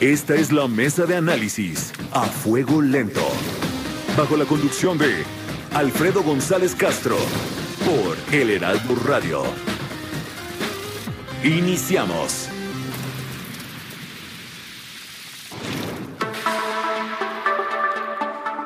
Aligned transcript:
Esta 0.00 0.36
es 0.36 0.52
la 0.52 0.68
mesa 0.68 1.06
de 1.06 1.16
análisis 1.16 1.92
a 2.12 2.22
fuego 2.22 2.80
lento. 2.80 3.26
Bajo 4.16 4.36
la 4.36 4.44
conducción 4.44 4.96
de 4.96 5.24
Alfredo 5.74 6.22
González 6.22 6.76
Castro 6.76 7.16
por 7.84 8.16
El 8.32 8.50
Heraldo 8.50 8.94
Radio. 9.04 9.42
Iniciamos. 11.42 12.48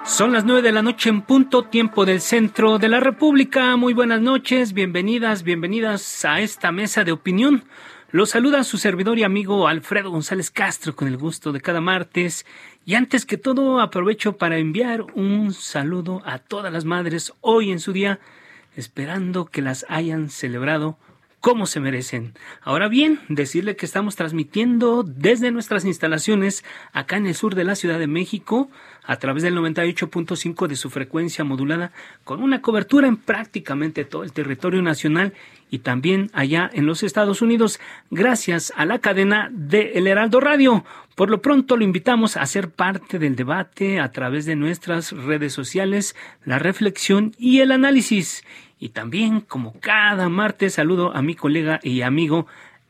Son 0.05 0.33
las 0.35 0.45
nueve 0.45 0.61
de 0.61 0.73
la 0.73 0.83
noche 0.83 1.09
en 1.09 1.23
punto, 1.23 1.63
tiempo 1.63 2.05
del 2.05 2.21
centro 2.21 2.79
de 2.79 2.91
la 2.91 3.01
República. 3.01 3.75
Muy 3.79 3.95
buenas 3.95 4.21
noches, 4.21 4.75
bienvenidas, 4.75 5.45
bienvenidas 5.45 6.27
a 6.27 6.41
esta 6.41 6.73
mesa 6.73 7.05
de 7.05 7.13
opinión. 7.13 7.65
Los 8.13 8.29
saluda 8.29 8.63
su 8.63 8.77
servidor 8.77 9.19
y 9.19 9.23
amigo 9.23 9.69
Alfredo 9.69 10.11
González 10.11 10.51
Castro 10.51 10.95
con 10.95 11.09
el 11.09 11.17
gusto 11.17 11.51
de 11.51 11.63
cada 11.63 11.81
martes. 11.81 12.45
Y 12.85 12.95
antes 12.95 13.25
que 13.25 13.39
todo, 13.39 13.81
aprovecho 13.81 14.37
para 14.37 14.59
enviar 14.59 15.07
un 15.15 15.55
saludo 15.55 16.21
a 16.27 16.39
todas 16.39 16.71
las 16.71 16.85
madres 16.85 17.33
hoy 17.41 17.73
en 17.73 17.81
su 17.81 17.95
día, 17.95 18.21
esperando 18.77 19.47
que 19.47 19.63
las 19.63 19.87
hayan 19.89 20.29
celebrado 20.29 20.99
como 21.41 21.65
se 21.65 21.81
merecen. 21.81 22.35
Ahora 22.61 22.89
bien, 22.89 23.19
decirle 23.31 23.77
que 23.77 23.87
estamos 23.87 24.15
transmitiendo 24.15 25.05
desde 25.05 25.51
nuestras 25.51 25.87
instalaciones 25.87 26.65
acá 26.93 27.17
en 27.17 27.27
el 27.27 27.35
sur 27.35 27.55
de 27.55 27.65
la 27.65 27.77
Ciudad 27.77 27.99
de 27.99 28.09
México 28.09 28.69
a 29.05 29.17
través 29.17 29.43
del 29.43 29.57
98.5 29.57 30.67
de 30.67 30.77
su 30.77 30.91
frecuencia 30.91 31.45
modulada 31.45 31.93
con 32.25 32.43
una 32.43 32.63
cobertura 32.63 33.09
en 33.09 33.17
prácticamente 33.17 34.05
todo 34.05 34.23
el 34.23 34.33
territorio 34.33 34.83
nacional 34.83 35.33
y 35.71 35.81
también 35.81 36.31
allá 36.33 36.71
en 36.73 36.87
los 36.87 37.03
Estados 37.03 37.43
Unidos 37.43 37.81
gracias 38.11 38.73
a 38.77 38.85
la 38.85 38.99
cadena 38.99 39.49
de 39.53 39.93
El 39.95 40.07
Heraldo 40.07 40.39
Radio. 40.41 40.85
Por 41.15 41.31
lo 41.31 41.43
pronto 41.43 41.77
lo 41.77 41.85
invitamos 41.85 42.37
a 42.37 42.47
ser 42.47 42.71
parte 42.71 43.19
del 43.19 43.37
debate 43.37 44.01
a 44.01 44.13
través 44.13 44.47
de 44.47 44.57
nuestras 44.57 45.13
redes 45.13 45.53
sociales, 45.53 46.15
la 46.45 46.59
reflexión 46.59 47.35
y 47.39 47.61
el 47.61 47.73
análisis. 47.73 48.45
Y 48.79 48.91
también, 48.91 49.41
como 49.41 49.79
cada 49.81 50.29
martes, 50.29 50.75
saludo 50.75 51.15
a 51.15 51.23
mi 51.23 51.35
colega 51.35 51.81
y 51.83 52.03
amigo 52.03 52.47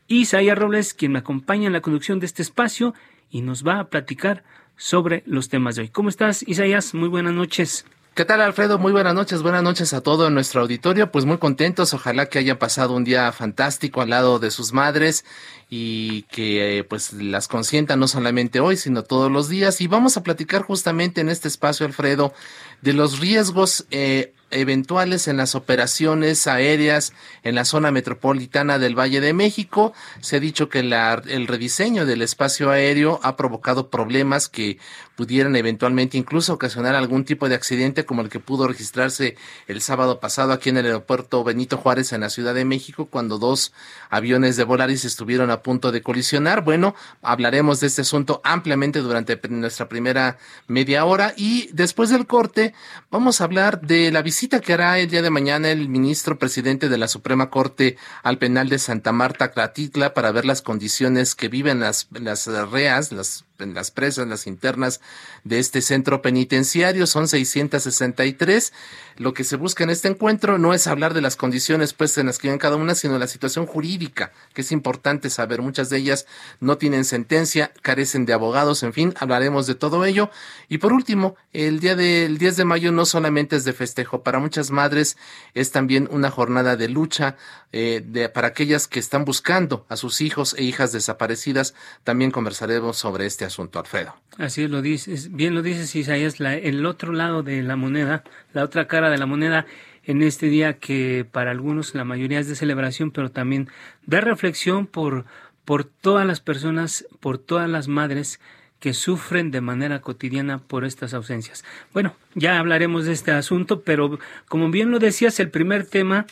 Isaías 0.07 0.57
Robles, 0.57 0.93
quien 0.93 1.13
me 1.13 1.19
acompaña 1.19 1.67
en 1.67 1.73
la 1.73 1.81
conducción 1.81 2.19
de 2.19 2.25
este 2.25 2.41
espacio 2.41 2.93
y 3.29 3.41
nos 3.41 3.65
va 3.65 3.79
a 3.79 3.89
platicar 3.89 4.43
sobre 4.83 5.23
los 5.25 5.47
temas 5.47 5.77
de 5.77 5.83
hoy. 5.83 5.89
¿Cómo 5.89 6.09
estás, 6.09 6.43
Isaías? 6.45 6.93
Muy 6.93 7.07
buenas 7.07 7.31
noches. 7.33 7.85
¿Qué 8.15 8.25
tal, 8.25 8.41
Alfredo? 8.41 8.77
Muy 8.77 8.91
buenas 8.91 9.15
noches, 9.15 9.41
buenas 9.41 9.63
noches 9.63 9.93
a 9.93 10.01
todo 10.01 10.29
nuestro 10.29 10.59
auditorio. 10.59 11.09
Pues 11.09 11.23
muy 11.23 11.37
contentos, 11.37 11.93
ojalá 11.93 12.25
que 12.25 12.37
hayan 12.37 12.57
pasado 12.57 12.93
un 12.93 13.05
día 13.05 13.31
fantástico 13.31 14.01
al 14.01 14.09
lado 14.09 14.39
de 14.39 14.51
sus 14.51 14.73
madres 14.73 15.23
y 15.69 16.23
que 16.23 16.79
eh, 16.79 16.83
pues 16.83 17.13
las 17.13 17.47
consientan 17.47 18.01
no 18.01 18.09
solamente 18.09 18.59
hoy, 18.59 18.75
sino 18.75 19.03
todos 19.03 19.31
los 19.31 19.47
días. 19.47 19.79
Y 19.79 19.87
vamos 19.87 20.17
a 20.17 20.21
platicar 20.21 20.63
justamente 20.63 21.21
en 21.21 21.29
este 21.29 21.47
espacio, 21.47 21.85
Alfredo, 21.85 22.33
de 22.81 22.91
los 22.91 23.19
riesgos 23.19 23.85
eh, 23.89 24.33
eventuales 24.53 25.27
en 25.27 25.37
las 25.37 25.55
operaciones 25.55 26.47
aéreas 26.47 27.13
en 27.43 27.55
la 27.55 27.65
zona 27.65 27.91
metropolitana 27.91 28.79
del 28.79 28.97
Valle 28.97 29.21
de 29.21 29.33
México. 29.33 29.93
Se 30.21 30.37
ha 30.37 30.39
dicho 30.39 30.69
que 30.69 30.79
el 30.79 31.47
rediseño 31.47 32.05
del 32.05 32.21
espacio 32.21 32.71
aéreo 32.71 33.19
ha 33.23 33.35
provocado 33.35 33.89
problemas 33.89 34.49
que 34.49 34.77
pudieran 35.15 35.55
eventualmente 35.55 36.17
incluso 36.17 36.53
ocasionar 36.53 36.95
algún 36.95 37.25
tipo 37.25 37.47
de 37.47 37.55
accidente 37.55 38.05
como 38.05 38.21
el 38.21 38.29
que 38.29 38.39
pudo 38.39 38.67
registrarse 38.67 39.35
el 39.67 39.81
sábado 39.81 40.19
pasado 40.19 40.53
aquí 40.53 40.69
en 40.69 40.77
el 40.77 40.85
aeropuerto 40.85 41.43
Benito 41.43 41.77
Juárez 41.77 42.13
en 42.13 42.21
la 42.21 42.29
Ciudad 42.29 42.53
de 42.55 42.65
México 42.65 43.05
cuando 43.05 43.37
dos 43.37 43.73
aviones 44.09 44.57
de 44.57 44.63
Volaris 44.63 45.05
estuvieron 45.05 45.51
a 45.51 45.61
punto 45.61 45.91
de 45.91 46.01
colisionar. 46.01 46.63
Bueno, 46.63 46.95
hablaremos 47.21 47.79
de 47.79 47.87
este 47.87 48.01
asunto 48.01 48.41
ampliamente 48.43 48.99
durante 48.99 49.39
nuestra 49.49 49.87
primera 49.87 50.37
media 50.67 51.05
hora 51.05 51.33
y 51.37 51.69
después 51.73 52.09
del 52.09 52.27
corte 52.27 52.73
vamos 53.11 53.39
a 53.39 53.43
hablar 53.43 53.81
de 53.81 54.11
la 54.11 54.21
visita 54.21 54.61
que 54.61 54.73
hará 54.73 54.99
el 54.99 55.09
día 55.09 55.21
de 55.21 55.29
mañana 55.29 55.69
el 55.69 55.89
ministro 55.89 56.39
presidente 56.39 56.89
de 56.89 56.97
la 56.97 57.07
Suprema 57.07 57.49
Corte 57.49 57.97
al 58.23 58.37
penal 58.37 58.69
de 58.69 58.79
Santa 58.79 59.11
Marta, 59.11 59.51
Clatitla, 59.51 60.13
para 60.13 60.31
ver 60.31 60.45
las 60.45 60.61
condiciones 60.61 61.35
que 61.35 61.49
viven 61.49 61.79
las, 61.79 62.07
las 62.11 62.47
reas, 62.71 63.11
las 63.11 63.45
en 63.59 63.73
las 63.73 63.91
presas, 63.91 64.27
las 64.27 64.47
internas 64.47 65.01
de 65.43 65.59
este 65.59 65.81
centro 65.81 66.21
penitenciario, 66.21 67.07
son 67.07 67.27
663. 67.27 68.73
Lo 69.17 69.33
que 69.33 69.43
se 69.43 69.55
busca 69.55 69.83
en 69.83 69.89
este 69.89 70.07
encuentro 70.07 70.57
no 70.57 70.73
es 70.73 70.87
hablar 70.87 71.13
de 71.13 71.21
las 71.21 71.35
condiciones 71.35 71.93
pues 71.93 72.17
en 72.17 72.27
las 72.27 72.39
que 72.39 72.47
viven 72.47 72.59
cada 72.59 72.75
una, 72.75 72.95
sino 72.95 73.17
la 73.19 73.27
situación 73.27 73.65
jurídica, 73.65 74.31
que 74.53 74.61
es 74.61 74.71
importante 74.71 75.29
saber. 75.29 75.61
Muchas 75.61 75.89
de 75.89 75.97
ellas 75.97 76.25
no 76.59 76.77
tienen 76.77 77.05
sentencia, 77.05 77.71
carecen 77.81 78.25
de 78.25 78.33
abogados, 78.33 78.83
en 78.83 78.93
fin, 78.93 79.13
hablaremos 79.19 79.67
de 79.67 79.75
todo 79.75 80.05
ello. 80.05 80.29
Y 80.69 80.79
por 80.79 80.93
último, 80.93 81.35
el 81.51 81.79
día 81.79 81.95
del 81.95 82.37
10 82.37 82.57
de 82.57 82.65
mayo 82.65 82.91
no 82.91 83.05
solamente 83.05 83.55
es 83.55 83.65
de 83.65 83.73
festejo, 83.73 84.23
para 84.23 84.39
muchas 84.39 84.71
madres 84.71 85.17
es 85.53 85.71
también 85.71 86.07
una 86.11 86.31
jornada 86.31 86.75
de 86.75 86.89
lucha 86.89 87.37
eh, 87.71 88.03
de, 88.05 88.29
para 88.29 88.49
aquellas 88.49 88.87
que 88.87 88.99
están 88.99 89.25
buscando 89.25 89.85
a 89.89 89.97
sus 89.97 90.21
hijos 90.21 90.55
e 90.57 90.63
hijas 90.63 90.91
desaparecidas. 90.91 91.73
También 92.03 92.31
conversaremos 92.31 92.97
sobre 92.97 93.25
este 93.25 93.42
asunto, 93.45 93.79
Alfredo. 93.79 94.15
Así 94.37 94.67
lo 94.67 94.81
dices, 94.81 95.31
bien 95.31 95.53
lo 95.53 95.61
dices 95.61 95.95
Isaías, 95.95 96.39
la, 96.39 96.55
el 96.55 96.85
otro 96.85 97.13
lado 97.13 97.43
de 97.43 97.61
la 97.61 97.75
moneda, 97.75 98.23
la 98.53 98.63
otra 98.63 98.87
cara 98.87 99.09
de 99.09 99.17
la 99.17 99.25
moneda 99.25 99.65
en 100.05 100.21
este 100.21 100.47
día 100.47 100.73
que 100.79 101.25
para 101.31 101.51
algunos 101.51 101.95
la 101.95 102.03
mayoría 102.03 102.39
es 102.39 102.47
de 102.47 102.55
celebración, 102.55 103.11
pero 103.11 103.31
también 103.31 103.69
de 104.05 104.21
reflexión 104.21 104.87
por, 104.87 105.25
por 105.65 105.83
todas 105.85 106.25
las 106.25 106.41
personas, 106.41 107.05
por 107.19 107.37
todas 107.37 107.69
las 107.69 107.87
madres 107.87 108.39
que 108.79 108.93
sufren 108.93 109.49
de 109.51 109.61
manera 109.61 110.01
cotidiana 110.01 110.59
por 110.59 110.83
estas 110.83 111.13
ausencias. 111.13 111.63
Bueno, 111.93 112.15
ya 112.35 112.59
hablaremos 112.59 113.05
de 113.05 113.13
este 113.13 113.31
asunto, 113.31 113.81
pero 113.81 114.19
como 114.49 114.69
bien 114.71 114.91
lo 114.91 114.99
decías, 114.99 115.39
el 115.39 115.49
primer 115.49 115.85
tema 115.85 116.25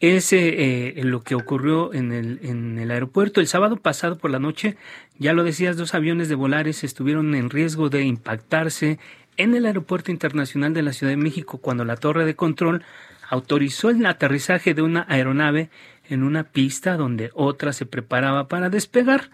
es 0.00 0.32
eh, 0.32 0.94
lo 1.04 1.22
que 1.22 1.34
ocurrió 1.34 1.94
en 1.94 2.12
el, 2.12 2.40
en 2.42 2.78
el 2.78 2.90
aeropuerto 2.90 3.40
el 3.40 3.46
sábado 3.46 3.76
pasado 3.76 4.18
por 4.18 4.30
la 4.30 4.38
noche. 4.38 4.76
Ya 5.18 5.32
lo 5.32 5.44
decías, 5.44 5.76
dos 5.76 5.94
aviones 5.94 6.28
de 6.28 6.34
Volares 6.34 6.82
estuvieron 6.82 7.34
en 7.34 7.50
riesgo 7.50 7.88
de 7.88 8.02
impactarse 8.02 8.98
en 9.36 9.54
el 9.54 9.66
aeropuerto 9.66 10.10
internacional 10.10 10.74
de 10.74 10.82
la 10.82 10.92
Ciudad 10.92 11.12
de 11.12 11.16
México 11.16 11.58
cuando 11.58 11.84
la 11.84 11.96
torre 11.96 12.24
de 12.24 12.34
control 12.34 12.84
autorizó 13.28 13.90
el 13.90 14.04
aterrizaje 14.04 14.74
de 14.74 14.82
una 14.82 15.06
aeronave 15.08 15.70
en 16.08 16.22
una 16.22 16.44
pista 16.44 16.96
donde 16.96 17.30
otra 17.34 17.72
se 17.72 17.86
preparaba 17.86 18.48
para 18.48 18.68
despegar. 18.68 19.30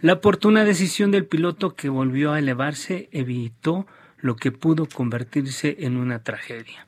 La 0.00 0.14
oportuna 0.14 0.64
decisión 0.64 1.10
del 1.10 1.24
piloto 1.24 1.74
que 1.74 1.88
volvió 1.88 2.32
a 2.32 2.38
elevarse 2.38 3.08
evitó 3.12 3.86
lo 4.18 4.36
que 4.36 4.52
pudo 4.52 4.86
convertirse 4.86 5.76
en 5.80 5.96
una 5.96 6.22
tragedia. 6.22 6.86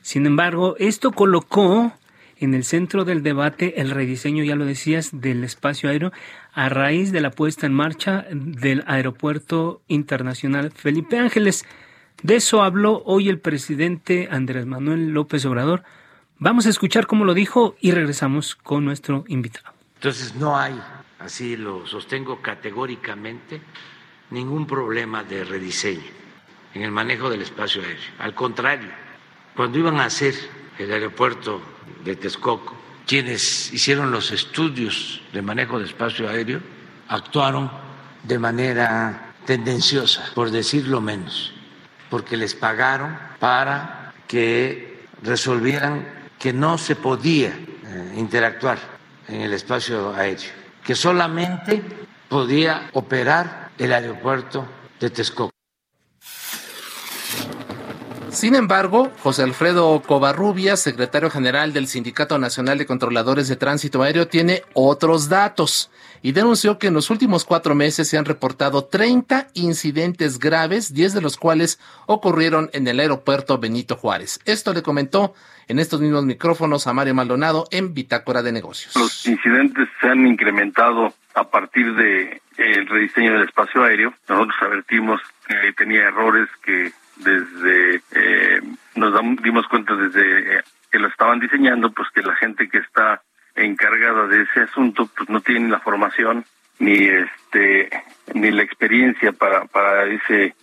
Sin 0.00 0.26
embargo, 0.26 0.74
esto 0.78 1.12
colocó 1.12 1.92
en 2.38 2.54
el 2.54 2.64
centro 2.64 3.04
del 3.04 3.22
debate 3.22 3.80
el 3.80 3.90
rediseño, 3.90 4.44
ya 4.44 4.56
lo 4.56 4.64
decías, 4.64 5.10
del 5.12 5.44
espacio 5.44 5.88
aéreo 5.88 6.12
a 6.52 6.68
raíz 6.68 7.12
de 7.12 7.20
la 7.20 7.30
puesta 7.30 7.66
en 7.66 7.74
marcha 7.74 8.26
del 8.30 8.84
Aeropuerto 8.86 9.82
Internacional 9.88 10.70
Felipe 10.72 11.18
Ángeles. 11.18 11.64
De 12.22 12.36
eso 12.36 12.62
habló 12.62 13.02
hoy 13.04 13.28
el 13.28 13.38
presidente 13.38 14.28
Andrés 14.30 14.66
Manuel 14.66 15.10
López 15.10 15.44
Obrador. 15.46 15.82
Vamos 16.38 16.66
a 16.66 16.70
escuchar 16.70 17.06
cómo 17.06 17.24
lo 17.24 17.34
dijo 17.34 17.76
y 17.80 17.92
regresamos 17.92 18.54
con 18.54 18.84
nuestro 18.84 19.24
invitado. 19.28 19.72
Entonces 19.96 20.34
no 20.34 20.56
hay, 20.56 20.80
así 21.18 21.56
lo 21.56 21.86
sostengo 21.86 22.40
categóricamente, 22.42 23.60
ningún 24.30 24.66
problema 24.66 25.22
de 25.22 25.44
rediseño 25.44 26.24
en 26.74 26.82
el 26.82 26.90
manejo 26.90 27.30
del 27.30 27.42
espacio 27.42 27.82
aéreo. 27.82 28.02
Al 28.18 28.34
contrario, 28.34 28.88
cuando 29.54 29.78
iban 29.78 29.96
a 30.00 30.06
hacer 30.06 30.34
el 30.78 30.92
aeropuerto 30.92 31.60
de 32.04 32.16
Texcoco, 32.16 32.74
quienes 33.06 33.72
hicieron 33.72 34.10
los 34.10 34.30
estudios 34.30 35.20
de 35.32 35.42
manejo 35.42 35.78
de 35.78 35.86
espacio 35.86 36.28
aéreo, 36.28 36.60
actuaron 37.08 37.70
de 38.22 38.38
manera 38.38 39.34
tendenciosa, 39.44 40.24
por 40.34 40.50
decirlo 40.50 41.00
menos, 41.00 41.52
porque 42.10 42.36
les 42.36 42.54
pagaron 42.54 43.16
para 43.38 44.14
que 44.26 45.06
resolvieran 45.22 46.06
que 46.38 46.52
no 46.52 46.78
se 46.78 46.96
podía 46.96 47.48
eh, 47.48 48.14
interactuar 48.16 48.78
en 49.28 49.42
el 49.42 49.52
espacio 49.52 50.14
aéreo, 50.14 50.50
que 50.84 50.94
solamente 50.94 51.82
podía 52.28 52.90
operar 52.92 53.70
el 53.78 53.92
aeropuerto 53.92 54.66
de 55.00 55.10
Texcoco. 55.10 55.53
Sin 58.34 58.56
embargo, 58.56 59.12
José 59.22 59.44
Alfredo 59.44 60.02
Covarrubias, 60.04 60.80
secretario 60.80 61.30
general 61.30 61.72
del 61.72 61.86
Sindicato 61.86 62.36
Nacional 62.36 62.78
de 62.78 62.84
Controladores 62.84 63.46
de 63.46 63.54
Tránsito 63.54 64.02
Aéreo, 64.02 64.26
tiene 64.26 64.62
otros 64.72 65.28
datos 65.28 65.88
y 66.20 66.32
denunció 66.32 66.76
que 66.76 66.88
en 66.88 66.94
los 66.94 67.10
últimos 67.10 67.44
cuatro 67.44 67.76
meses 67.76 68.08
se 68.08 68.18
han 68.18 68.24
reportado 68.24 68.86
30 68.86 69.46
incidentes 69.54 70.40
graves, 70.40 70.92
10 70.92 71.14
de 71.14 71.20
los 71.20 71.36
cuales 71.36 71.78
ocurrieron 72.06 72.70
en 72.72 72.88
el 72.88 72.98
aeropuerto 72.98 73.58
Benito 73.58 73.94
Juárez. 73.94 74.40
Esto 74.46 74.74
le 74.74 74.82
comentó 74.82 75.32
en 75.68 75.78
estos 75.78 76.00
mismos 76.00 76.24
micrófonos 76.24 76.88
a 76.88 76.92
Mario 76.92 77.14
Maldonado 77.14 77.66
en 77.70 77.94
Bitácora 77.94 78.42
de 78.42 78.50
Negocios. 78.50 78.96
Los 78.96 79.26
incidentes 79.26 79.88
se 80.00 80.08
han 80.08 80.26
incrementado 80.26 81.14
a 81.34 81.44
partir 81.44 81.94
de 81.94 82.42
el 82.56 82.86
rediseño 82.88 83.34
del 83.34 83.44
espacio 83.44 83.84
aéreo. 83.84 84.12
Nosotros 84.28 84.56
advertimos 84.60 85.20
que 85.46 85.72
tenía 85.76 86.08
errores 86.08 86.48
que 86.64 86.92
desde 87.16 88.02
eh, 88.14 88.60
nos 88.96 89.42
dimos 89.42 89.66
cuenta 89.68 89.94
desde 89.94 90.58
eh, 90.58 90.62
que 90.90 90.98
lo 90.98 91.08
estaban 91.08 91.40
diseñando, 91.40 91.90
pues 91.92 92.08
que 92.14 92.22
la 92.22 92.34
gente 92.36 92.68
que 92.68 92.78
está 92.78 93.22
encargada 93.54 94.26
de 94.26 94.42
ese 94.42 94.62
asunto, 94.62 95.08
pues 95.16 95.28
no 95.28 95.40
tiene 95.40 95.68
la 95.68 95.80
formación 95.80 96.44
ni 96.78 97.04
este 97.04 97.90
ni 98.34 98.50
la 98.50 98.62
experiencia 98.62 99.32
para 99.32 99.66
para 99.66 100.04
ese 100.06 100.54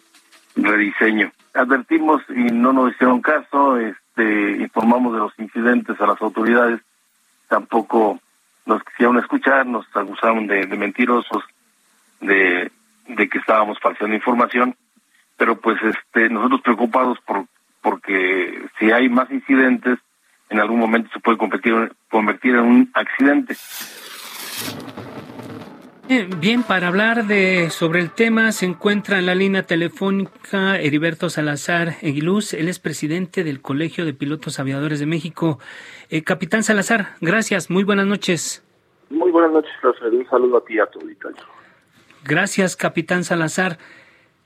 rediseño. 0.56 1.32
Advertimos 1.54 2.22
y 2.30 2.44
no 2.52 2.74
nos 2.74 2.94
hicieron 2.94 3.22
caso, 3.22 3.78
este 3.78 4.58
informamos 4.60 5.14
de 5.14 5.20
los 5.20 5.40
incidentes 5.40 6.00
a 6.00 6.08
las 6.08 6.22
autoridades, 6.22 6.82
tampoco 7.48 8.20
nos 8.66 8.84
quisieron 8.84 9.18
escuchar, 9.18 9.66
nos 9.66 9.86
acusaron 9.96 10.48
de, 10.48 10.66
mentirosos, 10.68 11.44
de, 12.20 12.72
de 13.08 13.30
que 13.30 13.40
estábamos 13.40 13.80
falseando 13.80 14.16
información 14.16 14.76
pero 15.42 15.56
pues 15.56 15.80
este 15.82 16.30
nosotros 16.30 16.62
preocupados 16.62 17.18
por 17.26 17.48
porque 17.82 18.64
si 18.78 18.92
hay 18.92 19.10
más 19.10 19.32
incidentes 19.32 19.98
en 20.52 20.60
algún 20.60 20.78
momento 20.78 21.10
se 21.12 21.20
puede 21.20 21.40
convertir, 21.40 21.94
convertir 22.12 22.54
en 22.54 22.60
un 22.60 22.92
accidente. 22.94 23.56
Bien, 26.38 26.62
para 26.62 26.90
hablar 26.90 27.26
de 27.26 27.72
sobre 27.72 28.02
el 28.02 28.12
tema 28.12 28.52
se 28.52 28.68
encuentra 28.68 29.18
en 29.18 29.26
la 29.26 29.34
línea 29.34 29.64
telefónica 29.64 30.78
Heriberto 30.78 31.28
Salazar 31.32 31.96
Eguiluz, 32.04 32.54
él 32.54 32.70
es 32.70 32.78
presidente 32.78 33.44
del 33.44 33.64
Colegio 33.64 34.06
de 34.06 34.14
Pilotos 34.14 34.60
Aviadores 34.60 35.00
de 35.00 35.08
México. 35.08 35.58
Eh, 36.12 36.22
Capitán 36.24 36.62
Salazar, 36.62 37.16
gracias, 37.20 37.72
muy 37.72 37.84
buenas 37.84 38.06
noches. 38.06 38.64
Muy 39.10 39.32
buenas 39.32 39.54
noches, 39.54 39.72
Un 40.04 40.30
saludo 40.30 40.58
a 40.58 40.66
ti 40.66 40.76
y 40.76 40.80
a 40.80 40.86
tu 40.86 41.00
auditorio. 41.00 41.42
Gracias, 42.24 42.76
Capitán 42.76 43.24
Salazar. 43.24 43.80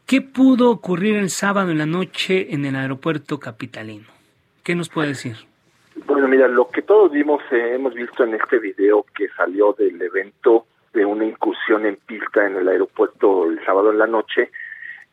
¿Qué 0.05 0.21
pudo 0.21 0.69
ocurrir 0.69 1.15
el 1.15 1.31
sábado 1.31 1.71
en 1.71 1.79
la 1.79 1.87
noche 1.87 2.53
en 2.53 2.63
el 2.65 2.75
aeropuerto 2.75 3.39
capitalino? 3.39 4.05
¿Qué 4.63 4.75
nos 4.75 4.87
puede 4.87 5.09
decir? 5.09 5.35
Bueno, 6.05 6.27
mira, 6.27 6.47
lo 6.47 6.69
que 6.69 6.83
todos 6.83 7.11
vimos, 7.11 7.41
eh, 7.51 7.73
hemos 7.73 7.95
visto 7.95 8.23
en 8.23 8.35
este 8.35 8.59
video 8.59 9.03
que 9.15 9.29
salió 9.29 9.73
del 9.73 9.99
evento 9.99 10.67
de 10.93 11.03
una 11.05 11.25
incursión 11.25 11.87
en 11.87 11.95
pista 11.95 12.45
en 12.45 12.55
el 12.55 12.67
aeropuerto 12.67 13.49
el 13.49 13.59
sábado 13.65 13.91
en 13.91 13.97
la 13.97 14.05
noche. 14.05 14.51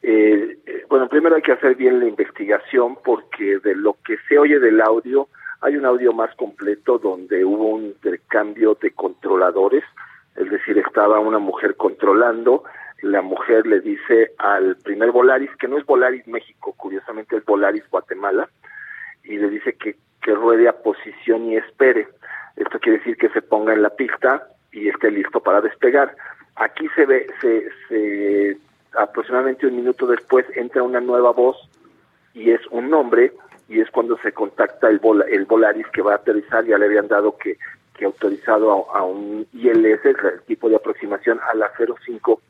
Eh, 0.02 0.58
eh, 0.66 0.84
bueno, 0.90 1.08
primero 1.08 1.36
hay 1.36 1.42
que 1.42 1.52
hacer 1.52 1.74
bien 1.74 1.98
la 1.98 2.06
investigación 2.06 2.98
porque 3.02 3.60
de 3.60 3.74
lo 3.74 3.96
que 4.04 4.18
se 4.28 4.38
oye 4.38 4.58
del 4.58 4.78
audio, 4.82 5.28
hay 5.62 5.76
un 5.76 5.86
audio 5.86 6.12
más 6.12 6.34
completo 6.34 6.98
donde 6.98 7.46
hubo 7.46 7.76
un 7.76 7.84
intercambio 7.84 8.76
de 8.78 8.90
controladores, 8.90 9.84
es 10.36 10.50
decir, 10.50 10.76
estaba 10.76 11.18
una 11.18 11.38
mujer 11.38 11.76
controlando, 11.76 12.64
la 13.02 13.20
mujer 13.20 13.66
le 13.66 13.80
dice 13.80 14.32
al 14.38 14.76
primer 14.76 15.10
Volaris, 15.10 15.50
que 15.56 15.68
no 15.68 15.76
es 15.76 15.84
Volaris 15.84 16.26
México, 16.28 16.72
curiosamente 16.76 17.36
es 17.36 17.44
Volaris 17.44 17.84
Guatemala, 17.90 18.48
y 19.24 19.36
le 19.36 19.50
dice 19.50 19.74
que, 19.74 19.96
que 20.22 20.34
ruede 20.34 20.68
a 20.68 20.72
posición 20.72 21.46
y 21.46 21.56
espere. 21.56 22.08
Esto 22.56 22.78
quiere 22.78 22.98
decir 22.98 23.16
que 23.16 23.28
se 23.30 23.42
ponga 23.42 23.72
en 23.72 23.82
la 23.82 23.90
pista 23.90 24.46
y 24.70 24.88
esté 24.88 25.10
listo 25.10 25.40
para 25.40 25.60
despegar. 25.60 26.14
Aquí 26.54 26.88
se 26.94 27.04
ve, 27.06 27.26
se, 27.40 27.68
se 27.88 28.56
aproximadamente 28.96 29.66
un 29.66 29.76
minuto 29.76 30.06
después 30.06 30.46
entra 30.54 30.82
una 30.82 31.00
nueva 31.00 31.32
voz 31.32 31.56
y 32.34 32.50
es 32.50 32.60
un 32.70 32.88
nombre 32.88 33.32
y 33.68 33.80
es 33.80 33.90
cuando 33.90 34.16
se 34.18 34.32
contacta 34.32 34.88
el, 34.88 35.00
el 35.28 35.44
Volaris 35.46 35.86
que 35.88 36.02
va 36.02 36.12
a 36.12 36.16
aterrizar, 36.16 36.64
ya 36.64 36.78
le 36.78 36.86
habían 36.86 37.08
dado 37.08 37.36
que, 37.36 37.56
que 37.94 38.04
autorizado 38.04 38.94
a, 38.94 38.98
a 38.98 39.02
un 39.02 39.46
ILS, 39.52 40.04
el 40.04 40.42
tipo 40.46 40.68
de 40.68 40.76
aproximación 40.76 41.40
a 41.50 41.54
la 41.54 41.72
05 41.76 42.40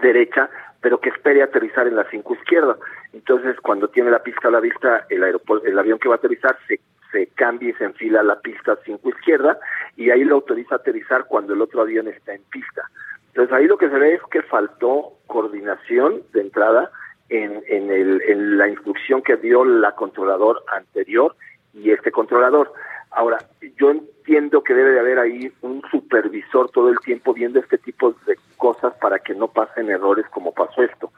derecha, 0.00 0.48
pero 0.80 1.00
que 1.00 1.10
espere 1.10 1.42
aterrizar 1.42 1.86
en 1.86 1.96
la 1.96 2.08
5 2.10 2.34
izquierda. 2.34 2.76
Entonces, 3.12 3.56
cuando 3.60 3.88
tiene 3.88 4.10
la 4.10 4.22
pista 4.22 4.48
a 4.48 4.50
la 4.50 4.60
vista, 4.60 5.06
el 5.10 5.22
el 5.64 5.78
avión 5.78 5.98
que 5.98 6.08
va 6.08 6.14
a 6.14 6.18
aterrizar 6.18 6.56
se, 6.66 6.80
se 7.12 7.28
cambia 7.28 7.70
y 7.70 7.74
se 7.74 7.84
enfila 7.84 8.20
a 8.20 8.24
la 8.24 8.40
pista 8.40 8.78
5 8.84 9.08
izquierda 9.08 9.58
y 9.96 10.10
ahí 10.10 10.24
lo 10.24 10.36
autoriza 10.36 10.76
a 10.76 10.78
aterrizar 10.78 11.24
cuando 11.26 11.54
el 11.54 11.62
otro 11.62 11.82
avión 11.82 12.08
está 12.08 12.34
en 12.34 12.42
pista. 12.50 12.82
Entonces, 13.28 13.52
ahí 13.54 13.66
lo 13.66 13.78
que 13.78 13.88
se 13.88 13.98
ve 13.98 14.14
es 14.14 14.22
que 14.30 14.42
faltó 14.42 15.12
coordinación 15.26 16.22
de 16.32 16.40
entrada 16.40 16.90
en, 17.28 17.62
en, 17.68 17.90
el, 17.90 18.22
en 18.22 18.58
la 18.58 18.68
instrucción 18.68 19.22
que 19.22 19.36
dio 19.36 19.64
la 19.64 19.92
controlador 19.92 20.62
anterior 20.68 21.36
y 21.74 21.90
este 21.90 22.10
controlador. 22.10 22.72
Ahora, 23.10 23.38
yo 23.76 23.90
entiendo 23.90 24.62
que 24.62 24.74
debe 24.74 24.92
de 24.92 25.00
haber 25.00 25.18
ahí 25.18 25.52
un 25.62 25.82
supervisor 25.90 26.70
todo 26.70 26.90
el 26.90 26.98
tiempo 27.00 27.32
viendo 27.32 27.58
este 27.58 27.78
tipo 27.78 28.14
de 28.26 28.36
cosas 28.56 28.92
para 29.00 29.18
que 29.18 29.34
no 29.34 29.48
pasen 29.48 29.90
errores 29.90 30.26
como 30.30 30.52
pasó 30.52 30.82
esto. 30.82 31.10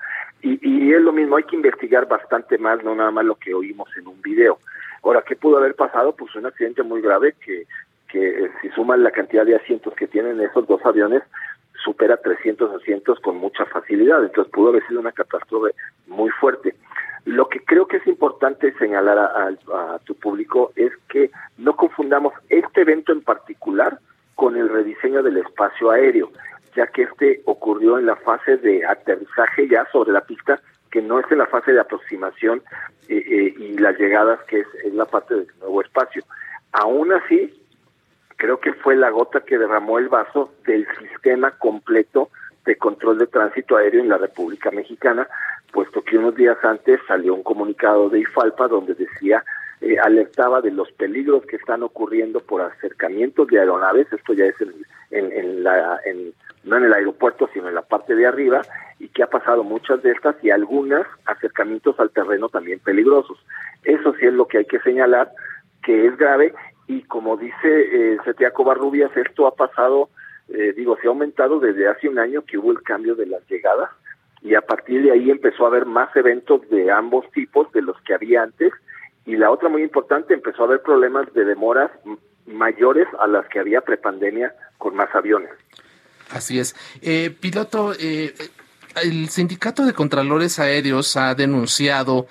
Y, 0.43 0.59
y 0.67 0.95
es 0.95 1.03
lo 1.03 1.13
mismo, 1.13 1.37
hay 1.37 1.45
que 1.45 1.57
investigar 1.57 2.09
bastante 2.09 2.59
más, 2.59 2.83
no 2.83 2.95
nada 2.95 3.11
más 3.11 3.25
lo 3.25 3.35
que 3.35 3.55
oímos 3.55 3.89
en 3.97 4.07
un 4.07 4.23
video. 4.23 4.59
Ahora, 5.03 5.23
¿qué 5.27 5.37
pudo 5.37 5.59
haber 5.59 5.75
pasado? 5.75 6.15
Pues 6.15 6.35
un 6.37 6.47
accidente 6.47 6.83
muy 6.83 7.01
grave 7.01 7.35
que, 7.45 7.67
que 8.09 8.45
eh, 8.45 8.51
si 8.61 8.69
suman 8.71 9.03
la 9.03 9.11
cantidad 9.11 9.47
de 9.47 9.57
asientos 9.57 9.95
que 9.95 10.07
tienen 10.07 10.41
esos 10.41 10.67
dos 10.67 10.85
aviones, 10.85 11.23
supera 11.83 12.17
300 12.19 12.75
asientos 12.75 13.19
con 13.21 13.37
mucha 13.37 13.65
facilidad. 13.67 14.23
Entonces 14.23 14.53
pudo 14.53 14.69
haber 14.69 14.87
sido 14.87 15.01
una 15.01 15.13
catástrofe 15.13 15.75
muy 16.07 16.31
fuerte. 16.31 16.75
Lo 17.25 17.49
que 17.49 17.61
creo 17.61 17.87
que 17.87 17.99
es 17.99 18.07
importante 18.07 18.73
señalar 18.79 19.19
a, 19.19 19.99
tu 20.05 20.15
público 20.15 20.73
es 20.77 20.93
que 21.09 21.31
no 21.59 21.77
confundamos 21.77 22.33
este 22.49 22.83
evento 22.83 23.13
en 23.13 23.21
particular 23.23 23.99
con 24.35 24.57
el 24.57 24.69
rediseño 24.69 25.23
del 25.23 25.37
espacio 25.37 25.91
aéreo, 25.91 26.31
ya 26.75 26.87
que 26.87 27.03
este 27.03 27.43
ocurrió 27.45 27.99
en 27.99 28.07
la 28.07 28.17
fase 28.17 28.57
de 28.57 28.87
aterrizaje 28.87 29.69
ya 29.69 29.87
sobre 29.93 30.13
la 30.13 30.23
pista, 30.23 30.61
que 30.91 31.03
no 31.03 31.21
es 31.21 31.31
en 31.31 31.39
la 31.39 31.47
fase 31.47 31.73
de 31.73 31.81
aproximación 31.81 32.63
eh, 33.09 33.23
eh, 33.27 33.55
y 33.59 33.79
las 33.79 33.99
llegadas, 33.99 34.41
que 34.45 34.61
es, 34.61 34.67
la 34.95 35.05
parte 35.05 35.35
del 35.35 35.47
nuevo 35.61 35.83
espacio. 35.83 36.23
Aún 36.73 37.13
así, 37.13 37.63
creo 38.37 38.59
que 38.61 38.73
fue 38.73 38.97
la 38.97 39.11
gota 39.11 39.41
que 39.41 39.59
derramó 39.59 39.99
el 39.99 40.09
vaso 40.09 40.53
del 40.67 40.87
sistema 40.99 41.51
completo 41.53 42.31
de 42.65 42.77
control 42.77 43.19
de 43.19 43.27
tránsito 43.27 43.77
aéreo 43.77 44.01
en 44.01 44.09
la 44.09 44.19
República 44.19 44.71
Mexicana, 44.71 45.29
puesto 45.73 46.03
que 46.03 46.19
unos 46.19 46.35
días 46.35 46.59
antes 46.63 47.01
salió 47.07 47.35
un 47.35 47.43
comunicado 47.43 48.09
de 48.09 48.21
IFALPA 48.21 48.69
donde 48.69 48.95
decía, 48.95 49.45
eh, 49.81 49.99
alertaba 49.99 50.61
de 50.61 50.71
los 50.71 50.91
peligros 50.93 51.45
que 51.47 51.57
están 51.57 51.83
ocurriendo 51.83 52.41
por 52.41 52.61
acercamientos 52.61 53.49
de 53.49 53.61
aeronaves, 53.61 54.13
esto 54.13 54.35
ya 54.35 54.45
es 54.45 54.55
en, 55.11 55.33
en, 55.33 55.65
la, 55.65 55.99
en, 56.05 56.35
no 56.65 56.77
en 56.77 56.85
el 56.85 56.93
aeropuerto, 56.93 57.49
sino 57.53 57.69
en 57.69 57.75
la 57.75 57.83
parte 57.83 58.15
de 58.15 58.27
arriba, 58.27 58.61
y 58.99 59.09
que 59.09 59.23
ha 59.23 59.29
pasado 59.29 59.65
muchas 59.65 60.03
de 60.03 60.13
estas 60.13 60.37
y 60.45 60.51
algunas 60.51 61.07
acercamientos 61.25 61.99
al 61.99 62.11
terreno 62.11 62.49
también 62.49 62.79
peligrosos. 62.81 63.39
Eso 63.85 64.13
sí 64.21 64.27
es 64.27 64.35
lo 64.35 64.47
que 64.47 64.59
hay 64.59 64.67
que 64.67 64.81
señalar, 64.81 65.31
que 65.83 66.07
es 66.07 66.17
grave, 66.19 66.53
y 66.87 67.03
como 67.05 67.37
dice 67.37 67.55
eh, 67.65 68.19
Setiaco 68.25 68.65
Barrubias, 68.65 69.17
esto 69.17 69.47
ha 69.47 69.55
pasado, 69.55 70.11
eh, 70.49 70.75
digo, 70.77 70.99
se 71.01 71.07
ha 71.07 71.11
aumentado 71.11 71.59
desde 71.61 71.89
hace 71.89 72.09
un 72.09 72.19
año 72.19 72.43
que 72.43 72.59
hubo 72.59 72.73
el 72.73 72.83
cambio 72.83 73.15
de 73.15 73.27
las 73.27 73.49
llegadas, 73.49 73.89
y 74.43 74.55
a 74.55 74.63
partir 74.63 75.03
de 75.03 75.13
ahí 75.13 75.31
empezó 75.31 75.65
a 75.65 75.69
haber 75.69 75.87
más 75.87 76.15
eventos 76.17 76.69
de 76.71 76.91
ambos 76.91 77.31
tipos 77.33 77.71
de 77.73 77.83
los 77.83 78.01
que 78.03 78.15
había 78.15 78.43
antes 78.43 78.73
y 79.27 79.37
la 79.37 79.51
otra 79.51 79.69
muy 79.69 79.83
importante 79.83 80.35
empezó 80.35 80.63
a 80.63 80.67
haber 80.67 80.83
problemas 80.83 81.33
de 81.35 81.45
demoras 81.45 81.91
mayores 82.47 83.07
a 83.21 83.27
las 83.27 83.47
que 83.49 83.61
había 83.61 83.81
prepandemia 83.83 84.55
con 84.79 84.97
más 84.97 85.15
aviones. 85.15 85.51
Así 86.31 86.59
es. 86.59 86.75
Eh, 87.03 87.35
piloto, 87.39 87.93
eh, 87.99 88.33
el 89.03 89.29
sindicato 89.29 89.85
de 89.85 89.93
contralores 89.93 90.59
aéreos 90.59 91.17
ha 91.17 91.35
denunciado 91.35 92.27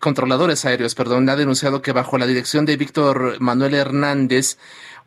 controladores 0.00 0.64
aéreos, 0.66 0.94
perdón, 0.94 1.28
ha 1.30 1.36
denunciado 1.36 1.80
que 1.80 1.92
bajo 1.92 2.18
la 2.18 2.26
dirección 2.26 2.66
de 2.66 2.76
Víctor 2.76 3.40
Manuel 3.40 3.74
Hernández 3.74 4.58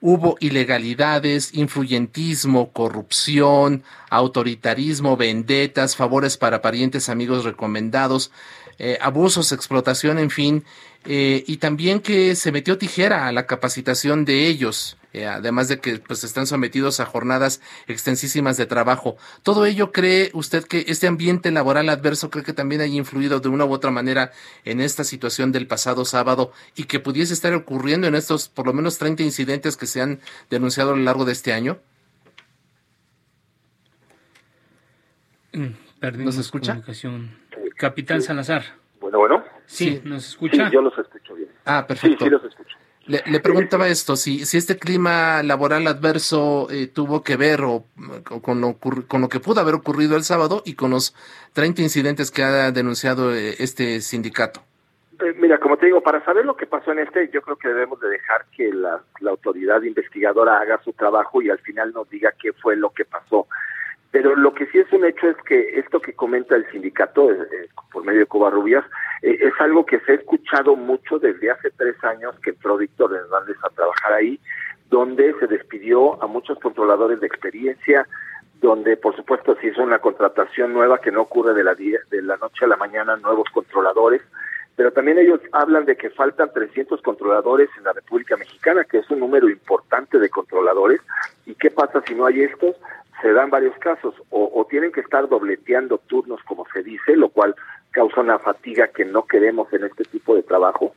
hubo 0.01 0.37
ilegalidades, 0.39 1.53
influyentismo, 1.53 2.71
corrupción, 2.71 3.83
autoritarismo, 4.09 5.17
vendetas, 5.17 5.95
favores 5.95 6.37
para 6.37 6.61
parientes, 6.61 7.09
amigos 7.09 7.43
recomendados, 7.43 8.31
eh, 8.79 8.97
abusos, 9.01 9.51
explotación, 9.51 10.19
en 10.19 10.29
fin, 10.29 10.63
eh, 11.05 11.43
y 11.47 11.57
también 11.57 11.99
que 11.99 12.35
se 12.35 12.51
metió 12.51 12.77
tijera 12.77 13.27
a 13.27 13.31
la 13.31 13.47
capacitación 13.47 14.23
de 14.25 14.47
ellos. 14.47 14.97
Eh, 15.13 15.25
además 15.25 15.67
de 15.67 15.79
que 15.79 15.97
pues 15.99 16.23
están 16.23 16.47
sometidos 16.47 16.99
a 16.99 17.05
jornadas 17.05 17.61
extensísimas 17.87 18.57
de 18.57 18.65
trabajo. 18.65 19.17
¿Todo 19.43 19.65
ello 19.65 19.91
cree 19.91 20.31
usted 20.33 20.65
que 20.65 20.85
este 20.87 21.07
ambiente 21.07 21.51
laboral 21.51 21.89
adverso 21.89 22.29
cree 22.29 22.43
que 22.43 22.53
también 22.53 22.81
haya 22.81 22.95
influido 22.95 23.39
de 23.39 23.49
una 23.49 23.65
u 23.65 23.71
otra 23.71 23.91
manera 23.91 24.31
en 24.65 24.81
esta 24.81 25.03
situación 25.03 25.51
del 25.51 25.67
pasado 25.67 26.05
sábado 26.05 26.51
y 26.75 26.85
que 26.85 26.99
pudiese 26.99 27.33
estar 27.33 27.53
ocurriendo 27.53 28.07
en 28.07 28.15
estos 28.15 28.49
por 28.49 28.67
lo 28.67 28.73
menos 28.73 28.97
30 28.97 29.23
incidentes 29.23 29.77
que 29.77 29.85
se 29.85 30.01
han 30.01 30.19
denunciado 30.49 30.93
a 30.93 30.95
lo 30.95 31.03
largo 31.03 31.25
de 31.25 31.31
este 31.31 31.53
año? 31.53 31.79
Mm, 35.53 36.23
¿Nos 36.23 36.37
escucha? 36.37 36.81
Capitán 37.75 38.21
Salazar. 38.21 38.63
Bueno, 38.99 39.19
bueno. 39.19 39.43
Sí, 39.65 40.01
¿nos 40.03 40.27
escucha? 40.27 40.67
Sí, 40.67 40.73
yo 40.73 40.81
los 40.81 40.97
escucho 40.97 41.35
bien. 41.35 41.49
Ah, 41.65 41.85
perfecto. 41.87 42.17
Sí, 42.19 42.23
sí 42.25 42.29
los 42.29 42.43
escucho. 42.43 42.76
Le, 43.07 43.39
preguntaba 43.39 43.87
esto, 43.87 44.17
si, 44.17 44.45
si 44.45 44.57
este 44.57 44.77
clima 44.77 45.41
laboral 45.41 45.87
adverso 45.87 46.67
eh, 46.69 46.87
tuvo 46.87 47.23
que 47.23 47.37
ver 47.37 47.61
o, 47.61 47.85
con, 48.41 48.59
lo, 48.59 48.77
con 48.77 49.21
lo 49.21 49.29
que 49.29 49.39
pudo 49.39 49.61
haber 49.61 49.75
ocurrido 49.75 50.17
el 50.17 50.23
sábado 50.23 50.61
y 50.65 50.75
con 50.75 50.91
los 50.91 51.15
30 51.53 51.81
incidentes 51.81 52.31
que 52.31 52.43
ha 52.43 52.71
denunciado 52.71 53.33
eh, 53.33 53.55
este 53.59 54.01
sindicato. 54.01 54.61
Eh, 55.23 55.33
mira, 55.39 55.57
como 55.57 55.77
te 55.77 55.85
digo, 55.85 56.01
para 56.01 56.23
saber 56.25 56.45
lo 56.45 56.57
que 56.57 56.67
pasó 56.67 56.91
en 56.91 56.99
este, 56.99 57.29
yo 57.33 57.41
creo 57.41 57.55
que 57.55 57.69
debemos 57.69 57.99
de 58.01 58.09
dejar 58.09 58.45
que 58.55 58.71
la, 58.73 59.01
la 59.21 59.31
autoridad 59.31 59.81
investigadora 59.81 60.59
haga 60.59 60.79
su 60.83 60.91
trabajo 60.91 61.41
y 61.41 61.49
al 61.49 61.59
final 61.59 61.93
nos 61.93 62.09
diga 62.09 62.33
qué 62.39 62.51
fue 62.53 62.75
lo 62.75 62.89
que 62.91 63.05
pasó. 63.05 63.47
Pero 64.11 64.35
lo 64.35 64.53
que 64.53 64.65
sí 64.67 64.79
es 64.79 64.91
un 64.93 65.05
hecho 65.05 65.29
es 65.29 65.37
que 65.45 65.79
esto 65.79 65.99
que 65.99 66.13
comenta 66.13 66.55
el 66.55 66.69
sindicato 66.71 67.31
eh, 67.31 67.69
por 67.91 68.05
medio 68.05 68.21
de 68.21 68.25
Covarrubias 68.25 68.85
eh, 69.21 69.37
es 69.41 69.53
algo 69.59 69.85
que 69.85 69.99
se 70.01 70.13
ha 70.13 70.15
escuchado 70.15 70.75
mucho 70.75 71.19
desde 71.19 71.51
hace 71.51 71.71
tres 71.71 72.01
años 72.03 72.35
que 72.39 72.51
entró 72.51 72.77
Víctor 72.77 73.13
Hernández 73.13 73.57
a 73.63 73.69
trabajar 73.69 74.13
ahí, 74.13 74.39
donde 74.89 75.33
se 75.39 75.47
despidió 75.47 76.21
a 76.23 76.27
muchos 76.27 76.57
controladores 76.59 77.19
de 77.19 77.27
experiencia, 77.27 78.07
donde 78.61 78.97
por 78.97 79.15
supuesto 79.15 79.55
se 79.59 79.67
hizo 79.67 79.83
una 79.83 79.99
contratación 79.99 80.73
nueva 80.73 80.99
que 80.99 81.11
no 81.11 81.21
ocurre 81.21 81.53
de 81.53 81.63
la, 81.63 81.75
de 81.75 82.21
la 82.21 82.37
noche 82.37 82.65
a 82.65 82.67
la 82.67 82.77
mañana, 82.77 83.17
nuevos 83.17 83.49
controladores, 83.53 84.21
pero 84.77 84.91
también 84.91 85.17
ellos 85.17 85.39
hablan 85.53 85.85
de 85.85 85.97
que 85.97 86.11
faltan 86.11 86.51
300 86.53 87.01
controladores 87.01 87.67
en 87.79 87.83
la 87.83 87.93
República 87.93 88.37
Mexicana, 88.37 88.83
que 88.83 88.99
es 88.99 89.09
un 89.09 89.19
número 89.19 89.49
importante 89.49 90.19
de 90.19 90.29
controladores. 90.29 91.01
¿Y 91.47 91.55
qué 91.55 91.71
pasa 91.71 92.03
si 92.07 92.13
no 92.13 92.27
hay 92.27 92.43
estos? 92.43 92.75
Se 93.21 93.31
dan 93.33 93.49
varios 93.49 93.77
casos, 93.79 94.15
o, 94.29 94.65
tienen 94.69 94.91
que 94.91 95.01
estar 95.01 95.27
dobleteando 95.27 95.97
turnos, 96.07 96.41
como 96.43 96.65
se 96.73 96.83
dice, 96.83 97.15
lo 97.15 97.29
cual 97.29 97.55
causa 97.91 98.21
una 98.21 98.39
fatiga 98.39 98.87
que 98.89 99.05
no 99.05 99.25
queremos 99.25 99.71
en 99.73 99.85
este 99.85 100.03
tipo 100.03 100.35
de 100.35 100.43
trabajo, 100.43 100.93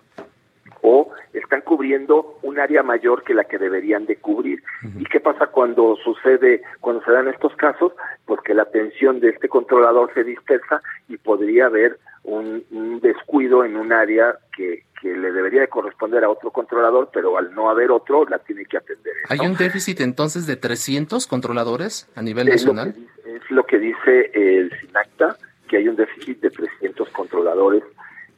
o 0.83 1.11
están 1.33 1.61
cubriendo 1.61 2.39
un 2.43 2.59
área 2.59 2.83
mayor 2.83 3.23
que 3.23 3.35
la 3.35 3.45
que 3.45 3.59
deberían 3.59 4.07
de 4.07 4.17
cubrir. 4.17 4.63
¿Y 4.99 5.05
qué 5.05 5.21
pasa 5.21 5.49
cuando 5.49 5.97
sucede, 5.97 6.63
cuando 6.81 7.05
se 7.05 7.13
dan 7.13 7.29
estos 7.29 7.55
casos? 7.57 7.93
Pues 8.25 8.41
que 8.41 8.55
la 8.55 8.63
atención 8.63 9.21
de 9.21 9.29
este 9.29 9.49
controlador 9.49 10.13
se 10.15 10.25
dispersa 10.25 10.83
y 11.09 11.19
podría 11.19 11.67
haber 11.67 11.99
un, 12.25 12.65
un 12.71 13.01
descuido 13.01 13.65
en 13.65 13.77
un 13.77 13.93
área 13.93 14.39
que, 14.57 14.85
que 15.01 15.17
le 15.17 15.33
debería 15.33 15.63
de 15.63 15.69
corresponder 15.69 16.25
a 16.25 16.31
otro 16.31 16.51
controlador, 16.51 17.11
pero 17.13 17.39
al 17.39 17.55
no 17.55 17.71
haber 17.71 17.91
otro, 17.91 18.27
la 18.27 18.39
tiene 18.39 18.65
que 18.67 18.77
atender. 18.77 19.15
¿Hay 19.29 19.41
un 19.41 19.57
déficit 19.57 20.01
entonces 20.01 20.47
de 20.47 20.57
300 20.57 21.27
controladores 21.27 22.09
a 22.15 22.23
nivel 22.23 22.49
nacional? 22.49 22.95
es 23.25 23.51
lo 23.51 23.65
que 23.65 23.79
dice 23.79 24.31
el 24.35 24.71
SINACTA, 24.81 25.37
que 25.69 25.79
hay 25.79 25.89
un 25.89 25.97
déficit 25.97 26.41
de 26.41 26.51
300 26.51 27.09
controladores 27.11 27.83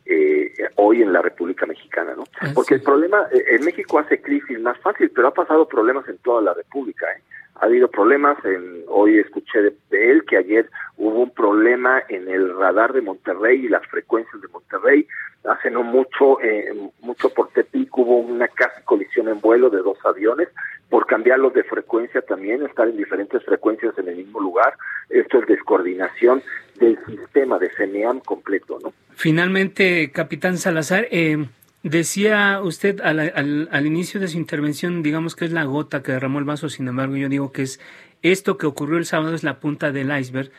eh, 0.05 0.53
hoy 0.77 1.03
en 1.03 1.12
la 1.12 1.23
República 1.23 1.65
Mexicana, 1.65 2.15
¿no? 2.17 2.25
Ah, 2.41 2.51
Porque 2.55 2.75
el 2.75 2.83
problema, 2.83 3.27
eh, 3.33 3.57
en 3.57 3.65
México 3.65 3.99
hace 3.99 4.21
crisis 4.21 4.59
más 4.61 4.79
fácil, 4.81 5.11
pero 5.11 5.29
ha 5.29 5.35
pasado 5.35 5.67
problemas 5.67 6.09
en 6.09 6.19
toda 6.19 6.43
la 6.43 6.55
República, 6.55 7.07
¿eh? 7.07 7.23
Ha 7.56 7.66
habido 7.66 7.88
problemas, 7.88 8.42
en, 8.44 8.85
hoy 8.88 9.18
escuché 9.18 9.62
de, 9.62 10.11
él 10.11 10.25
que 10.25 10.37
ayer 10.37 10.68
hubo 10.97 11.21
un 11.21 11.30
problema 11.30 12.02
en 12.09 12.28
el 12.28 12.56
radar 12.56 12.92
de 12.92 13.02
Monterrey 13.02 13.64
y 13.64 13.68
las 13.68 13.87
frecuencias 13.87 14.40
de 14.40 14.49
Monterrey, 14.49 15.06
hace 15.44 15.71
no 15.71 15.82
mucho, 15.82 16.40
eh, 16.40 16.73
mucho 17.00 17.30
por 17.30 17.49
Tepic 17.50 17.97
hubo 17.99 18.18
una 18.18 18.49
casi 18.49 18.82
colisión 18.82 19.28
en 19.28 19.40
vuelo 19.40 19.71
de 19.71 19.78
dos 19.78 19.99
aviones, 20.04 20.49
por 20.88 21.06
cambiarlos 21.06 21.54
de 21.54 21.64
frecuencia 21.64 22.21
también, 22.23 22.64
estar 22.66 22.87
en 22.88 22.97
diferentes 22.97 23.42
frecuencias 23.44 23.97
en 23.99 24.09
el 24.09 24.16
mismo 24.16 24.40
lugar, 24.40 24.75
esto 25.09 25.40
es 25.40 25.47
descoordinación 25.47 26.42
del 26.78 26.99
sistema 27.06 27.59
de 27.59 27.71
CENEAM 27.71 28.21
completo, 28.21 28.78
¿no? 28.82 28.92
Finalmente, 29.14 30.11
capitán 30.11 30.59
Salazar, 30.59 31.06
eh, 31.11 31.47
decía 31.83 32.61
usted 32.62 33.01
al, 33.01 33.21
al, 33.21 33.69
al 33.71 33.87
inicio 33.87 34.21
de 34.21 34.29
su 34.29 34.39
intervención, 34.39 35.03
digamos 35.03 35.37
que 35.37 35.45
es 35.45 35.53
la 35.53 35.65
gota 35.65 36.03
que 36.03 36.12
derramó 36.12 36.39
el 36.39 36.45
vaso, 36.45 36.69
sin 36.69 36.89
embargo 36.89 37.17
yo 37.17 37.29
digo 37.29 37.53
que 37.53 37.62
es 37.62 37.81
esto 38.23 38.57
que 38.57 38.67
ocurrió 38.67 38.99
el 38.99 39.07
sábado 39.07 39.35
es 39.35 39.43
la 39.43 39.59
punta 39.59 39.91
del 39.93 40.17
iceberg 40.17 40.53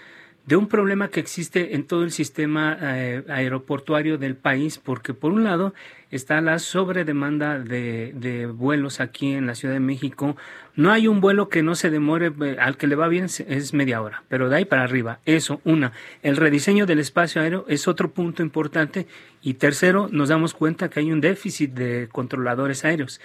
de 0.46 0.58
un 0.58 0.68
problema 0.68 1.08
que 1.08 1.22
existe 1.22 1.74
en 1.74 1.86
todo 1.86 2.04
el 2.04 2.12
sistema 2.12 2.78
eh, 2.82 3.24
aeroportuario 3.30 4.18
del 4.18 4.36
país, 4.36 4.78
porque 4.78 5.14
por 5.14 5.32
un 5.32 5.46
lado 5.46 5.74
está 6.12 6.42
la 6.42 6.60
sobredemanda 6.60 7.60
de, 7.60 8.12
de, 8.14 8.46
vuelos 8.48 9.00
aquí 9.00 9.32
en 9.34 9.48
la 9.48 9.56
Ciudad 9.56 9.74
de 9.74 9.80
México. 9.80 10.36
No 10.76 10.92
hay 10.92 11.08
un 11.08 11.22
vuelo 11.22 11.48
que 11.48 11.64
no 11.64 11.76
se 11.76 11.90
demore, 11.90 12.34
eh, 12.42 12.58
al 12.60 12.76
que 12.76 12.88
le 12.88 12.96
va 12.96 13.08
bien 13.08 13.26
es 13.26 13.74
media 13.74 14.02
hora, 14.02 14.24
pero 14.28 14.50
de 14.50 14.58
ahí 14.58 14.66
para 14.66 14.84
arriba. 14.84 15.20
Eso, 15.26 15.62
una. 15.64 15.94
El 16.24 16.36
rediseño 16.36 16.86
del 16.86 17.00
espacio 17.00 17.42
aéreo 17.42 17.66
es 17.70 17.88
otro 17.88 18.12
punto 18.12 18.44
importante. 18.44 19.08
Y 19.42 19.56
tercero, 19.56 20.10
nos 20.12 20.28
damos 20.28 20.54
cuenta 20.54 20.90
que 20.90 21.00
hay 21.00 21.12
un 21.12 21.22
déficit 21.22 21.72
de 21.72 22.10
controladores 22.12 22.84
aéreos. 22.84 23.22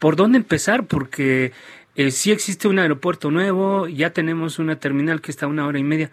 ¿Por 0.00 0.16
dónde 0.16 0.38
empezar? 0.38 0.86
Porque 0.86 1.52
eh, 1.94 2.10
sí 2.10 2.32
existe 2.32 2.66
un 2.66 2.78
aeropuerto 2.80 3.30
nuevo, 3.30 3.86
ya 3.86 4.10
tenemos 4.10 4.58
una 4.58 4.80
terminal 4.80 5.20
que 5.20 5.30
está 5.30 5.46
a 5.46 5.48
una 5.48 5.66
hora 5.66 5.78
y 5.78 5.84
media 5.84 6.10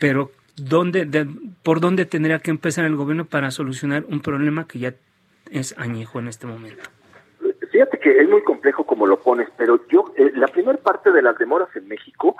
pero 0.00 0.32
¿dónde, 0.56 1.06
¿por 1.62 1.80
dónde 1.80 2.06
tendría 2.06 2.40
que 2.40 2.50
empezar 2.50 2.84
el 2.84 2.96
gobierno 2.96 3.26
para 3.26 3.52
solucionar 3.52 4.04
un 4.08 4.20
problema 4.20 4.66
que 4.66 4.80
ya 4.80 4.94
es 5.52 5.78
añejo 5.78 6.18
en 6.18 6.26
este 6.26 6.48
momento? 6.48 6.82
Fíjate 7.70 7.98
que 8.00 8.18
es 8.18 8.28
muy 8.28 8.42
complejo 8.42 8.84
como 8.84 9.06
lo 9.06 9.20
pones, 9.20 9.48
pero 9.56 9.86
yo, 9.88 10.12
eh, 10.16 10.32
la 10.34 10.48
primera 10.48 10.78
parte 10.78 11.12
de 11.12 11.22
las 11.22 11.38
demoras 11.38 11.68
en 11.76 11.86
México, 11.86 12.34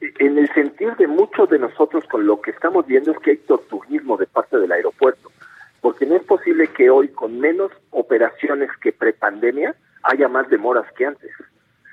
eh, 0.00 0.12
en 0.20 0.38
el 0.38 0.48
sentido 0.52 0.94
de 0.94 1.08
muchos 1.08 1.50
de 1.50 1.58
nosotros 1.58 2.04
con 2.04 2.24
lo 2.26 2.40
que 2.40 2.52
estamos 2.52 2.86
viendo 2.86 3.10
es 3.10 3.18
que 3.18 3.30
hay 3.30 3.36
tortuguismo 3.38 4.16
de 4.16 4.26
parte 4.26 4.58
del 4.58 4.70
aeropuerto, 4.70 5.30
porque 5.80 6.06
no 6.06 6.16
es 6.16 6.22
posible 6.22 6.68
que 6.68 6.90
hoy 6.90 7.08
con 7.08 7.40
menos 7.40 7.72
operaciones 7.90 8.70
que 8.80 8.92
prepandemia 8.92 9.74
haya 10.02 10.28
más 10.28 10.48
demoras 10.50 10.86
que 10.92 11.06
antes. 11.06 11.30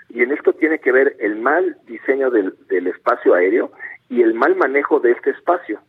Y 0.10 0.22
en 0.22 0.32
esto 0.32 0.54
tiene 0.54 0.80
que 0.80 0.92
ver 0.92 1.16
el 1.20 1.38
mal 1.38 1.78
diseño 1.88 2.30
del, 2.30 2.54
del 2.70 2.88
espacio 2.88 3.34
aéreo 3.34 3.72
y 4.10 4.22
el 4.22 4.34
mal 4.34 4.56
manejo 4.56 5.00
de 5.00 5.12
este 5.12 5.32
espacio, 5.32 5.80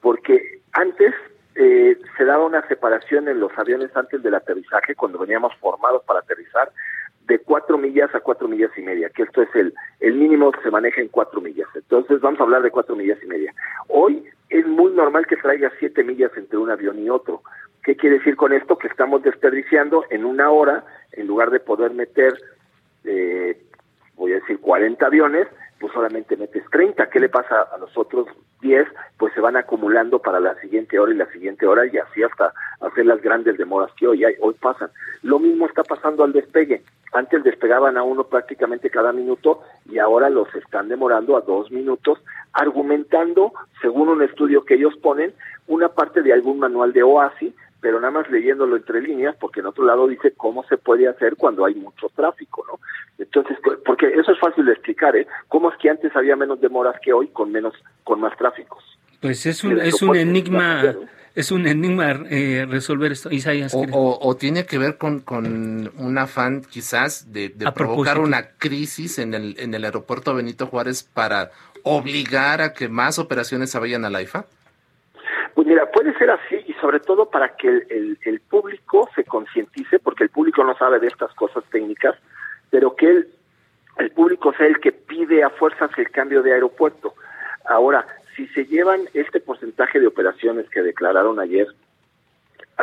porque 0.00 0.60
antes 0.72 1.14
eh, 1.54 1.98
se 2.16 2.24
daba 2.24 2.46
una 2.46 2.66
separación 2.68 3.28
en 3.28 3.40
los 3.40 3.56
aviones 3.58 3.94
antes 3.96 4.22
del 4.22 4.34
aterrizaje, 4.34 4.94
cuando 4.94 5.18
veníamos 5.18 5.54
formados 5.56 6.02
para 6.04 6.20
aterrizar, 6.20 6.70
de 7.26 7.38
cuatro 7.38 7.78
millas 7.78 8.12
a 8.14 8.20
cuatro 8.20 8.48
millas 8.48 8.70
y 8.76 8.82
media, 8.82 9.08
que 9.10 9.22
esto 9.22 9.42
es 9.42 9.54
el, 9.54 9.72
el 10.00 10.14
mínimo 10.14 10.50
que 10.50 10.62
se 10.62 10.70
maneja 10.70 11.00
en 11.00 11.08
cuatro 11.08 11.40
millas. 11.40 11.68
Entonces 11.74 12.20
vamos 12.20 12.40
a 12.40 12.42
hablar 12.42 12.62
de 12.62 12.70
cuatro 12.70 12.96
millas 12.96 13.18
y 13.22 13.26
media. 13.26 13.54
Hoy 13.88 14.24
es 14.48 14.66
muy 14.66 14.92
normal 14.92 15.26
que 15.26 15.36
traiga 15.36 15.70
siete 15.78 16.04
millas 16.04 16.32
entre 16.36 16.58
un 16.58 16.70
avión 16.70 16.98
y 16.98 17.08
otro. 17.08 17.42
¿Qué 17.82 17.96
quiere 17.96 18.18
decir 18.18 18.36
con 18.36 18.52
esto? 18.52 18.76
Que 18.76 18.88
estamos 18.88 19.22
desperdiciando 19.22 20.04
en 20.10 20.24
una 20.24 20.50
hora, 20.50 20.84
en 21.12 21.26
lugar 21.26 21.50
de 21.50 21.60
poder 21.60 21.92
meter, 21.92 22.34
eh, 23.04 23.60
voy 24.14 24.32
a 24.32 24.36
decir, 24.36 24.60
40 24.60 25.04
aviones, 25.04 25.48
pues 25.82 25.92
solamente 25.94 26.36
metes 26.36 26.62
30. 26.70 27.10
¿Qué 27.10 27.18
le 27.18 27.28
pasa 27.28 27.62
a 27.62 27.76
los 27.76 27.90
otros 27.98 28.28
10? 28.60 28.86
Pues 29.18 29.34
se 29.34 29.40
van 29.40 29.56
acumulando 29.56 30.20
para 30.20 30.38
la 30.38 30.54
siguiente 30.60 30.96
hora 30.96 31.12
y 31.12 31.16
la 31.16 31.26
siguiente 31.32 31.66
hora 31.66 31.84
y 31.86 31.98
así 31.98 32.22
hasta 32.22 32.54
hacer 32.80 33.04
las 33.04 33.20
grandes 33.20 33.58
demoras 33.58 33.90
que 33.96 34.06
hoy 34.06 34.24
hay, 34.24 34.34
hoy 34.40 34.54
pasan. 34.60 34.90
Lo 35.22 35.40
mismo 35.40 35.66
está 35.66 35.82
pasando 35.82 36.22
al 36.22 36.32
despegue. 36.32 36.84
Antes 37.12 37.42
despegaban 37.42 37.98
a 37.98 38.04
uno 38.04 38.22
prácticamente 38.22 38.90
cada 38.90 39.12
minuto 39.12 39.62
y 39.90 39.98
ahora 39.98 40.30
los 40.30 40.54
están 40.54 40.88
demorando 40.88 41.36
a 41.36 41.40
dos 41.40 41.72
minutos, 41.72 42.20
argumentando, 42.52 43.52
según 43.80 44.08
un 44.08 44.22
estudio 44.22 44.64
que 44.64 44.74
ellos 44.74 44.94
ponen, 45.02 45.34
una 45.66 45.88
parte 45.88 46.22
de 46.22 46.32
algún 46.32 46.60
manual 46.60 46.92
de 46.92 47.02
OASI 47.02 47.52
pero 47.82 48.00
nada 48.00 48.12
más 48.12 48.30
leyéndolo 48.30 48.76
entre 48.76 49.02
líneas, 49.02 49.34
porque 49.38 49.58
en 49.58 49.66
otro 49.66 49.84
lado 49.84 50.06
dice 50.06 50.32
cómo 50.36 50.64
se 50.68 50.78
puede 50.78 51.08
hacer 51.08 51.34
cuando 51.36 51.66
hay 51.66 51.74
mucho 51.74 52.08
tráfico, 52.14 52.64
¿no? 52.68 52.78
Entonces, 53.18 53.58
porque 53.84 54.06
eso 54.06 54.32
es 54.32 54.38
fácil 54.38 54.64
de 54.64 54.72
explicar, 54.72 55.16
¿eh? 55.16 55.26
¿Cómo 55.48 55.70
es 55.70 55.76
que 55.78 55.90
antes 55.90 56.14
había 56.14 56.36
menos 56.36 56.60
demoras 56.60 56.94
que 57.02 57.12
hoy 57.12 57.26
con 57.28 57.50
menos, 57.50 57.74
con 58.04 58.20
más 58.20 58.36
tráficos? 58.38 58.82
Pues 59.20 59.44
es 59.46 59.64
un, 59.64 59.80
es 59.80 60.00
un 60.00 60.14
enigma, 60.14 60.94
es 61.34 61.50
un 61.50 61.66
enigma 61.66 62.22
eh, 62.30 62.66
resolver 62.68 63.10
esto, 63.10 63.32
Isaías. 63.32 63.74
O, 63.74 64.18
o, 64.20 64.36
tiene 64.36 64.64
que 64.64 64.78
ver 64.78 64.96
con, 64.96 65.20
con 65.20 65.90
un 65.98 66.18
afán 66.18 66.62
quizás 66.62 67.32
de, 67.32 67.48
de 67.48 67.70
provocar 67.72 68.20
una 68.20 68.50
crisis 68.58 69.18
en 69.18 69.34
el, 69.34 69.56
en 69.58 69.74
el 69.74 69.84
aeropuerto 69.84 70.34
Benito 70.34 70.66
Juárez 70.68 71.02
para 71.02 71.50
obligar 71.82 72.60
a 72.60 72.74
que 72.74 72.88
más 72.88 73.18
operaciones 73.18 73.70
se 73.70 73.78
vayan 73.80 74.04
a 74.04 74.10
la 74.10 74.22
IFA. 74.22 74.46
Pues 75.54 75.66
mira, 75.66 75.90
puede 75.90 76.16
ser 76.18 76.30
así 76.30 76.56
y 76.66 76.72
sobre 76.74 77.00
todo 77.00 77.26
para 77.26 77.56
que 77.56 77.68
el, 77.68 78.18
el, 78.24 78.40
público 78.40 79.08
se 79.14 79.24
concientice, 79.24 79.98
porque 79.98 80.24
el 80.24 80.30
público 80.30 80.64
no 80.64 80.76
sabe 80.76 80.98
de 80.98 81.08
estas 81.08 81.32
cosas 81.34 81.62
técnicas, 81.70 82.16
pero 82.70 82.96
que 82.96 83.10
el, 83.10 83.28
el 83.98 84.10
público 84.12 84.52
sea 84.54 84.66
el 84.66 84.80
que 84.80 84.92
pide 84.92 85.44
a 85.44 85.50
fuerzas 85.50 85.90
el 85.98 86.10
cambio 86.10 86.42
de 86.42 86.54
aeropuerto. 86.54 87.14
Ahora, 87.66 88.06
si 88.34 88.46
se 88.48 88.64
llevan 88.64 89.02
este 89.12 89.40
porcentaje 89.40 90.00
de 90.00 90.06
operaciones 90.06 90.68
que 90.70 90.82
declararon 90.82 91.38
ayer, 91.38 91.66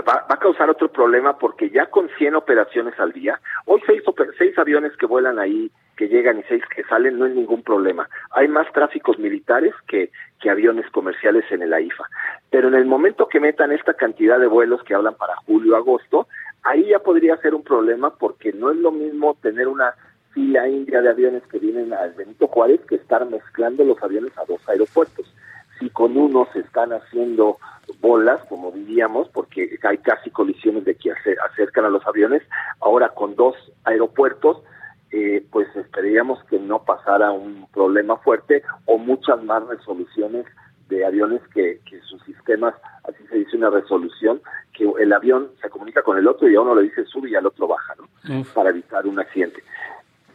va, 0.08 0.26
a 0.30 0.38
causar 0.38 0.70
otro 0.70 0.92
problema 0.92 1.38
porque 1.38 1.70
ya 1.70 1.88
con 1.88 2.10
100 2.18 2.36
operaciones 2.36 3.00
al 3.00 3.12
día, 3.12 3.40
hoy 3.66 3.82
seis, 3.86 4.04
seis 4.38 4.58
aviones 4.58 4.96
que 4.98 5.06
vuelan 5.06 5.40
ahí, 5.40 5.72
que 6.00 6.08
llegan 6.08 6.40
y 6.40 6.44
seis 6.48 6.64
que 6.74 6.86
salen, 6.86 7.20
no 7.20 7.26
es 7.26 7.36
ningún 7.36 7.62
problema. 7.62 8.08
Hay 8.32 8.48
más 8.48 8.72
tráficos 8.72 9.20
militares 9.20 9.74
que, 9.86 10.12
que 10.40 10.50
aviones 10.50 10.90
comerciales 10.92 11.44
en 11.52 11.62
el 11.62 11.74
AIFA. 11.74 12.06
Pero 12.50 12.70
en 12.70 12.76
el 12.76 12.86
momento 12.86 13.28
que 13.28 13.42
metan 13.42 13.74
esta 13.74 13.96
cantidad 13.96 14.40
de 14.40 14.48
vuelos 14.48 14.82
que 14.84 14.96
hablan 14.96 15.16
para 15.16 15.36
julio, 15.46 15.76
agosto, 15.76 16.28
ahí 16.64 16.86
ya 16.86 17.00
podría 17.00 17.36
ser 17.42 17.54
un 17.54 17.64
problema 17.64 18.16
porque 18.16 18.54
no 18.54 18.72
es 18.72 18.78
lo 18.78 18.94
mismo 18.94 19.36
tener 19.42 19.68
una 19.68 19.94
fila 20.32 20.70
india 20.70 21.02
de 21.02 21.10
aviones 21.10 21.44
que 21.52 21.60
vienen 21.60 21.92
al 21.92 22.14
Benito 22.14 22.48
Juárez 22.48 22.80
que 22.88 22.96
estar 22.96 23.26
mezclando 23.26 23.84
los 23.84 24.02
aviones 24.02 24.32
a 24.38 24.46
dos 24.46 24.62
aeropuertos. 24.70 25.30
Si 25.82 25.90
con 25.90 26.16
uno 26.16 26.48
se 26.54 26.60
están 26.60 26.94
haciendo 26.94 27.58
bolas, 28.00 28.40
como 28.48 28.72
diríamos, 28.72 29.28
porque 29.34 29.78
hay 29.84 29.98
casi 29.98 30.30
colisiones 30.30 30.86
de 30.86 30.96
que 30.96 31.12
acercan 31.12 31.84
a 31.84 31.90
los 31.90 32.08
aviones, 32.08 32.42
ahora 32.80 33.10
con 33.10 33.36
dos 33.36 33.58
aeropuertos, 33.84 34.64
eh, 35.12 35.46
pues 35.52 35.68
esperaríamos 35.76 36.44
que 36.46 36.60
no 36.60 36.84
pasara 36.84 37.32
un 37.32 37.68
problema 37.72 38.18
fuerte 38.18 38.64
o 38.86 38.98
muchas 38.98 39.44
más 39.44 39.66
resoluciones 39.68 40.46
de 40.88 41.06
aviones 41.06 41.42
que, 41.54 41.80
que 41.90 42.02
sus 42.02 42.22
sistemas, 42.24 42.74
así 43.04 43.26
se 43.28 43.38
dice 43.38 43.58
una 43.58 43.70
resolución, 43.70 44.42
que 44.74 44.86
el 45.00 45.14
avión 45.14 45.50
se 45.62 45.70
comunica 45.70 46.02
con 46.02 46.18
el 46.18 46.28
otro 46.28 46.50
y 46.50 46.56
a 46.56 46.62
uno 46.62 46.76
le 46.76 46.84
dice 46.84 47.06
sube 47.06 47.30
y 47.30 47.36
al 47.36 47.46
otro 47.46 47.68
baja, 47.68 47.96
¿no? 47.98 48.44
Para 48.54 48.72
evitar 48.72 49.06
un 49.06 49.20
accidente. 49.20 49.64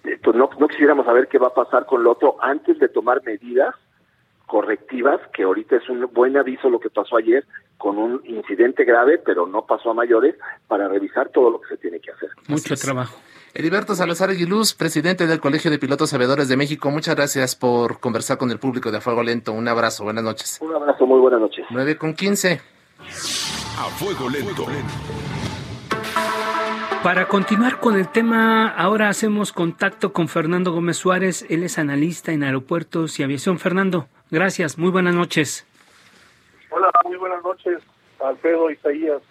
Eh, 0.04 0.18
pues 0.22 0.36
no, 0.36 0.50
no 0.58 0.68
quisiéramos 0.68 1.06
saber 1.06 1.28
qué 1.28 1.38
va 1.38 1.48
a 1.48 1.54
pasar 1.54 1.86
con 1.86 2.02
el 2.02 2.06
otro 2.06 2.36
antes 2.40 2.78
de 2.78 2.88
tomar 2.88 3.22
medidas 3.24 3.74
correctivas, 4.46 5.20
que 5.32 5.44
ahorita 5.44 5.76
es 5.76 5.88
un 5.88 6.08
buen 6.12 6.36
aviso 6.36 6.68
lo 6.68 6.78
que 6.78 6.90
pasó 6.90 7.16
ayer 7.16 7.44
con 7.78 7.98
un 7.98 8.20
incidente 8.24 8.84
grave, 8.84 9.18
pero 9.18 9.46
no 9.46 9.66
pasó 9.66 9.90
a 9.90 9.94
mayores, 9.94 10.36
para 10.68 10.88
revisar 10.88 11.30
todo 11.30 11.50
lo 11.50 11.60
que 11.60 11.68
se 11.68 11.76
tiene 11.78 12.00
que 12.00 12.12
hacer. 12.12 12.30
Mucho 12.48 12.76
trabajo. 12.76 13.18
Heriberto 13.56 13.94
Salazar 13.94 14.30
Aguiluz, 14.30 14.74
presidente 14.74 15.28
del 15.28 15.38
Colegio 15.38 15.70
de 15.70 15.78
Pilotos 15.78 16.10
Sabedores 16.10 16.48
de 16.48 16.56
México, 16.56 16.90
muchas 16.90 17.14
gracias 17.14 17.54
por 17.54 18.00
conversar 18.00 18.36
con 18.36 18.50
el 18.50 18.58
público 18.58 18.90
de 18.90 18.98
A 18.98 19.00
Fuego 19.00 19.22
Lento. 19.22 19.52
Un 19.52 19.68
abrazo, 19.68 20.02
buenas 20.02 20.24
noches. 20.24 20.58
Un 20.60 20.74
abrazo, 20.74 21.06
muy 21.06 21.20
buenas 21.20 21.40
noches. 21.40 21.64
9 21.70 21.96
con 21.96 22.14
15. 22.14 22.60
A 23.00 23.84
Fuego 23.96 24.28
Lento. 24.28 24.66
Para 27.04 27.28
continuar 27.28 27.78
con 27.78 27.94
el 27.94 28.08
tema, 28.08 28.70
ahora 28.70 29.08
hacemos 29.08 29.52
contacto 29.52 30.12
con 30.12 30.26
Fernando 30.26 30.72
Gómez 30.72 30.96
Suárez. 30.96 31.46
Él 31.48 31.62
es 31.62 31.78
analista 31.78 32.32
en 32.32 32.42
aeropuertos 32.42 33.20
y 33.20 33.22
aviación. 33.22 33.60
Fernando, 33.60 34.08
gracias. 34.32 34.78
Muy 34.78 34.90
buenas 34.90 35.14
noches. 35.14 35.64
Hola, 36.70 36.90
muy 37.04 37.16
buenas 37.18 37.40
noches, 37.44 37.80
Alfredo 38.18 38.68
Isaías. 38.68 39.22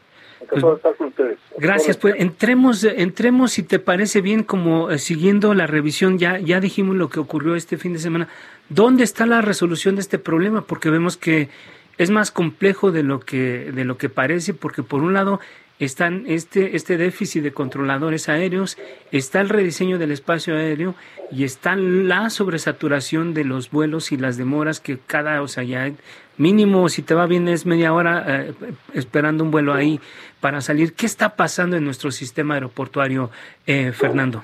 Estar 0.56 0.96
con 0.96 1.08
ustedes. 1.08 1.40
Gracias, 1.58 1.98
pues 1.98 2.16
entremos, 2.18 2.84
entremos 2.84 3.52
si 3.52 3.64
te 3.64 3.80
parece 3.80 4.22
bien, 4.22 4.44
como 4.44 4.92
eh, 4.92 4.98
siguiendo 4.98 5.54
la 5.54 5.68
revisión, 5.68 6.18
ya, 6.18 6.40
ya 6.40 6.60
dijimos 6.60 6.96
lo 6.96 7.10
que 7.10 7.20
ocurrió 7.20 7.56
este 7.56 7.78
fin 7.78 7.94
de 7.94 8.00
semana. 8.00 8.28
¿Dónde 8.70 9.04
está 9.04 9.26
la 9.26 9.42
resolución 9.42 9.96
de 9.96 10.02
este 10.02 10.20
problema? 10.20 10.66
Porque 10.66 10.90
vemos 10.90 11.18
que 11.18 11.50
es 11.98 12.10
más 12.10 12.32
complejo 12.32 12.92
de 12.92 13.04
lo 13.04 13.20
que, 13.20 13.72
de 13.72 13.86
lo 13.86 13.98
que 13.98 14.10
parece, 14.10 14.54
porque 14.54 14.84
por 14.84 15.04
un 15.04 15.14
lado 15.14 15.40
están 15.84 16.26
este, 16.28 16.76
este 16.76 16.98
déficit 16.98 17.44
de 17.44 17.52
controladores 17.52 18.30
aéreos, 18.30 18.78
está 19.12 19.42
el 19.42 19.50
rediseño 19.50 19.98
del 19.98 20.12
espacio 20.12 20.56
aéreo 20.56 20.96
y 21.32 21.44
está 21.44 21.76
la 21.76 22.30
sobresaturación 22.30 23.34
de 23.34 23.44
los 23.44 23.72
vuelos 23.72 24.12
y 24.12 24.18
las 24.18 24.38
demoras 24.38 24.80
que 24.80 24.98
cada, 24.98 25.42
o 25.42 25.48
sea, 25.48 25.64
ya 25.64 25.92
mínimo, 26.38 26.90
si 26.90 27.02
te 27.02 27.14
va 27.14 27.26
bien, 27.26 27.48
es 27.48 27.66
media 27.66 27.94
hora 27.94 28.24
eh, 28.28 28.54
esperando 28.94 29.44
un 29.44 29.52
vuelo 29.52 29.74
ahí 29.74 30.00
para 30.40 30.62
salir. 30.62 30.94
¿Qué 30.94 31.06
está 31.06 31.36
pasando 31.36 31.78
en 31.78 31.86
nuestro 31.86 32.12
sistema 32.12 32.56
aeroportuario, 32.56 33.30
eh, 33.66 33.92
Fernando? 33.92 34.44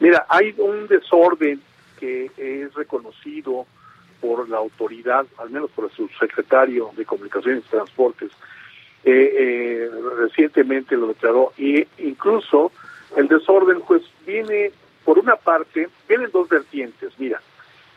Mira, 0.00 0.26
hay 0.28 0.54
un 0.58 0.86
desorden 0.86 1.60
que 1.98 2.30
es 2.36 2.74
reconocido 2.74 3.66
por 4.20 4.48
la 4.48 4.58
autoridad, 4.58 5.26
al 5.38 5.50
menos 5.50 5.70
por 5.70 5.86
el 5.86 5.90
subsecretario 5.92 6.90
de 6.96 7.04
Comunicaciones 7.04 7.64
y 7.66 7.70
Transportes, 7.70 8.30
eh, 9.08 9.90
recientemente 10.18 10.96
lo 10.96 11.08
declaró, 11.08 11.52
y 11.56 11.86
incluso 11.98 12.72
el 13.16 13.28
desorden 13.28 13.80
pues 13.82 14.02
viene, 14.26 14.72
por 15.04 15.18
una 15.18 15.36
parte, 15.36 15.88
vienen 16.08 16.30
dos 16.32 16.48
vertientes, 16.48 17.12
mira, 17.18 17.40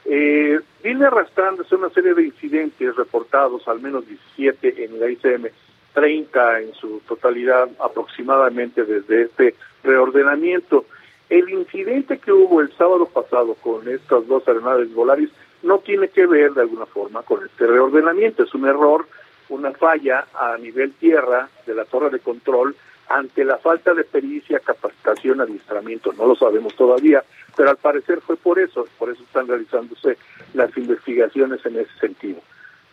eh, 0.05 0.59
viene 0.83 1.05
arrastrándose 1.05 1.75
una 1.75 1.89
serie 1.89 2.13
de 2.13 2.25
incidentes 2.25 2.95
reportados, 2.95 3.67
al 3.67 3.79
menos 3.79 4.07
17 4.07 4.85
en 4.85 4.99
la 4.99 5.09
ICM, 5.09 5.47
30 5.93 6.61
en 6.61 6.73
su 6.73 7.01
totalidad 7.07 7.69
aproximadamente 7.79 8.85
desde 8.85 9.23
este 9.23 9.55
reordenamiento. 9.83 10.85
El 11.29 11.49
incidente 11.49 12.19
que 12.19 12.31
hubo 12.31 12.61
el 12.61 12.71
sábado 12.73 13.05
pasado 13.07 13.55
con 13.55 13.87
estas 13.87 14.27
dos 14.27 14.47
aeronaves 14.47 14.93
Volaris 14.93 15.29
no 15.61 15.79
tiene 15.79 16.07
que 16.07 16.25
ver 16.25 16.53
de 16.53 16.61
alguna 16.61 16.85
forma 16.85 17.21
con 17.23 17.43
este 17.45 17.67
reordenamiento, 17.67 18.43
es 18.43 18.53
un 18.53 18.67
error 18.67 19.07
una 19.49 19.71
falla 19.71 20.27
a 20.33 20.57
nivel 20.57 20.93
tierra 20.93 21.49
de 21.65 21.73
la 21.75 21.85
torre 21.85 22.09
de 22.09 22.19
control 22.19 22.75
ante 23.09 23.43
la 23.43 23.57
falta 23.57 23.93
de 23.93 24.03
pericia, 24.03 24.59
capacitación, 24.59 25.41
adiestramiento. 25.41 26.13
No 26.13 26.27
lo 26.27 26.35
sabemos 26.35 26.75
todavía, 26.75 27.23
pero 27.57 27.71
al 27.71 27.77
parecer 27.77 28.21
fue 28.21 28.37
por 28.37 28.59
eso, 28.59 28.87
por 28.97 29.09
eso 29.09 29.23
están 29.23 29.47
realizándose 29.47 30.17
las 30.53 30.75
investigaciones 30.77 31.65
en 31.65 31.79
ese 31.79 31.91
sentido. 31.99 32.39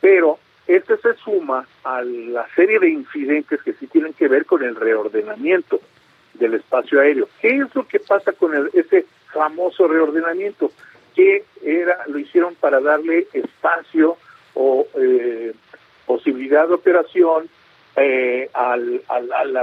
Pero 0.01 0.39
este 0.67 0.97
se 0.97 1.15
suma 1.15 1.67
a 1.85 2.03
la 2.03 2.47
serie 2.55 2.79
de 2.81 2.89
incidentes 2.89 3.63
que 3.63 3.75
sí 3.75 3.87
tienen 3.87 4.15
que 4.15 4.27
ver 4.27 4.47
con 4.47 4.63
el 4.63 4.75
reordenamiento 4.75 5.81
del 6.35 6.55
espacio 6.55 7.01
aéreo. 7.01 7.29
¿Qué 7.41 7.59
es 7.59 7.75
lo 7.75 7.87
que 7.87 8.01
pasa 8.01 8.33
con 8.33 8.55
el, 8.55 8.71
ese 8.73 9.07
famoso 9.33 9.87
reordenamiento? 9.87 10.73
Que 11.15 11.45
era, 11.63 12.05
lo 12.09 12.19
hicieron 12.19 12.55
para 12.57 12.81
darle 12.81 13.29
espacio 13.33 14.17
o 14.55 14.87
eh, 14.99 15.53
posibilidad 16.07 16.69
de 16.69 16.75
operación 16.75 17.49
eh, 17.97 18.49
al, 18.53 19.03
al, 19.09 19.57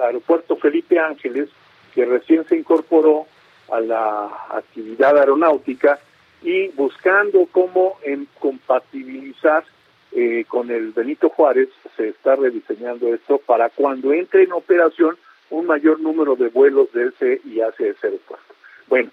aeropuerto 0.00 0.56
Felipe 0.56 0.98
Ángeles, 0.98 1.48
que 1.94 2.04
recién 2.04 2.46
se 2.46 2.56
incorporó 2.56 3.26
a 3.70 3.80
la 3.80 4.30
actividad 4.50 5.18
aeronáutica 5.18 5.98
y 6.42 6.68
buscando 6.68 7.46
cómo 7.50 7.98
en 8.02 8.26
compatibilizar 8.38 9.64
eh, 10.12 10.44
con 10.48 10.70
el 10.70 10.92
Benito 10.92 11.28
Juárez, 11.28 11.68
se 11.96 12.08
está 12.08 12.36
rediseñando 12.36 13.12
esto 13.12 13.38
para 13.38 13.68
cuando 13.68 14.12
entre 14.12 14.44
en 14.44 14.52
operación 14.52 15.18
un 15.50 15.66
mayor 15.66 16.00
número 16.00 16.36
de 16.36 16.48
vuelos 16.48 16.90
de 16.92 17.08
ese 17.08 17.40
y 17.44 17.60
hacia 17.60 17.88
ese 17.88 18.06
aeropuerto. 18.06 18.54
Bueno, 18.86 19.10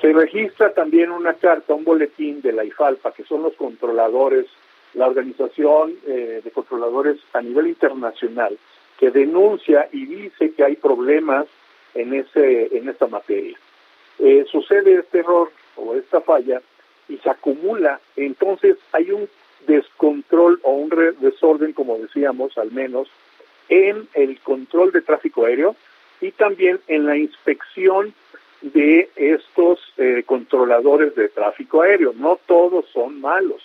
se 0.00 0.12
registra 0.12 0.72
también 0.72 1.10
una 1.10 1.34
carta, 1.34 1.74
un 1.74 1.84
boletín 1.84 2.40
de 2.40 2.52
la 2.52 2.64
IFALPA, 2.64 3.12
que 3.12 3.24
son 3.24 3.42
los 3.42 3.54
controladores 3.54 4.46
la 4.96 5.06
Organización 5.06 5.94
eh, 6.06 6.40
de 6.42 6.50
Controladores 6.50 7.18
a 7.34 7.42
nivel 7.42 7.68
internacional, 7.68 8.58
que 8.98 9.10
denuncia 9.10 9.88
y 9.92 10.06
dice 10.06 10.52
que 10.52 10.64
hay 10.64 10.76
problemas 10.76 11.46
en, 11.94 12.14
ese, 12.14 12.76
en 12.76 12.88
esta 12.88 13.06
materia. 13.06 13.56
Eh, 14.18 14.46
sucede 14.50 14.94
este 14.94 15.18
error 15.18 15.52
o 15.76 15.94
esta 15.94 16.22
falla 16.22 16.62
y 17.08 17.18
se 17.18 17.28
acumula, 17.28 18.00
entonces 18.16 18.78
hay 18.92 19.10
un 19.10 19.28
descontrol 19.66 20.60
o 20.62 20.72
un 20.72 20.90
desorden, 21.20 21.72
como 21.74 21.98
decíamos, 21.98 22.56
al 22.56 22.72
menos, 22.72 23.08
en 23.68 24.08
el 24.14 24.40
control 24.40 24.92
de 24.92 25.02
tráfico 25.02 25.44
aéreo 25.44 25.76
y 26.20 26.30
también 26.30 26.80
en 26.88 27.04
la 27.04 27.18
inspección 27.18 28.14
de 28.62 29.10
estos 29.16 29.80
eh, 29.98 30.22
controladores 30.24 31.14
de 31.14 31.28
tráfico 31.28 31.82
aéreo. 31.82 32.14
No 32.16 32.38
todos 32.46 32.86
son 32.92 33.20
malos. 33.20 33.62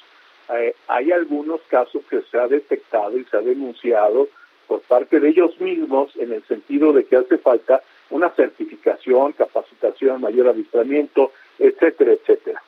Eh, 0.53 0.75
hay 0.87 1.11
algunos 1.11 1.61
casos 1.69 2.03
que 2.09 2.21
se 2.29 2.37
ha 2.37 2.47
detectado 2.47 3.17
y 3.17 3.23
se 3.25 3.37
ha 3.37 3.41
denunciado 3.41 4.27
por 4.67 4.81
parte 4.81 5.19
de 5.19 5.29
ellos 5.29 5.59
mismos 5.59 6.15
en 6.15 6.33
el 6.33 6.43
sentido 6.43 6.93
de 6.93 7.05
que 7.05 7.17
hace 7.17 7.37
falta 7.37 7.81
una 8.09 8.29
certificación, 8.31 9.31
capacitación, 9.33 10.21
mayor 10.21 10.49
adiestramiento, 10.49 11.31
etcétera, 11.57 12.13
etcétera. 12.13 12.61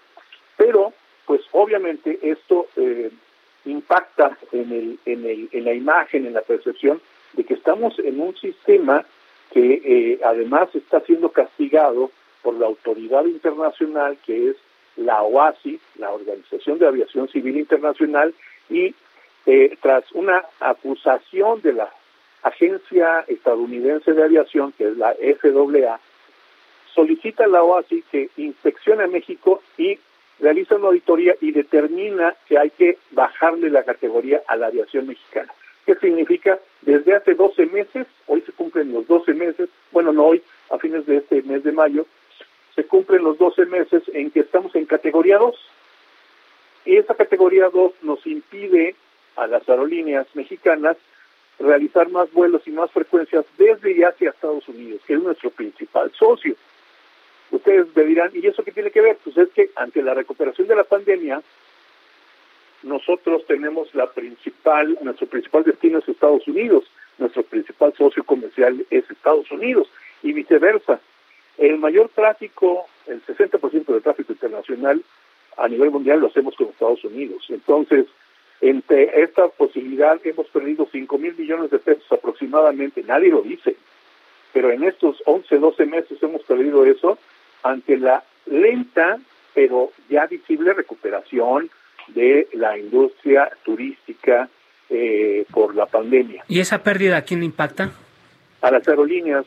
Pero, 0.58 0.94
pues 1.26 1.42
obviamente 1.52 2.20
esto 2.22 2.68
eh, 2.78 3.12
impacta 3.66 4.38
en, 4.52 4.72
el, 4.72 5.00
en, 5.06 5.26
el, 5.26 5.50
en 5.52 5.66
la 5.66 5.74
imagen, 5.74 6.26
en 6.26 6.34
la 6.34 6.42
percepción 6.42 7.02
de 7.34 7.44
que 7.44 7.54
estamos 7.56 7.98
en 8.00 8.20
un 8.20 8.36
sistema 8.38 9.06
que 9.52 9.82
eh, 9.84 10.20
además 10.24 10.74
está 10.74 11.02
siendo 11.02 11.30
castigado 11.30 12.12
por 12.42 12.56
la 12.56 12.68
autoridad 12.68 13.26
internacional 13.26 14.18
que 14.26 14.50
es 14.50 14.58
la 14.98 15.22
OASI, 15.22 15.80
la 15.98 16.12
Organización 16.12 16.80
de 16.80 16.88
Aviación 16.88 17.28
Civil 17.30 17.58
Internacional, 17.58 18.34
y 18.70 18.94
eh, 19.46 19.78
tras 19.82 20.12
una 20.14 20.44
acusación 20.60 21.62
de 21.62 21.74
la 21.74 21.90
Agencia 22.44 23.24
Estadounidense 23.28 24.14
de 24.14 24.24
Aviación, 24.24 24.72
que 24.74 24.90
es 24.90 24.98
la 24.98 25.14
FAA, 25.14 26.00
solicita 26.94 27.46
a 27.46 27.48
la 27.48 27.64
OASI 27.64 28.04
que 28.12 28.30
inspeccione 28.38 29.04
a 29.04 29.08
México 29.08 29.62
y 29.78 29.98
realiza 30.40 30.76
una 30.76 30.88
auditoría 30.88 31.36
y 31.42 31.52
determina 31.52 32.36
que 32.48 32.58
hay 32.58 32.70
que 32.72 32.98
bajarle 33.12 33.70
la 33.70 33.84
categoría 33.84 34.42
a 34.48 34.56
la 34.56 34.68
aviación 34.68 35.08
mexicana. 35.08 35.52
¿Qué 35.86 35.96
significa? 35.96 36.60
Desde 36.82 37.16
hace 37.16 37.34
12 37.34 37.66
meses, 37.68 38.08
hoy 38.28 38.42
se 38.42 38.52
cumplen 38.52 38.94
los 38.94 39.08
12 39.08 39.34
meses, 39.34 39.70
bueno, 39.92 40.12
no 40.14 40.26
hoy, 40.26 40.42
a 40.70 40.78
fines 40.78 41.06
de 41.06 41.18
este 41.18 41.42
mes 41.44 41.64
de 41.64 41.72
mayo, 41.72 42.06
se 42.76 42.86
cumplen 42.86 43.24
los 43.24 43.38
12 43.38 43.66
meses 43.66 44.04
en 44.14 44.32
que 44.32 44.42
estamos 44.42 44.76
en 44.76 44.86
categoría 44.86 45.38
2. 45.38 45.56
Y 46.86 46.98
esa 46.98 47.16
categoría 47.16 47.70
2 47.70 47.94
nos 48.02 48.26
impide 48.26 48.96
a 49.36 49.48
las 49.48 49.68
aerolíneas 49.68 50.28
mexicanas 50.36 50.98
realizar 51.60 52.10
más 52.10 52.32
vuelos 52.32 52.62
y 52.66 52.72
más 52.72 52.92
frecuencias 52.92 53.46
desde 53.58 53.92
y 53.92 54.04
hacia 54.04 54.32
Estados 54.32 54.68
Unidos, 54.68 55.02
que 55.06 55.14
es 55.14 55.22
nuestro 55.22 55.50
principal 55.52 56.12
socio. 56.18 56.56
Ustedes 57.52 57.88
me 57.96 58.04
dirán, 58.04 58.32
¿y 58.34 58.46
eso 58.48 58.64
qué 58.64 58.72
tiene 58.72 58.90
que 58.90 59.02
ver? 59.02 59.18
Pues 59.24 59.38
es 59.38 59.50
que 59.50 59.70
ante 59.76 60.02
la 60.02 60.14
recuperación 60.14 60.68
de 60.68 60.76
la 60.76 60.84
pandemia, 60.84 61.42
nosotros 62.82 63.46
tenemos 63.48 63.94
la 63.94 64.08
principal, 64.12 64.98
nuestro 65.02 65.28
principal 65.28 65.64
destino 65.64 66.00
es 66.00 66.10
Estados 66.10 66.48
Unidos, 66.48 66.86
nuestro 67.18 67.44
principal 67.44 67.94
socio 67.96 68.24
comercial 68.24 68.86
es 68.90 69.10
Estados 69.10 69.50
Unidos 69.52 69.88
y 70.24 70.34
viceversa. 70.34 71.00
El 71.58 71.78
mayor 71.78 72.10
tráfico, 72.10 72.88
el 73.08 73.24
60% 73.26 73.86
del 73.86 74.02
tráfico 74.02 74.34
internacional 74.34 75.04
a 75.58 75.68
nivel 75.68 75.92
mundial 75.92 76.20
lo 76.20 76.28
hacemos 76.28 76.56
con 76.56 76.68
Estados 76.68 77.04
Unidos. 77.04 77.46
Entonces, 77.50 78.06
entre 78.62 79.22
esta 79.22 79.48
posibilidad 79.50 80.20
hemos 80.24 80.48
perdido 80.48 80.88
5 80.92 81.18
mil 81.18 81.36
millones 81.36 81.70
de 81.70 81.80
pesos 81.80 82.12
aproximadamente, 82.12 83.04
nadie 83.04 83.30
lo 83.30 83.42
dice, 83.42 83.76
pero 84.52 84.72
en 84.72 84.84
estos 84.84 85.22
11, 85.26 85.58
12 85.58 85.86
meses 85.86 86.24
hemos 86.24 86.44
perdido 86.44 86.86
eso 86.86 87.18
ante 87.62 87.98
la 87.98 88.24
lenta 88.46 89.20
pero 89.54 89.92
ya 90.10 90.26
visible 90.26 90.74
recuperación 90.74 91.70
de 92.08 92.48
la 92.54 92.78
industria 92.78 93.50
turística 93.64 94.50
eh, 94.90 95.46
por 95.52 95.76
la 95.76 95.86
pandemia. 95.86 96.44
¿Y 96.48 96.60
esa 96.60 96.84
pérdida 96.84 97.18
a 97.18 97.22
quién 97.22 97.44
impacta? 97.44 97.92
A 98.64 98.72
las 98.72 98.88
aerolíneas, 98.88 99.46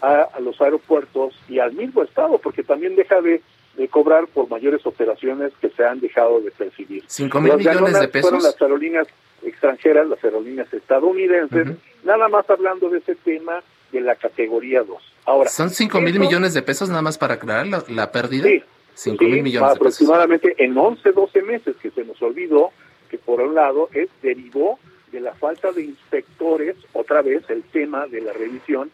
a, 0.00 0.28
los 0.40 0.60
aeropuertos 0.60 1.34
y 1.48 1.58
al 1.58 1.72
mismo 1.72 2.02
Estado, 2.02 2.38
porque 2.38 2.62
también 2.62 2.94
deja 2.94 3.20
de, 3.20 3.42
cobrar 3.88 4.26
por 4.26 4.48
mayores 4.48 4.84
operaciones 4.84 5.52
que 5.60 5.70
se 5.70 5.84
han 5.84 6.00
dejado 6.00 6.40
de 6.40 6.50
percibir. 6.50 7.02
¿Cinco 7.06 7.40
mil 7.40 7.56
millones 7.56 7.98
de 7.98 8.08
pesos? 8.08 8.30
Fueron 8.30 8.44
las 8.44 8.60
aerolíneas 8.60 9.08
extranjeras, 9.42 10.06
las 10.06 10.22
aerolíneas 10.22 10.72
estadounidenses, 10.72 11.68
nada 12.04 12.28
más 12.28 12.48
hablando 12.50 12.90
de 12.90 12.98
ese 12.98 13.14
tema 13.14 13.62
de 13.92 14.00
la 14.00 14.14
categoría 14.14 14.82
2. 14.82 14.98
Ahora, 15.26 15.50
¿Son 15.50 15.70
5 15.70 16.00
mil 16.00 16.18
millones 16.18 16.54
de 16.54 16.62
pesos 16.62 16.88
nada 16.88 17.02
más 17.02 17.18
para 17.18 17.34
aclarar 17.34 17.66
la, 17.88 18.12
pérdida? 18.12 18.48
Sí. 18.48 18.62
5 18.94 19.24
mil 19.24 19.42
millones 19.42 19.76
aproximadamente 19.76 20.54
en 20.58 20.76
11, 20.76 21.12
12 21.12 21.42
meses 21.42 21.76
que 21.80 21.90
se 21.90 22.04
nos 22.04 22.20
olvidó 22.20 22.70
que 23.10 23.18
por 23.18 23.40
un 23.40 23.54
lado 23.54 23.88
es 23.92 24.08
derivó 24.22 24.78
de 25.10 25.20
la 25.20 25.34
falta 25.34 25.72
de 25.72 25.82
inspectores, 25.82 26.76
otra 26.92 27.22
vez 27.22 27.48
el 27.50 27.62
tema 27.64 28.06
de 28.06 28.20
la 28.20 28.32
revisión 28.32 28.90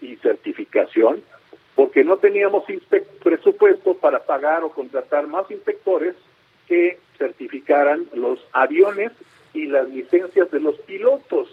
y 0.00 0.16
certificación, 0.16 1.22
porque 1.74 2.04
no 2.04 2.16
teníamos 2.18 2.64
presupuesto 3.22 3.94
para 3.94 4.24
pagar 4.24 4.64
o 4.64 4.70
contratar 4.70 5.26
más 5.26 5.50
inspectores 5.50 6.14
que 6.66 6.98
certificaran 7.18 8.06
los 8.14 8.44
aviones 8.52 9.12
y 9.54 9.66
las 9.66 9.88
licencias 9.88 10.50
de 10.50 10.60
los 10.60 10.76
pilotos. 10.80 11.48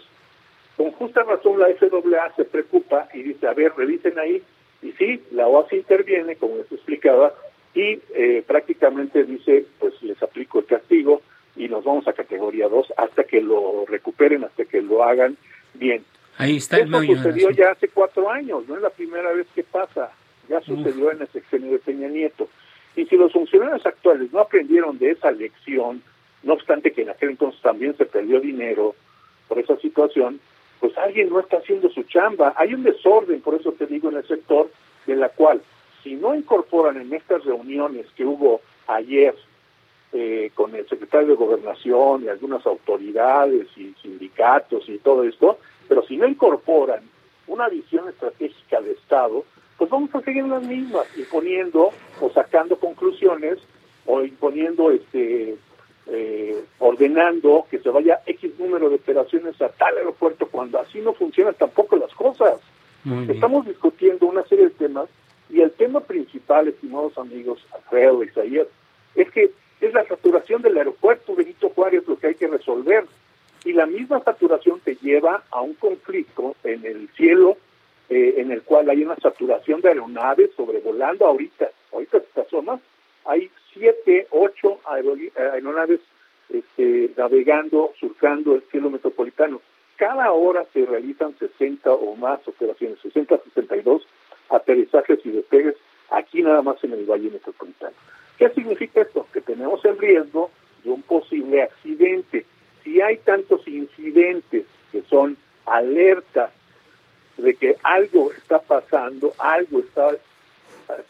Con 0.76 0.92
justa 0.92 1.22
razón 1.22 1.58
la 1.58 1.68
FAA 1.74 2.34
se 2.36 2.44
preocupa 2.44 3.08
y 3.12 3.22
dice, 3.22 3.46
a 3.46 3.54
ver, 3.54 3.72
revisen 3.76 4.18
ahí. 4.18 4.42
Y 4.82 4.92
sí, 4.92 5.22
la 5.32 5.46
OAS 5.46 5.72
interviene, 5.72 6.36
como 6.36 6.56
les 6.56 6.72
explicaba, 6.72 7.34
y 7.74 8.00
eh, 8.14 8.42
prácticamente 8.46 9.24
dice, 9.24 9.66
pues 9.78 10.00
les 10.02 10.20
aplico 10.22 10.60
el 10.60 10.66
castigo 10.66 11.22
y 11.60 11.68
nos 11.68 11.84
vamos 11.84 12.08
a 12.08 12.14
categoría 12.14 12.68
2 12.68 12.94
hasta 12.96 13.24
que 13.24 13.42
lo 13.42 13.84
recuperen, 13.86 14.44
hasta 14.44 14.64
que 14.64 14.80
lo 14.80 15.04
hagan 15.04 15.36
bien. 15.74 16.02
Ahí 16.38 16.56
está 16.56 16.78
Eso 16.78 17.02
sucedió 17.02 17.50
ya 17.50 17.72
hace 17.72 17.88
cuatro 17.88 18.30
años, 18.30 18.66
no 18.66 18.76
es 18.76 18.82
la 18.82 18.88
primera 18.88 19.30
vez 19.32 19.46
que 19.54 19.62
pasa, 19.62 20.10
ya 20.48 20.62
sucedió 20.62 21.12
en 21.12 21.20
el 21.20 21.28
sexenio 21.28 21.72
de 21.72 21.78
Peña 21.78 22.08
Nieto. 22.08 22.48
Y 22.96 23.04
si 23.04 23.16
los 23.16 23.32
funcionarios 23.32 23.84
actuales 23.84 24.32
no 24.32 24.40
aprendieron 24.40 24.98
de 24.98 25.10
esa 25.10 25.30
lección, 25.32 26.02
no 26.42 26.54
obstante 26.54 26.92
que 26.92 27.02
en 27.02 27.10
aquel 27.10 27.30
entonces 27.30 27.60
también 27.60 27.94
se 27.98 28.06
perdió 28.06 28.40
dinero 28.40 28.94
por 29.46 29.58
esa 29.58 29.76
situación, 29.76 30.40
pues 30.80 30.96
alguien 30.96 31.28
no 31.28 31.40
está 31.40 31.58
haciendo 31.58 31.90
su 31.90 32.04
chamba. 32.04 32.54
Hay 32.56 32.72
un 32.72 32.84
desorden, 32.84 33.42
por 33.42 33.54
eso 33.54 33.72
te 33.72 33.86
digo, 33.86 34.08
en 34.08 34.16
el 34.16 34.26
sector, 34.26 34.70
de 35.06 35.16
la 35.16 35.28
cual, 35.28 35.60
si 36.02 36.14
no 36.14 36.34
incorporan 36.34 36.98
en 36.98 37.12
estas 37.12 37.44
reuniones 37.44 38.06
que 38.16 38.24
hubo 38.24 38.62
ayer 38.86 39.34
eh, 40.12 40.50
con 40.54 40.74
el 40.74 40.88
secretario 40.88 41.28
de 41.28 41.34
Gobernación 41.34 42.24
y 42.24 42.28
algunas 42.28 42.66
autoridades 42.66 43.68
y 43.76 43.94
sindicatos 44.02 44.88
y 44.88 44.98
todo 44.98 45.24
esto, 45.24 45.58
pero 45.88 46.04
si 46.06 46.16
no 46.16 46.26
incorporan 46.26 47.02
una 47.46 47.68
visión 47.68 48.08
estratégica 48.08 48.80
de 48.80 48.92
Estado, 48.92 49.44
pues 49.78 49.88
vamos 49.88 50.14
a 50.14 50.20
seguir 50.20 50.44
las 50.44 50.62
mismas, 50.62 51.06
imponiendo 51.16 51.90
o 52.20 52.30
sacando 52.30 52.76
conclusiones 52.76 53.58
o 54.04 54.22
imponiendo 54.22 54.90
este 54.90 55.56
eh, 56.06 56.64
ordenando 56.80 57.66
que 57.70 57.78
se 57.78 57.88
vaya 57.88 58.20
X 58.26 58.58
número 58.58 58.88
de 58.88 58.96
operaciones 58.96 59.60
a 59.62 59.68
tal 59.68 59.96
aeropuerto 59.96 60.48
cuando 60.48 60.80
así 60.80 61.00
no 61.00 61.12
funcionan 61.12 61.54
tampoco 61.54 61.96
las 61.96 62.12
cosas. 62.14 62.60
Estamos 63.28 63.64
discutiendo 63.64 64.26
una 64.26 64.42
serie 64.44 64.66
de 64.66 64.70
temas 64.72 65.08
y 65.48 65.60
el 65.60 65.70
tema 65.70 66.00
principal, 66.00 66.68
estimados 66.68 67.16
amigos, 67.16 67.64
Alfredo, 67.72 68.22
Isaías, 68.22 68.66
es 69.14 69.30
que 69.30 69.50
la 70.00 70.08
saturación 70.08 70.62
del 70.62 70.78
aeropuerto 70.78 71.34
Benito 71.34 71.68
Juárez 71.70 72.06
lo 72.06 72.18
que 72.18 72.28
hay 72.28 72.34
que 72.34 72.48
resolver. 72.48 73.04
Y 73.64 73.74
la 73.74 73.84
misma 73.84 74.22
saturación 74.24 74.80
te 74.80 74.96
lleva 74.96 75.42
a 75.50 75.60
un 75.60 75.74
conflicto 75.74 76.56
en 76.64 76.86
el 76.86 77.08
cielo 77.10 77.58
eh, 78.08 78.36
en 78.38 78.50
el 78.50 78.62
cual 78.62 78.88
hay 78.88 79.02
una 79.02 79.16
saturación 79.16 79.82
de 79.82 79.90
aeronaves 79.90 80.50
sobrevolando 80.56 81.26
ahorita. 81.26 81.70
Ahorita 81.92 82.16
esta 82.16 82.44
zona 82.46 82.80
hay 83.26 83.50
siete, 83.74 84.26
ocho 84.30 84.80
aeronaves 84.86 86.00
este, 86.48 87.10
navegando, 87.16 87.92
surcando 88.00 88.54
el 88.54 88.62
cielo 88.70 88.88
metropolitano. 88.88 89.60
Cada 89.96 90.32
hora 90.32 90.64
se 90.72 90.86
realizan 90.86 91.36
60 91.38 91.92
o 91.92 92.16
más 92.16 92.40
operaciones, 92.48 92.98
60 93.00 93.36
62 93.54 94.06
aterrizajes 94.48 95.20
y 95.24 95.30
despegues 95.30 95.76
aquí 96.10 96.42
nada 96.42 96.62
más 96.62 96.82
en 96.82 96.94
el 96.94 97.04
Valle 97.04 97.30
Metropolitano. 97.30 97.94
¿Qué 98.40 98.48
significa 98.48 99.02
tenemos 99.50 99.84
el 99.84 99.98
riesgo 99.98 100.50
de 100.84 100.90
un 100.90 101.02
posible 101.02 101.62
accidente. 101.62 102.46
Si 102.84 103.00
hay 103.00 103.16
tantos 103.18 103.66
incidentes 103.66 104.64
que 104.92 105.02
son 105.02 105.36
alertas 105.66 106.50
de 107.36 107.54
que 107.54 107.76
algo 107.82 108.30
está 108.32 108.60
pasando, 108.60 109.32
algo 109.38 109.80
está, 109.80 110.10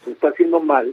se 0.03 0.11
está 0.11 0.29
haciendo 0.29 0.59
mal, 0.59 0.91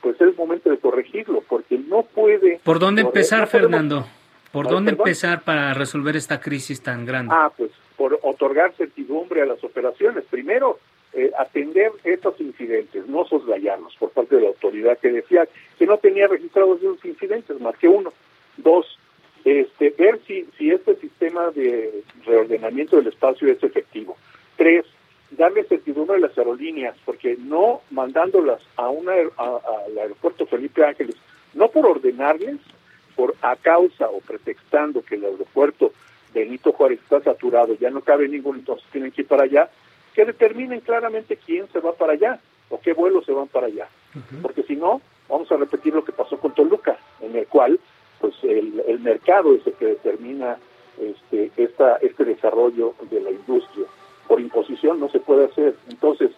pues 0.00 0.14
es 0.16 0.22
el 0.22 0.34
momento 0.34 0.70
de 0.70 0.78
corregirlo, 0.78 1.42
porque 1.46 1.78
no 1.78 2.02
puede... 2.02 2.60
¿Por 2.64 2.78
dónde 2.78 3.02
empezar, 3.02 3.46
Fernando? 3.46 4.06
¿Por 4.52 4.68
dónde 4.68 4.92
empezar 4.92 5.42
para 5.42 5.74
resolver 5.74 6.16
esta 6.16 6.40
crisis 6.40 6.82
tan 6.82 7.04
grande? 7.04 7.34
Ah, 7.36 7.52
pues 7.54 7.72
por 7.96 8.18
otorgar 8.22 8.72
certidumbre 8.74 9.42
a 9.42 9.46
las 9.46 9.62
operaciones. 9.62 10.24
Primero, 10.30 10.78
eh, 11.18 11.32
atender 11.38 11.92
estos 12.04 12.38
incidentes, 12.42 13.06
no 13.06 13.24
soslayarlos 13.24 13.96
por 13.96 14.10
parte 14.10 14.36
de 14.36 14.42
la 14.42 14.48
autoridad 14.48 14.98
que 14.98 15.10
decía 15.10 15.48
que 15.78 15.86
no 15.86 15.96
tenía 15.96 16.26
registrados 16.26 16.78
esos 16.78 17.02
incidentes, 17.06 17.58
más 17.58 17.74
que 17.78 17.88
uno. 17.88 18.12
Dos, 18.58 18.98
este, 19.42 19.94
ver 19.96 20.20
si, 20.26 20.46
si 20.58 20.70
este 20.70 20.94
sistema 20.96 21.50
de 21.52 22.02
reordenamiento 22.26 22.96
del 22.96 23.06
espacio 23.06 23.50
es 23.50 23.62
efectivo. 23.62 24.18
Tres, 24.56 24.84
darle 25.30 25.64
certidumbre 25.64 26.16
a 26.16 26.20
las 26.20 26.36
aerolíneas, 26.36 26.94
porque 27.06 27.38
no 27.38 27.80
mandándolas 27.90 28.60
a 28.76 28.90
una 28.90 29.12
al 29.14 29.98
aeropuerto 29.98 30.44
Felipe 30.44 30.84
Ángeles, 30.84 31.16
no 31.54 31.68
por 31.68 31.86
ordenarles, 31.86 32.58
por 33.14 33.34
a 33.40 33.56
causa 33.56 34.10
o 34.10 34.20
pretextando 34.20 35.02
que 35.02 35.14
el 35.14 35.24
aeropuerto 35.24 35.92
Benito 36.34 36.72
Juárez 36.72 37.00
está 37.00 37.22
saturado, 37.22 37.74
ya 37.80 37.88
no 37.88 38.02
cabe 38.02 38.28
ninguno, 38.28 38.58
entonces 38.58 38.86
tienen 38.92 39.12
que 39.12 39.22
ir 39.22 39.28
para 39.28 39.44
allá, 39.44 39.70
que 40.16 40.24
determinen 40.24 40.80
claramente 40.80 41.36
quién 41.36 41.68
se 41.72 41.78
va 41.78 41.92
para 41.92 42.14
allá 42.14 42.40
o 42.70 42.80
qué 42.80 42.94
vuelos 42.94 43.26
se 43.26 43.32
van 43.32 43.48
para 43.48 43.66
allá. 43.66 43.86
Porque 44.40 44.62
si 44.62 44.74
no, 44.74 45.02
vamos 45.28 45.52
a 45.52 45.58
repetir 45.58 45.94
lo 45.94 46.02
que 46.02 46.12
pasó 46.12 46.38
con 46.38 46.54
Toluca, 46.54 46.96
en 47.20 47.36
el 47.36 47.46
cual 47.46 47.78
pues 48.18 48.34
el, 48.42 48.82
el 48.88 49.00
mercado 49.00 49.54
es 49.54 49.66
el 49.66 49.74
que 49.74 49.84
determina 49.84 50.56
este, 50.98 51.52
esta, 51.58 51.96
este 51.96 52.24
desarrollo 52.24 52.94
de 53.10 53.20
la 53.20 53.30
industria 53.30 53.84
por 54.26 54.40
imposición 54.40 54.98
no 54.98 55.10
se 55.10 55.20
puede 55.20 55.44
hacer. 55.44 55.74
Entonces, 55.88 56.30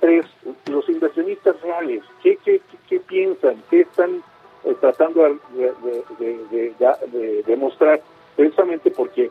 tres, 0.00 0.24
los 0.70 0.88
inversionistas 0.88 1.60
reales, 1.60 2.02
¿qué, 2.22 2.38
qué, 2.42 2.62
qué, 2.88 3.00
piensan? 3.00 3.62
¿Qué 3.70 3.82
están 3.82 4.22
eh, 4.64 4.74
tratando 4.80 5.38
de, 5.58 7.42
demostrar? 7.46 8.00
Precisamente 8.34 8.90
porque 8.90 9.30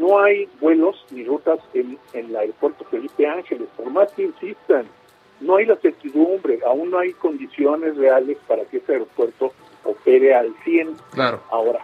no 0.00 0.18
hay 0.20 0.48
vuelos 0.60 1.04
ni 1.10 1.24
rutas 1.24 1.58
en, 1.74 1.98
en 2.14 2.26
el 2.30 2.36
aeropuerto 2.36 2.84
Felipe 2.90 3.26
Ángeles, 3.26 3.68
por 3.76 3.90
más 3.90 4.10
que 4.12 4.22
insistan. 4.24 4.86
no 5.40 5.56
hay 5.56 5.64
la 5.66 5.76
certidumbre, 5.76 6.58
aún 6.66 6.90
no 6.90 6.98
hay 6.98 7.12
condiciones 7.14 7.96
reales 7.96 8.36
para 8.48 8.64
que 8.64 8.76
este 8.78 8.92
aeropuerto 8.94 9.52
opere 9.84 10.34
al 10.34 10.54
100. 10.64 10.96
Claro. 11.12 11.40
Ahora, 11.50 11.80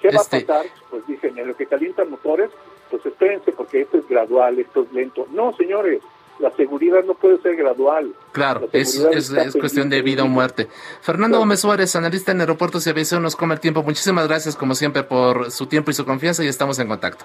¿qué 0.00 0.08
va 0.10 0.20
a 0.20 0.22
Este- 0.22 0.40
pasar? 0.42 0.66
Pues 0.90 1.06
dicen, 1.06 1.38
en 1.38 1.46
lo 1.48 1.56
que 1.56 1.64
calientan 1.66 2.10
motores, 2.10 2.50
pues 2.90 3.04
espérense 3.06 3.52
porque 3.52 3.80
esto 3.82 3.96
es 3.98 4.08
gradual, 4.08 4.58
esto 4.58 4.82
es 4.82 4.92
lento. 4.92 5.26
No, 5.32 5.54
señores, 5.56 6.02
la 6.38 6.50
seguridad 6.52 7.02
no 7.04 7.14
puede 7.14 7.38
ser 7.42 7.56
gradual. 7.56 8.12
Claro, 8.32 8.68
La 8.72 8.78
es, 8.80 8.94
es, 8.96 9.30
es 9.30 9.56
cuestión 9.56 9.88
de 9.90 10.02
vida 10.02 10.22
o 10.24 10.28
muerte. 10.28 10.68
Fernando 11.00 11.38
Gómez 11.38 11.60
Suárez, 11.60 11.96
analista 11.96 12.32
en 12.32 12.40
aeropuertos 12.42 12.86
y 12.86 12.90
aviación, 12.90 13.22
nos 13.22 13.36
come 13.36 13.54
el 13.54 13.60
tiempo. 13.60 13.82
Muchísimas 13.82 14.28
gracias, 14.28 14.54
como 14.54 14.74
siempre, 14.74 15.02
por 15.02 15.50
su 15.50 15.66
tiempo 15.66 15.90
y 15.90 15.94
su 15.94 16.04
confianza 16.04 16.44
y 16.44 16.48
estamos 16.48 16.78
en 16.78 16.88
contacto. 16.88 17.24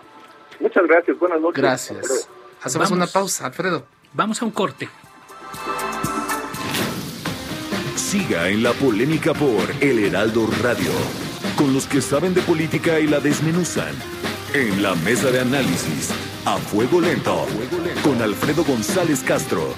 Muchas 0.60 0.84
gracias, 0.88 1.18
buenas 1.20 1.42
noches. 1.42 1.62
Gracias. 1.62 2.30
Hacemos 2.62 2.90
Vamos. 2.90 2.92
una 2.92 3.08
pausa, 3.08 3.46
Alfredo. 3.48 3.86
Vamos 4.14 4.42
a 4.42 4.46
un 4.46 4.52
corte. 4.52 4.90
Siga 7.96 8.50
en 8.50 8.64
la 8.64 8.72
polémica 8.74 9.34
por 9.34 9.64
El 9.82 10.00
Heraldo 10.00 10.48
Radio, 10.62 10.92
con 11.58 11.74
los 11.74 11.88
que 11.88 12.02
saben 12.02 12.34
de 12.34 12.42
política 12.42 13.00
y 13.00 13.08
la 13.08 13.20
desmenuzan. 13.20 13.94
En 14.54 14.84
la 14.84 14.94
mesa 14.96 15.32
de 15.32 15.40
análisis, 15.40 16.12
a 16.46 16.58
fuego 16.58 17.02
lento, 17.02 17.48
con 18.04 18.22
Alfredo 18.22 18.64
González 18.64 19.24
Castro. 19.24 19.74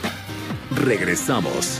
Regresamos. 0.72 1.80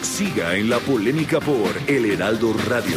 Siga 0.00 0.54
en 0.56 0.70
la 0.70 0.78
polémica 0.78 1.40
por 1.40 1.68
El 1.86 2.06
Heraldo 2.06 2.54
Radio, 2.68 2.96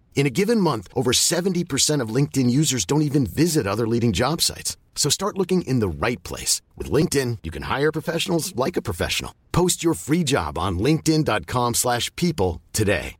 In 0.13 0.27
a 0.27 0.29
given 0.29 0.61
month, 0.61 0.87
over 0.93 1.11
70% 1.13 1.99
of 1.99 2.15
LinkedIn 2.15 2.51
users 2.51 2.85
don't 2.85 3.01
even 3.01 3.25
visit 3.25 3.65
other 3.65 3.87
leading 3.87 4.11
job 4.11 4.39
sites. 4.39 4.77
So 4.93 5.09
start 5.09 5.39
looking 5.39 5.63
in 5.63 5.79
the 5.79 6.05
right 6.05 6.21
place. 6.21 6.61
With 6.77 6.91
LinkedIn, 6.91 7.39
you 7.41 7.49
can 7.49 7.63
hire 7.63 7.91
professionals 7.91 8.55
like 8.55 8.77
a 8.77 8.83
professional. 8.83 9.33
Post 9.51 9.83
your 9.83 9.95
free 9.95 10.23
job 10.23 10.59
on 10.59 10.77
linkedin.com/people 10.77 11.73
slash 11.73 12.15
people 12.15 12.61
today. 12.71 13.15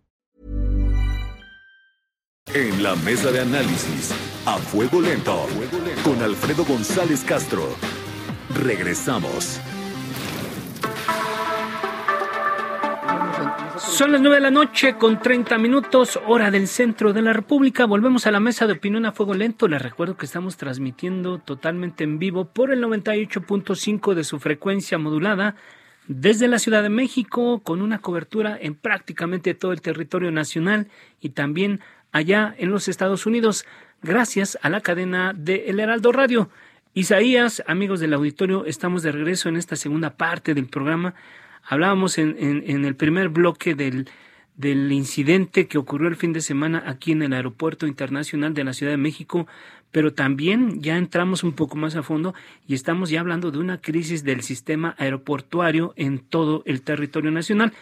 En 2.54 2.84
la 2.84 2.96
mesa 2.96 3.32
de 3.32 3.40
análisis, 3.40 4.12
a 4.46 4.58
fuego 4.58 5.00
lento, 5.00 5.48
con 6.04 6.22
Alfredo 6.22 6.66
González 6.66 7.24
Castro. 7.24 7.76
Regresamos. 8.50 9.60
Son 13.92 14.14
las 14.14 14.22
9 14.22 14.38
de 14.38 14.42
la 14.42 14.52
noche 14.52 14.96
con 14.96 15.22
30 15.22 15.58
minutos, 15.58 16.18
hora 16.26 16.50
del 16.50 16.70
centro 16.70 17.12
de 17.12 17.22
la 17.22 17.34
República. 17.34 17.86
Volvemos 17.86 18.26
a 18.26 18.32
la 18.32 18.40
mesa 18.40 18.66
de 18.66 18.74
opinión 18.74 19.06
a 19.06 19.12
fuego 19.12 19.34
lento. 19.34 19.68
Les 19.68 19.82
recuerdo 19.82 20.16
que 20.16 20.26
estamos 20.26 20.56
transmitiendo 20.56 21.40
totalmente 21.40 22.06
en 22.06 22.18
vivo 22.18 22.46
por 22.46 22.72
el 22.72 22.82
98.5 22.82 24.14
de 24.14 24.24
su 24.24 24.40
frecuencia 24.40 24.98
modulada 24.98 25.56
desde 26.08 26.48
la 26.48 26.58
Ciudad 26.58 26.84
de 26.84 26.90
México 26.90 27.60
con 27.60 27.82
una 27.82 28.00
cobertura 28.00 28.58
en 28.60 28.76
prácticamente 28.76 29.54
todo 29.54 29.74
el 29.74 29.82
territorio 29.82 30.32
nacional 30.32 30.88
y 31.20 31.30
también 31.30 31.82
allá 32.14 32.56
en 32.58 32.72
los 32.72 32.88
Estados 32.88 33.26
Unidos 33.26 33.66
gracias 34.02 34.58
a 34.62 34.70
la 34.70 34.80
cadena 34.80 35.34
de 35.36 35.66
El 35.68 35.82
Heraldo 35.82 36.14
Radio. 36.14 36.50
Isaías, 36.94 37.62
amigos 37.68 38.00
del 38.00 38.14
auditorio, 38.14 38.66
estamos 38.66 39.04
de 39.04 39.12
regreso 39.12 39.50
en 39.50 39.58
esta 39.58 39.76
segunda 39.76 40.12
parte 40.12 40.54
del 40.54 40.68
programa. 40.68 41.14
Hablábamos 41.64 42.18
en, 42.18 42.36
en- 42.40 42.64
en 42.70 42.86
el 42.86 42.96
primer 42.96 43.30
bloque 43.30 43.76
del, 43.76 44.10
del 44.56 44.92
incidente 44.92 45.68
que 45.68 45.78
ocurrió 45.78 46.08
el 46.08 46.16
fin 46.16 46.34
de 46.34 46.42
semana 46.42 46.84
aquí 46.88 47.12
en 47.12 47.22
el 47.24 47.34
Aeropuerto 47.34 47.88
Internacional 47.88 48.54
de 48.54 48.64
la 48.64 48.74
Ciudad 48.74 48.92
de 48.92 48.98
México, 48.98 49.48
pero 49.92 50.14
también 50.14 50.82
ya 50.82 50.98
entramos 50.98 51.44
un 51.44 51.54
poco 51.54 51.76
más 51.76 51.96
a 51.96 52.04
fondo 52.04 52.34
y 52.68 52.74
estamos 52.76 53.10
ya 53.10 53.20
hablando 53.20 53.52
de 53.52 53.60
una 53.60 53.82
crisis 53.82 54.24
del 54.24 54.42
sistema 54.42 54.96
aeroportuario 54.98 55.94
en 55.98 56.20
todo 56.20 56.64
el 56.66 56.82
territorio 56.82 57.32
nacional. 57.32 57.74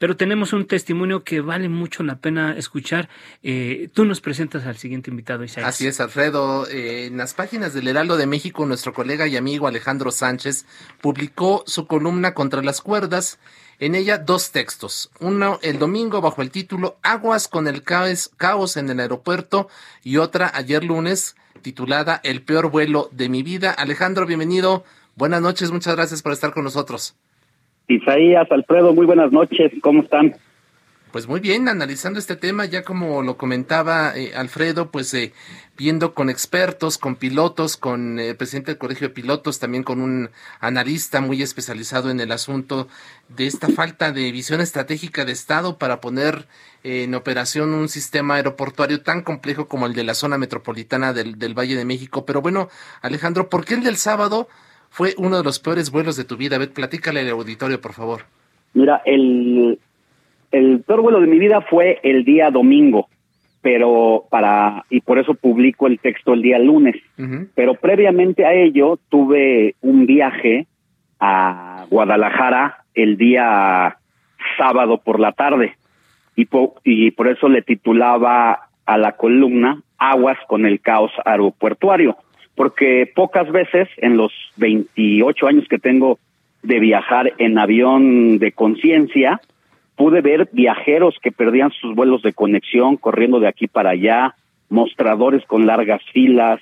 Pero 0.00 0.16
tenemos 0.16 0.54
un 0.54 0.66
testimonio 0.66 1.24
que 1.24 1.42
vale 1.42 1.68
mucho 1.68 2.02
la 2.02 2.16
pena 2.16 2.56
escuchar. 2.56 3.10
Eh, 3.42 3.90
tú 3.92 4.06
nos 4.06 4.22
presentas 4.22 4.64
al 4.64 4.78
siguiente 4.78 5.10
invitado, 5.10 5.44
Isaías. 5.44 5.68
Así 5.68 5.86
es, 5.86 6.00
Alfredo. 6.00 6.66
Eh, 6.68 7.04
en 7.04 7.18
las 7.18 7.34
páginas 7.34 7.74
del 7.74 7.86
Heraldo 7.86 8.16
de 8.16 8.26
México, 8.26 8.64
nuestro 8.64 8.94
colega 8.94 9.26
y 9.26 9.36
amigo 9.36 9.66
Alejandro 9.66 10.10
Sánchez 10.10 10.64
publicó 11.02 11.64
su 11.66 11.86
columna 11.86 12.32
contra 12.32 12.62
las 12.62 12.80
cuerdas. 12.80 13.38
En 13.78 13.94
ella 13.94 14.16
dos 14.16 14.52
textos. 14.52 15.10
Uno 15.20 15.58
el 15.60 15.78
domingo 15.78 16.22
bajo 16.22 16.40
el 16.40 16.50
título 16.50 16.96
Aguas 17.02 17.46
con 17.46 17.68
el 17.68 17.82
caos, 17.82 18.30
caos 18.38 18.78
en 18.78 18.88
el 18.88 19.00
aeropuerto 19.00 19.68
y 20.02 20.16
otra 20.16 20.50
ayer 20.54 20.82
lunes 20.82 21.36
titulada 21.60 22.22
El 22.24 22.40
peor 22.40 22.70
vuelo 22.70 23.10
de 23.12 23.28
mi 23.28 23.42
vida. 23.42 23.70
Alejandro, 23.70 24.24
bienvenido. 24.24 24.82
Buenas 25.14 25.42
noches, 25.42 25.70
muchas 25.70 25.94
gracias 25.94 26.22
por 26.22 26.32
estar 26.32 26.54
con 26.54 26.64
nosotros. 26.64 27.16
Isaías, 27.90 28.50
Alfredo, 28.50 28.94
muy 28.94 29.06
buenas 29.06 29.32
noches, 29.32 29.72
¿cómo 29.82 30.02
están? 30.02 30.34
Pues 31.12 31.26
muy 31.26 31.40
bien, 31.40 31.68
analizando 31.68 32.20
este 32.20 32.36
tema, 32.36 32.66
ya 32.66 32.84
como 32.84 33.22
lo 33.22 33.36
comentaba 33.36 34.16
eh, 34.16 34.32
Alfredo, 34.36 34.92
pues 34.92 35.12
eh, 35.12 35.32
viendo 35.76 36.14
con 36.14 36.30
expertos, 36.30 36.98
con 36.98 37.16
pilotos, 37.16 37.76
con 37.76 38.20
eh, 38.20 38.28
el 38.28 38.36
presidente 38.36 38.70
del 38.70 38.78
Colegio 38.78 39.08
de 39.08 39.14
Pilotos, 39.14 39.58
también 39.58 39.82
con 39.82 40.00
un 40.00 40.30
analista 40.60 41.20
muy 41.20 41.42
especializado 41.42 42.10
en 42.10 42.20
el 42.20 42.30
asunto 42.30 42.86
de 43.28 43.48
esta 43.48 43.66
falta 43.70 44.12
de 44.12 44.30
visión 44.30 44.60
estratégica 44.60 45.24
de 45.24 45.32
Estado 45.32 45.78
para 45.78 46.00
poner 46.00 46.46
en 46.84 47.12
operación 47.16 47.74
un 47.74 47.88
sistema 47.88 48.36
aeroportuario 48.36 49.02
tan 49.02 49.22
complejo 49.22 49.66
como 49.66 49.86
el 49.86 49.94
de 49.94 50.04
la 50.04 50.14
zona 50.14 50.38
metropolitana 50.38 51.12
del, 51.12 51.40
del 51.40 51.58
Valle 51.58 51.74
de 51.74 51.84
México. 51.84 52.24
Pero 52.24 52.40
bueno, 52.40 52.68
Alejandro, 53.02 53.48
¿por 53.48 53.64
qué 53.64 53.74
el 53.74 53.82
del 53.82 53.96
sábado 53.96 54.48
fue 54.90 55.14
uno 55.16 55.38
de 55.38 55.44
los 55.44 55.58
peores 55.58 55.90
vuelos 55.90 56.16
de 56.16 56.24
tu 56.24 56.36
vida? 56.36 56.56
A 56.56 56.58
ver, 56.58 56.70
platícale 56.72 57.20
al 57.20 57.30
auditorio, 57.30 57.80
por 57.80 57.92
favor. 57.94 58.22
Mira, 58.74 59.00
el, 59.04 59.78
el 60.52 60.80
peor 60.80 61.00
vuelo 61.02 61.20
de 61.20 61.26
mi 61.26 61.38
vida 61.38 61.60
fue 61.62 61.98
el 62.02 62.24
día 62.24 62.50
domingo, 62.50 63.08
pero 63.62 64.24
para, 64.30 64.84
y 64.90 65.00
por 65.00 65.18
eso 65.18 65.34
publico 65.34 65.86
el 65.86 65.98
texto 66.00 66.32
el 66.34 66.42
día 66.42 66.58
lunes. 66.58 66.96
Pero 67.54 67.74
previamente 67.74 68.44
a 68.44 68.52
ello 68.52 68.98
tuve 69.08 69.74
un 69.80 70.06
viaje 70.06 70.66
a 71.18 71.86
Guadalajara 71.90 72.84
el 72.94 73.16
día 73.16 73.96
sábado 74.58 74.98
por 74.98 75.20
la 75.20 75.32
tarde 75.32 75.76
y, 76.36 76.46
po- 76.46 76.74
y 76.84 77.10
por 77.12 77.28
eso 77.28 77.48
le 77.48 77.62
titulaba 77.62 78.68
a 78.86 78.98
la 78.98 79.12
columna 79.12 79.82
Aguas 79.98 80.38
con 80.48 80.64
el 80.64 80.80
caos 80.80 81.12
aeropuertuario, 81.26 82.16
porque 82.54 83.10
pocas 83.14 83.50
veces 83.50 83.88
en 83.96 84.16
los 84.16 84.32
28 84.56 85.46
años 85.46 85.66
que 85.68 85.78
tengo 85.78 86.18
de 86.62 86.78
viajar 86.78 87.32
en 87.38 87.58
avión 87.58 88.38
de 88.38 88.52
conciencia, 88.52 89.40
pude 89.96 90.20
ver 90.20 90.48
viajeros 90.52 91.16
que 91.22 91.32
perdían 91.32 91.70
sus 91.72 91.94
vuelos 91.94 92.22
de 92.22 92.32
conexión 92.32 92.96
corriendo 92.96 93.40
de 93.40 93.48
aquí 93.48 93.66
para 93.66 93.90
allá, 93.90 94.34
mostradores 94.68 95.44
con 95.46 95.66
largas 95.66 96.02
filas 96.12 96.60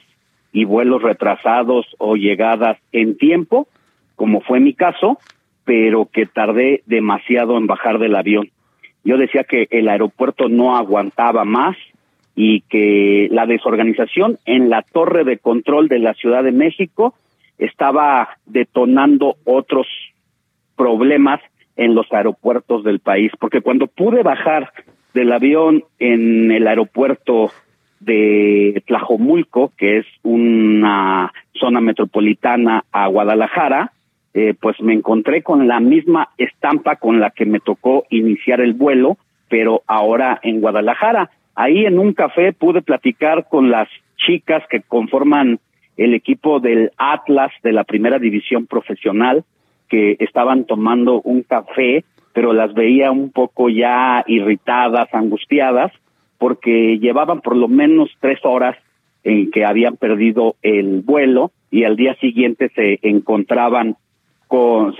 y 0.52 0.64
vuelos 0.64 1.02
retrasados 1.02 1.86
o 1.98 2.16
llegadas 2.16 2.78
en 2.92 3.16
tiempo, 3.16 3.68
como 4.16 4.40
fue 4.40 4.60
mi 4.60 4.74
caso, 4.74 5.18
pero 5.64 6.06
que 6.06 6.26
tardé 6.26 6.82
demasiado 6.86 7.56
en 7.58 7.66
bajar 7.66 7.98
del 7.98 8.16
avión. 8.16 8.50
Yo 9.04 9.16
decía 9.16 9.44
que 9.44 9.68
el 9.70 9.88
aeropuerto 9.88 10.48
no 10.48 10.76
aguantaba 10.76 11.44
más 11.44 11.76
y 12.40 12.60
que 12.60 13.26
la 13.32 13.46
desorganización 13.46 14.38
en 14.46 14.70
la 14.70 14.82
torre 14.82 15.24
de 15.24 15.38
control 15.38 15.88
de 15.88 15.98
la 15.98 16.14
Ciudad 16.14 16.44
de 16.44 16.52
México 16.52 17.14
estaba 17.58 18.28
detonando 18.46 19.34
otros 19.44 19.88
problemas 20.76 21.40
en 21.74 21.96
los 21.96 22.06
aeropuertos 22.12 22.84
del 22.84 23.00
país, 23.00 23.32
porque 23.40 23.60
cuando 23.60 23.88
pude 23.88 24.22
bajar 24.22 24.72
del 25.14 25.32
avión 25.32 25.82
en 25.98 26.52
el 26.52 26.68
aeropuerto 26.68 27.50
de 27.98 28.84
Tlajomulco, 28.86 29.72
que 29.76 29.98
es 29.98 30.06
una 30.22 31.32
zona 31.54 31.80
metropolitana 31.80 32.84
a 32.92 33.08
Guadalajara, 33.08 33.90
eh, 34.32 34.54
pues 34.60 34.80
me 34.80 34.94
encontré 34.94 35.42
con 35.42 35.66
la 35.66 35.80
misma 35.80 36.28
estampa 36.38 36.94
con 36.94 37.18
la 37.18 37.30
que 37.30 37.46
me 37.46 37.58
tocó 37.58 38.04
iniciar 38.10 38.60
el 38.60 38.74
vuelo, 38.74 39.18
pero 39.48 39.82
ahora 39.88 40.38
en 40.44 40.60
Guadalajara. 40.60 41.30
Ahí 41.60 41.86
en 41.86 41.98
un 41.98 42.12
café 42.12 42.52
pude 42.52 42.82
platicar 42.82 43.48
con 43.48 43.68
las 43.68 43.88
chicas 44.16 44.62
que 44.70 44.80
conforman 44.80 45.58
el 45.96 46.14
equipo 46.14 46.60
del 46.60 46.92
Atlas 46.96 47.50
de 47.64 47.72
la 47.72 47.82
primera 47.82 48.20
división 48.20 48.68
profesional, 48.68 49.42
que 49.88 50.16
estaban 50.20 50.66
tomando 50.66 51.20
un 51.20 51.42
café, 51.42 52.04
pero 52.32 52.52
las 52.52 52.72
veía 52.74 53.10
un 53.10 53.32
poco 53.32 53.70
ya 53.70 54.22
irritadas, 54.28 55.12
angustiadas, 55.12 55.90
porque 56.38 57.00
llevaban 57.00 57.40
por 57.40 57.56
lo 57.56 57.66
menos 57.66 58.08
tres 58.20 58.38
horas 58.44 58.76
en 59.24 59.50
que 59.50 59.64
habían 59.64 59.96
perdido 59.96 60.54
el 60.62 61.00
vuelo 61.00 61.50
y 61.72 61.82
al 61.82 61.96
día 61.96 62.14
siguiente 62.20 62.70
se 62.76 63.00
encontraban 63.02 63.96
con, 64.46 64.94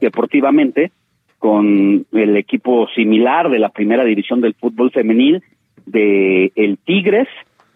deportivamente 0.00 0.92
con 1.40 2.06
el 2.12 2.36
equipo 2.36 2.86
similar 2.94 3.50
de 3.50 3.58
la 3.58 3.70
primera 3.70 4.04
división 4.04 4.40
del 4.40 4.54
fútbol 4.54 4.92
femenil 4.92 5.42
de 5.86 6.52
el 6.56 6.78
Tigres. 6.78 7.28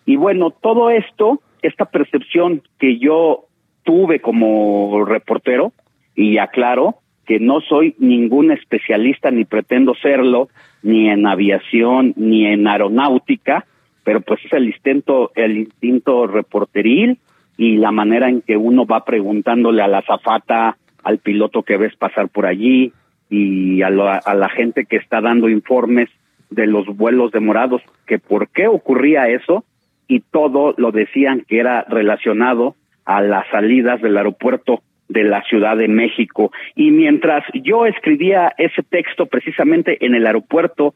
Y 0.04 0.16
bueno 0.16 0.50
todo 0.50 0.90
esto 0.90 1.40
esta 1.62 1.86
percepción 1.86 2.62
que 2.78 2.98
yo 2.98 3.46
tuve 3.84 4.20
como 4.20 5.04
reportero 5.04 5.72
y 6.14 6.38
aclaro 6.38 6.96
que 7.26 7.38
no 7.38 7.60
soy 7.60 7.94
ningún 7.98 8.50
especialista 8.50 9.30
ni 9.30 9.44
pretendo 9.44 9.94
serlo 9.94 10.48
ni 10.82 11.08
en 11.08 11.26
aviación 11.26 12.14
ni 12.16 12.46
en 12.46 12.66
aeronáutica 12.66 13.66
pero 14.04 14.20
pues 14.20 14.44
es 14.44 14.52
el 14.52 14.66
instinto 14.66 15.32
el 15.34 15.58
instinto 15.58 16.26
reporteril 16.26 17.18
y 17.56 17.76
la 17.76 17.92
manera 17.92 18.28
en 18.28 18.42
que 18.42 18.56
uno 18.56 18.86
va 18.86 19.04
preguntándole 19.04 19.82
a 19.82 19.88
la 19.88 20.02
zafata 20.02 20.76
al 21.02 21.18
piloto 21.18 21.62
que 21.62 21.76
ves 21.76 21.94
pasar 21.96 22.28
por 22.28 22.46
allí 22.46 22.92
y 23.28 23.82
a, 23.82 23.90
la 23.90 24.48
gente 24.48 24.86
que 24.86 24.96
está 24.96 25.20
dando 25.20 25.48
informes 25.48 26.08
de 26.50 26.66
los 26.66 26.86
vuelos 26.86 27.30
demorados, 27.32 27.82
que 28.06 28.18
por 28.18 28.48
qué 28.48 28.66
ocurría 28.66 29.28
eso 29.28 29.64
y 30.08 30.20
todo 30.20 30.74
lo 30.76 30.90
decían 30.90 31.44
que 31.46 31.60
era 31.60 31.84
relacionado 31.88 32.74
a 33.04 33.20
las 33.22 33.46
salidas 33.48 34.02
del 34.02 34.16
aeropuerto 34.16 34.82
de 35.08 35.24
la 35.24 35.42
Ciudad 35.42 35.76
de 35.76 35.88
México. 35.88 36.52
Y 36.74 36.90
mientras 36.90 37.44
yo 37.54 37.86
escribía 37.86 38.52
ese 38.58 38.82
texto 38.82 39.26
precisamente 39.26 40.04
en 40.04 40.14
el 40.14 40.26
aeropuerto 40.26 40.94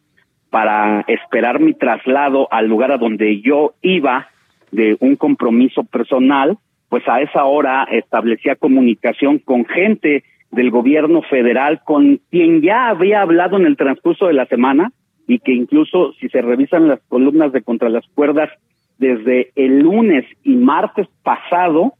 para 0.50 1.04
esperar 1.08 1.60
mi 1.60 1.74
traslado 1.74 2.48
al 2.52 2.66
lugar 2.66 2.92
a 2.92 2.98
donde 2.98 3.40
yo 3.40 3.74
iba 3.82 4.28
de 4.70 4.96
un 5.00 5.16
compromiso 5.16 5.84
personal, 5.84 6.58
pues 6.88 7.08
a 7.08 7.20
esa 7.20 7.44
hora 7.44 7.84
establecía 7.90 8.54
comunicación 8.54 9.38
con 9.38 9.64
gente 9.64 10.24
del 10.52 10.70
gobierno 10.70 11.22
federal 11.22 11.80
con 11.84 12.20
quien 12.30 12.62
ya 12.62 12.88
había 12.88 13.22
hablado 13.22 13.56
en 13.56 13.66
el 13.66 13.76
transcurso 13.76 14.28
de 14.28 14.34
la 14.34 14.46
semana 14.46 14.92
y 15.26 15.38
que 15.38 15.52
incluso 15.52 16.12
si 16.20 16.28
se 16.28 16.42
revisan 16.42 16.88
las 16.88 17.00
columnas 17.08 17.52
de 17.52 17.62
contra 17.62 17.88
las 17.88 18.06
cuerdas 18.14 18.50
desde 18.98 19.50
el 19.56 19.80
lunes 19.80 20.24
y 20.42 20.56
martes 20.56 21.08
pasado 21.22 21.94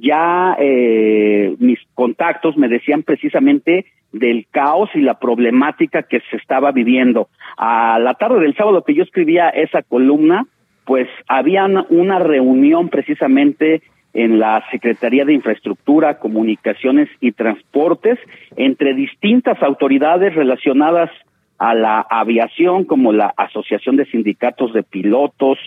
ya 0.00 0.56
eh, 0.58 1.56
mis 1.58 1.78
contactos 1.94 2.56
me 2.56 2.68
decían 2.68 3.02
precisamente 3.02 3.86
del 4.12 4.46
caos 4.50 4.90
y 4.94 5.00
la 5.00 5.18
problemática 5.18 6.02
que 6.02 6.20
se 6.30 6.36
estaba 6.36 6.72
viviendo. 6.72 7.28
A 7.56 7.98
la 7.98 8.14
tarde 8.14 8.40
del 8.40 8.56
sábado 8.56 8.84
que 8.84 8.94
yo 8.94 9.02
escribía 9.02 9.48
esa 9.48 9.82
columna, 9.82 10.46
pues 10.84 11.08
había 11.28 11.66
una 11.90 12.18
reunión 12.18 12.88
precisamente 12.88 13.82
en 14.14 14.38
la 14.38 14.64
Secretaría 14.70 15.24
de 15.24 15.34
Infraestructura, 15.34 16.18
Comunicaciones 16.18 17.08
y 17.20 17.32
Transportes 17.32 18.18
entre 18.56 18.94
distintas 18.94 19.62
autoridades 19.62 20.34
relacionadas 20.34 21.10
a 21.58 21.74
la 21.74 22.00
aviación, 22.00 22.84
como 22.84 23.12
la 23.12 23.32
Asociación 23.36 23.96
de 23.96 24.06
Sindicatos 24.06 24.72
de 24.72 24.82
Pilotos, 24.82 25.58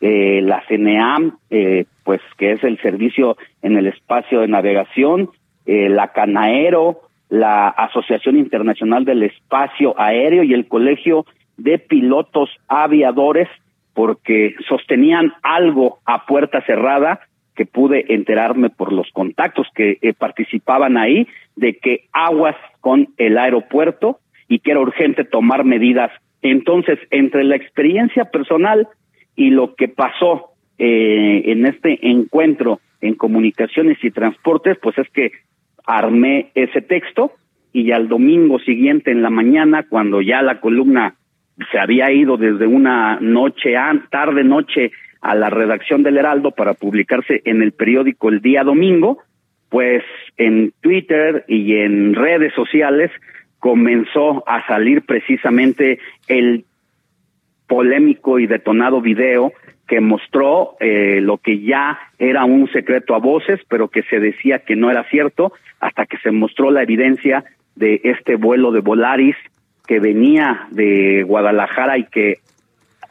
eh, 0.00 0.40
la 0.42 0.62
CNEAM, 0.66 1.36
eh, 1.50 1.84
pues 2.04 2.20
que 2.38 2.52
es 2.52 2.64
el 2.64 2.80
servicio 2.80 3.36
en 3.62 3.76
el 3.76 3.86
espacio 3.86 4.40
de 4.40 4.48
navegación, 4.48 5.30
eh, 5.66 5.88
la 5.88 6.08
Canaero, 6.08 7.02
la 7.28 7.68
Asociación 7.68 8.36
Internacional 8.36 9.04
del 9.04 9.22
Espacio 9.22 9.94
Aéreo 9.98 10.42
y 10.42 10.52
el 10.52 10.66
Colegio 10.66 11.26
de 11.56 11.78
Pilotos 11.78 12.50
Aviadores, 12.68 13.48
porque 13.94 14.54
sostenían 14.68 15.32
algo 15.42 15.98
a 16.06 16.26
puerta 16.26 16.62
cerrada 16.62 17.20
que 17.54 17.66
pude 17.66 18.14
enterarme 18.14 18.70
por 18.70 18.92
los 18.92 19.10
contactos 19.12 19.66
que 19.74 19.98
eh, 20.00 20.14
participaban 20.14 20.96
ahí 20.96 21.28
de 21.56 21.76
que 21.76 22.04
aguas 22.12 22.56
con 22.80 23.08
el 23.18 23.36
aeropuerto 23.36 24.18
y 24.50 24.58
que 24.58 24.72
era 24.72 24.80
urgente 24.80 25.24
tomar 25.24 25.64
medidas. 25.64 26.10
Entonces, 26.42 26.98
entre 27.10 27.44
la 27.44 27.54
experiencia 27.54 28.24
personal 28.24 28.88
y 29.36 29.50
lo 29.50 29.76
que 29.76 29.86
pasó 29.86 30.50
eh, 30.76 31.42
en 31.46 31.66
este 31.66 32.10
encuentro 32.10 32.80
en 33.00 33.14
comunicaciones 33.14 33.96
y 34.02 34.10
transportes, 34.10 34.76
pues 34.82 34.98
es 34.98 35.08
que 35.10 35.30
armé 35.86 36.50
ese 36.54 36.82
texto 36.82 37.32
y 37.72 37.92
al 37.92 38.08
domingo 38.08 38.58
siguiente 38.58 39.12
en 39.12 39.22
la 39.22 39.30
mañana, 39.30 39.86
cuando 39.88 40.20
ya 40.20 40.42
la 40.42 40.60
columna 40.60 41.14
se 41.70 41.78
había 41.78 42.10
ido 42.10 42.36
desde 42.36 42.66
una 42.66 43.18
noche, 43.20 43.74
tarde 44.10 44.42
noche 44.42 44.90
a 45.20 45.36
la 45.36 45.48
redacción 45.48 46.02
del 46.02 46.18
Heraldo 46.18 46.50
para 46.50 46.74
publicarse 46.74 47.40
en 47.44 47.62
el 47.62 47.70
periódico 47.70 48.28
el 48.28 48.40
día 48.40 48.64
domingo, 48.64 49.18
pues 49.68 50.02
en 50.36 50.72
Twitter 50.80 51.44
y 51.46 51.76
en 51.76 52.14
redes 52.14 52.52
sociales 52.54 53.12
comenzó 53.60 54.42
a 54.48 54.66
salir 54.66 55.02
precisamente 55.02 56.00
el 56.26 56.64
polémico 57.68 58.40
y 58.40 58.46
detonado 58.46 59.00
video 59.00 59.52
que 59.86 60.00
mostró 60.00 60.76
eh, 60.80 61.20
lo 61.20 61.38
que 61.38 61.60
ya 61.60 61.98
era 62.18 62.44
un 62.44 62.70
secreto 62.72 63.14
a 63.14 63.18
voces, 63.18 63.60
pero 63.68 63.88
que 63.88 64.02
se 64.04 64.18
decía 64.18 64.60
que 64.60 64.76
no 64.76 64.90
era 64.90 65.04
cierto, 65.04 65.52
hasta 65.78 66.06
que 66.06 66.16
se 66.18 66.30
mostró 66.30 66.70
la 66.70 66.82
evidencia 66.82 67.44
de 67.76 68.00
este 68.04 68.36
vuelo 68.36 68.72
de 68.72 68.80
Volaris 68.80 69.36
que 69.86 70.00
venía 70.00 70.66
de 70.70 71.24
Guadalajara 71.24 71.98
y 71.98 72.04
que 72.04 72.38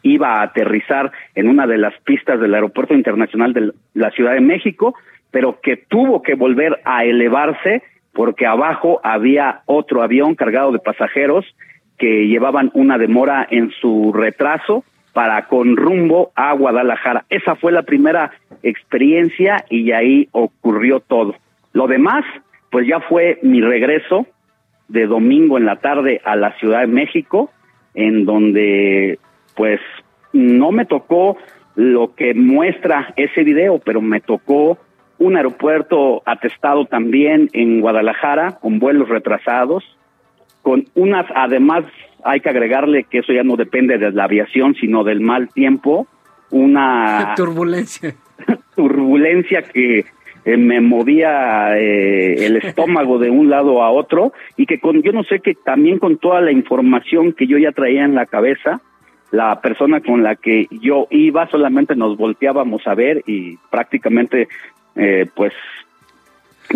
iba 0.04 0.36
a 0.36 0.44
aterrizar 0.44 1.12
en 1.36 1.50
una 1.50 1.68
de 1.68 1.78
las 1.78 1.94
pistas 2.02 2.40
del 2.40 2.54
Aeropuerto 2.54 2.94
Internacional 2.94 3.54
de 3.54 3.74
la 3.94 4.12
Ciudad 4.12 4.34
de 4.34 4.42
México, 4.42 4.96
pero 5.32 5.60
que 5.62 5.78
tuvo 5.78 6.22
que 6.22 6.36
volver 6.36 6.80
a 6.86 7.04
elevarse 7.04 7.84
porque 8.14 8.46
abajo 8.46 9.00
había 9.04 9.62
otro 9.66 10.02
avión 10.02 10.36
cargado 10.36 10.72
de 10.72 10.80
pasajeros 10.80 11.46
que 11.98 12.28
llevaban 12.28 12.72
una 12.74 12.98
demora 12.98 13.48
en 13.50 13.72
su 13.82 14.12
retraso 14.14 14.84
para 15.14 15.48
con 15.48 15.76
rumbo 15.76 16.32
a 16.36 16.54
Guadalajara. 16.54 17.26
Esa 17.30 17.56
fue 17.56 17.72
la 17.72 17.84
primera 17.84 18.32
experiencia 18.64 19.66
y 19.70 19.92
ahí 19.92 20.30
ocurrió 20.32 21.00
todo. 21.02 21.36
Lo 21.74 21.88
demás, 21.88 22.24
pues 22.72 22.88
ya 22.88 23.00
fue 23.02 23.40
mi 23.42 23.62
regreso 23.62 24.28
de 24.88 25.06
domingo 25.08 25.58
en 25.58 25.66
la 25.66 25.78
tarde 25.78 26.22
a 26.24 26.36
la 26.36 26.54
Ciudad 26.54 26.82
de 26.82 26.88
México, 26.88 27.52
en 27.94 28.26
donde 28.26 29.20
pues 29.56 29.80
no 30.34 30.72
me 30.72 30.86
tocó 30.86 31.38
lo 31.76 32.16
que 32.16 32.34
muestra 32.34 33.14
ese 33.16 33.44
video, 33.44 33.80
pero 33.80 34.02
me 34.02 34.22
tocó 34.22 34.78
un 35.20 35.36
aeropuerto 35.36 36.24
atestado 36.26 36.86
también 36.86 37.50
en 37.54 37.82
Guadalajara 37.82 38.58
con 38.62 38.80
vuelos 38.80 39.10
retrasados, 39.10 39.84
con 40.62 40.86
unas, 40.96 41.26
además 41.36 41.86
hay 42.24 42.40
que 42.40 42.50
agregarle 42.50 43.04
que 43.04 43.20
eso 43.20 43.34
ya 43.34 43.44
no 43.44 43.56
depende 43.56 43.98
de 43.98 44.12
la 44.12 44.26
aviación, 44.26 44.76
sino 44.76 45.04
del 45.04 45.20
mal 45.20 45.50
tiempo, 45.50 46.08
una 46.50 47.34
turbulencia. 47.38 48.16
turbulencia 48.76 49.62
que 49.62 50.06
eh, 50.46 50.58
me 50.58 50.80
movía 50.80 51.78
eh, 51.78 52.46
el 52.46 52.56
estómago 52.58 53.20
de 53.20 53.30
un 53.30 53.50
lado 53.50 53.84
a 53.84 53.92
otro 53.92 54.32
y 54.56 54.66
que 54.66 54.80
con, 54.80 55.02
yo 55.02 55.12
no 55.12 55.24
sé 55.24 55.40
que 55.40 55.54
también 55.54 56.00
con 56.00 56.18
toda 56.18 56.40
la 56.40 56.52
información 56.52 57.34
que 57.34 57.46
yo 57.46 57.58
ya 57.58 57.74
traía 57.74 58.06
en 58.06 58.16
la 58.16 58.26
cabeza, 58.26 58.82
la 59.32 59.60
persona 59.62 60.02
con 60.02 60.24
la 60.24 60.36
que 60.36 60.68
yo 60.72 61.08
iba 61.12 61.48
solamente 61.50 61.96
nos 61.96 62.18
volteábamos 62.18 62.88
a 62.88 62.96
ver 62.96 63.22
y 63.28 63.58
prácticamente 63.70 64.48
eh, 65.00 65.26
pues 65.34 65.54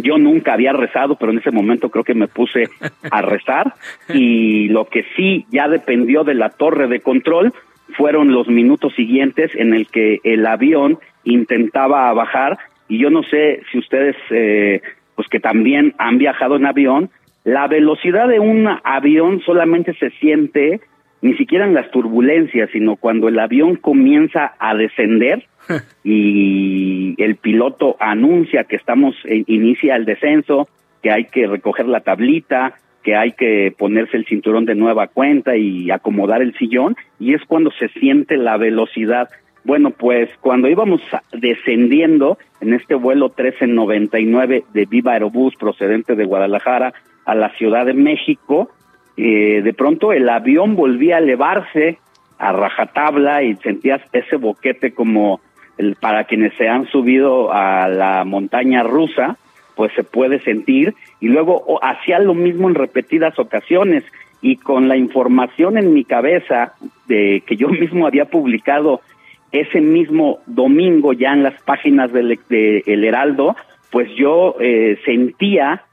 yo 0.01 0.17
nunca 0.17 0.53
había 0.53 0.73
rezado, 0.73 1.15
pero 1.15 1.31
en 1.31 1.39
ese 1.39 1.51
momento 1.51 1.89
creo 1.89 2.03
que 2.03 2.15
me 2.15 2.27
puse 2.27 2.69
a 3.11 3.21
rezar. 3.21 3.73
Y 4.13 4.69
lo 4.69 4.85
que 4.85 5.05
sí 5.15 5.45
ya 5.51 5.67
dependió 5.67 6.23
de 6.23 6.33
la 6.33 6.49
torre 6.49 6.87
de 6.87 6.99
control 6.99 7.53
fueron 7.95 8.31
los 8.31 8.47
minutos 8.47 8.93
siguientes 8.95 9.51
en 9.55 9.73
el 9.73 9.87
que 9.87 10.19
el 10.23 10.45
avión 10.45 10.99
intentaba 11.23 12.11
bajar. 12.13 12.57
Y 12.87 12.97
yo 12.97 13.09
no 13.09 13.23
sé 13.23 13.61
si 13.71 13.77
ustedes 13.77 14.15
eh, 14.29 14.81
pues 15.15 15.27
que 15.27 15.39
también 15.39 15.93
han 15.97 16.17
viajado 16.17 16.55
en 16.55 16.65
avión, 16.65 17.09
la 17.43 17.67
velocidad 17.67 18.27
de 18.27 18.39
un 18.39 18.67
avión 18.83 19.41
solamente 19.41 19.93
se 19.95 20.09
siente 20.11 20.81
ni 21.23 21.33
siquiera 21.35 21.65
en 21.65 21.73
las 21.73 21.89
turbulencias, 21.89 22.69
sino 22.71 22.97
cuando 22.97 23.29
el 23.29 23.39
avión 23.39 23.77
comienza 23.77 24.55
a 24.59 24.75
descender 24.75 25.45
y 26.03 27.15
el 27.17 27.37
piloto 27.37 27.95
anuncia 27.99 28.65
que 28.65 28.75
estamos 28.75 29.15
inicia 29.47 29.95
el 29.95 30.03
descenso, 30.03 30.67
que 31.01 31.11
hay 31.11 31.25
que 31.25 31.47
recoger 31.47 31.87
la 31.87 32.01
tablita, 32.01 32.73
que 33.03 33.15
hay 33.15 33.31
que 33.31 33.73
ponerse 33.77 34.17
el 34.17 34.25
cinturón 34.25 34.65
de 34.65 34.75
nueva 34.75 35.07
cuenta 35.07 35.55
y 35.55 35.89
acomodar 35.91 36.41
el 36.41 36.53
sillón 36.57 36.97
y 37.19 37.33
es 37.33 37.41
cuando 37.47 37.71
se 37.71 37.87
siente 37.87 38.35
la 38.35 38.57
velocidad. 38.57 39.29
Bueno, 39.63 39.91
pues 39.91 40.29
cuando 40.41 40.67
íbamos 40.67 41.01
descendiendo 41.31 42.37
en 42.59 42.73
este 42.73 42.95
vuelo 42.95 43.27
1399 43.27 44.65
de 44.73 44.85
Viva 44.85 45.13
Aerobús 45.13 45.55
procedente 45.55 46.15
de 46.15 46.25
Guadalajara 46.25 46.93
a 47.25 47.33
la 47.33 47.49
Ciudad 47.51 47.85
de 47.85 47.93
México, 47.93 48.69
eh, 49.17 49.61
de 49.63 49.73
pronto 49.73 50.13
el 50.13 50.27
avión 50.29 50.75
volvía 50.75 51.15
a 51.15 51.19
elevarse 51.19 51.99
a 52.37 52.51
rajatabla 52.51 53.43
y 53.43 53.55
sentías 53.57 54.01
ese 54.11 54.37
boquete 54.37 54.93
como 54.93 55.39
el, 55.77 55.95
para 55.95 56.25
quienes 56.25 56.53
se 56.55 56.67
han 56.67 56.87
subido 56.87 57.53
a 57.53 57.87
la 57.87 58.23
montaña 58.25 58.83
rusa, 58.83 59.37
pues 59.75 59.91
se 59.93 60.03
puede 60.03 60.39
sentir. 60.39 60.93
Y 61.19 61.27
luego 61.27 61.79
hacía 61.83 62.19
lo 62.19 62.33
mismo 62.33 62.69
en 62.69 62.75
repetidas 62.75 63.37
ocasiones. 63.39 64.03
Y 64.41 64.57
con 64.57 64.89
la 64.89 64.97
información 64.97 65.77
en 65.77 65.93
mi 65.93 66.03
cabeza 66.03 66.73
de 67.07 67.43
que 67.45 67.55
yo 67.55 67.69
mismo 67.69 68.07
había 68.07 68.25
publicado 68.25 69.01
ese 69.51 69.81
mismo 69.81 70.39
domingo 70.47 71.13
ya 71.13 71.31
en 71.31 71.43
las 71.43 71.61
páginas 71.61 72.11
del 72.11 72.39
de 72.49 72.83
El 72.87 73.03
Heraldo, 73.03 73.55
pues 73.91 74.09
yo 74.15 74.55
eh, 74.59 74.97
sentía 75.05 75.83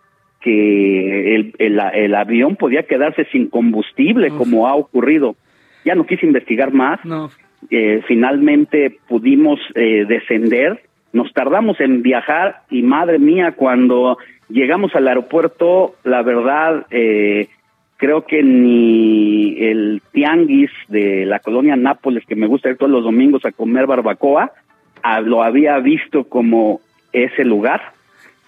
que 0.40 1.36
el, 1.36 1.54
el, 1.58 2.14
avión 2.14 2.56
podía 2.56 2.84
quedarse 2.84 3.26
sin 3.26 3.48
combustible, 3.48 4.30
como 4.30 4.66
ha 4.66 4.74
ocurrido. 4.74 5.36
Ya 5.84 5.94
no 5.94 6.06
quise 6.06 6.26
investigar 6.26 6.72
más. 6.72 7.04
No. 7.04 7.30
Eh, 7.70 8.02
finalmente 8.08 8.98
pudimos 9.08 9.60
eh, 9.74 10.06
descender. 10.08 10.82
Nos 11.12 11.32
tardamos 11.32 11.78
en 11.80 12.02
viajar 12.02 12.62
y 12.70 12.82
madre 12.82 13.18
mía, 13.18 13.52
cuando 13.52 14.16
llegamos 14.48 14.94
al 14.94 15.08
aeropuerto, 15.08 15.96
la 16.04 16.22
verdad, 16.22 16.86
eh, 16.90 17.48
creo 17.96 18.24
que 18.24 18.42
ni 18.42 19.58
el 19.58 20.00
tianguis 20.12 20.70
de 20.88 21.26
la 21.26 21.40
colonia 21.40 21.76
Nápoles, 21.76 22.24
que 22.26 22.36
me 22.36 22.46
gusta 22.46 22.70
ir 22.70 22.76
todos 22.76 22.92
los 22.92 23.04
domingos 23.04 23.44
a 23.44 23.52
comer 23.52 23.86
barbacoa, 23.86 24.52
lo 25.24 25.42
había 25.42 25.78
visto 25.78 26.24
como 26.24 26.80
ese 27.12 27.44
lugar, 27.44 27.92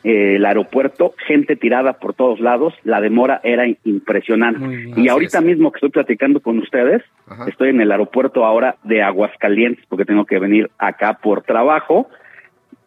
eh, 0.05 0.37
el 0.37 0.45
aeropuerto, 0.45 1.15
gente 1.27 1.57
tirada 1.57 1.95
por 1.95 2.15
todos 2.15 2.41
lados, 2.41 2.75
la 2.85 3.01
demora 3.01 3.41
era 3.45 3.67
impresionante. 3.85 4.93
y 4.97 5.09
ahorita 5.09 5.41
mismo 5.41 5.71
que 5.71 5.79
estoy 5.79 5.91
platicando 5.91 6.41
con 6.41 6.59
ustedes, 6.59 7.03
estoy 7.47 7.71
en 7.71 7.81
el 7.81 7.93
aeropuerto 7.93 8.45
ahora 8.45 8.77
de 8.85 9.03
Aguascalientes, 9.03 9.85
porque 9.89 10.05
tengo 10.05 10.25
que 10.25 10.39
venir 10.39 10.71
acá 10.79 11.19
por 11.23 11.43
trabajo, 11.43 12.09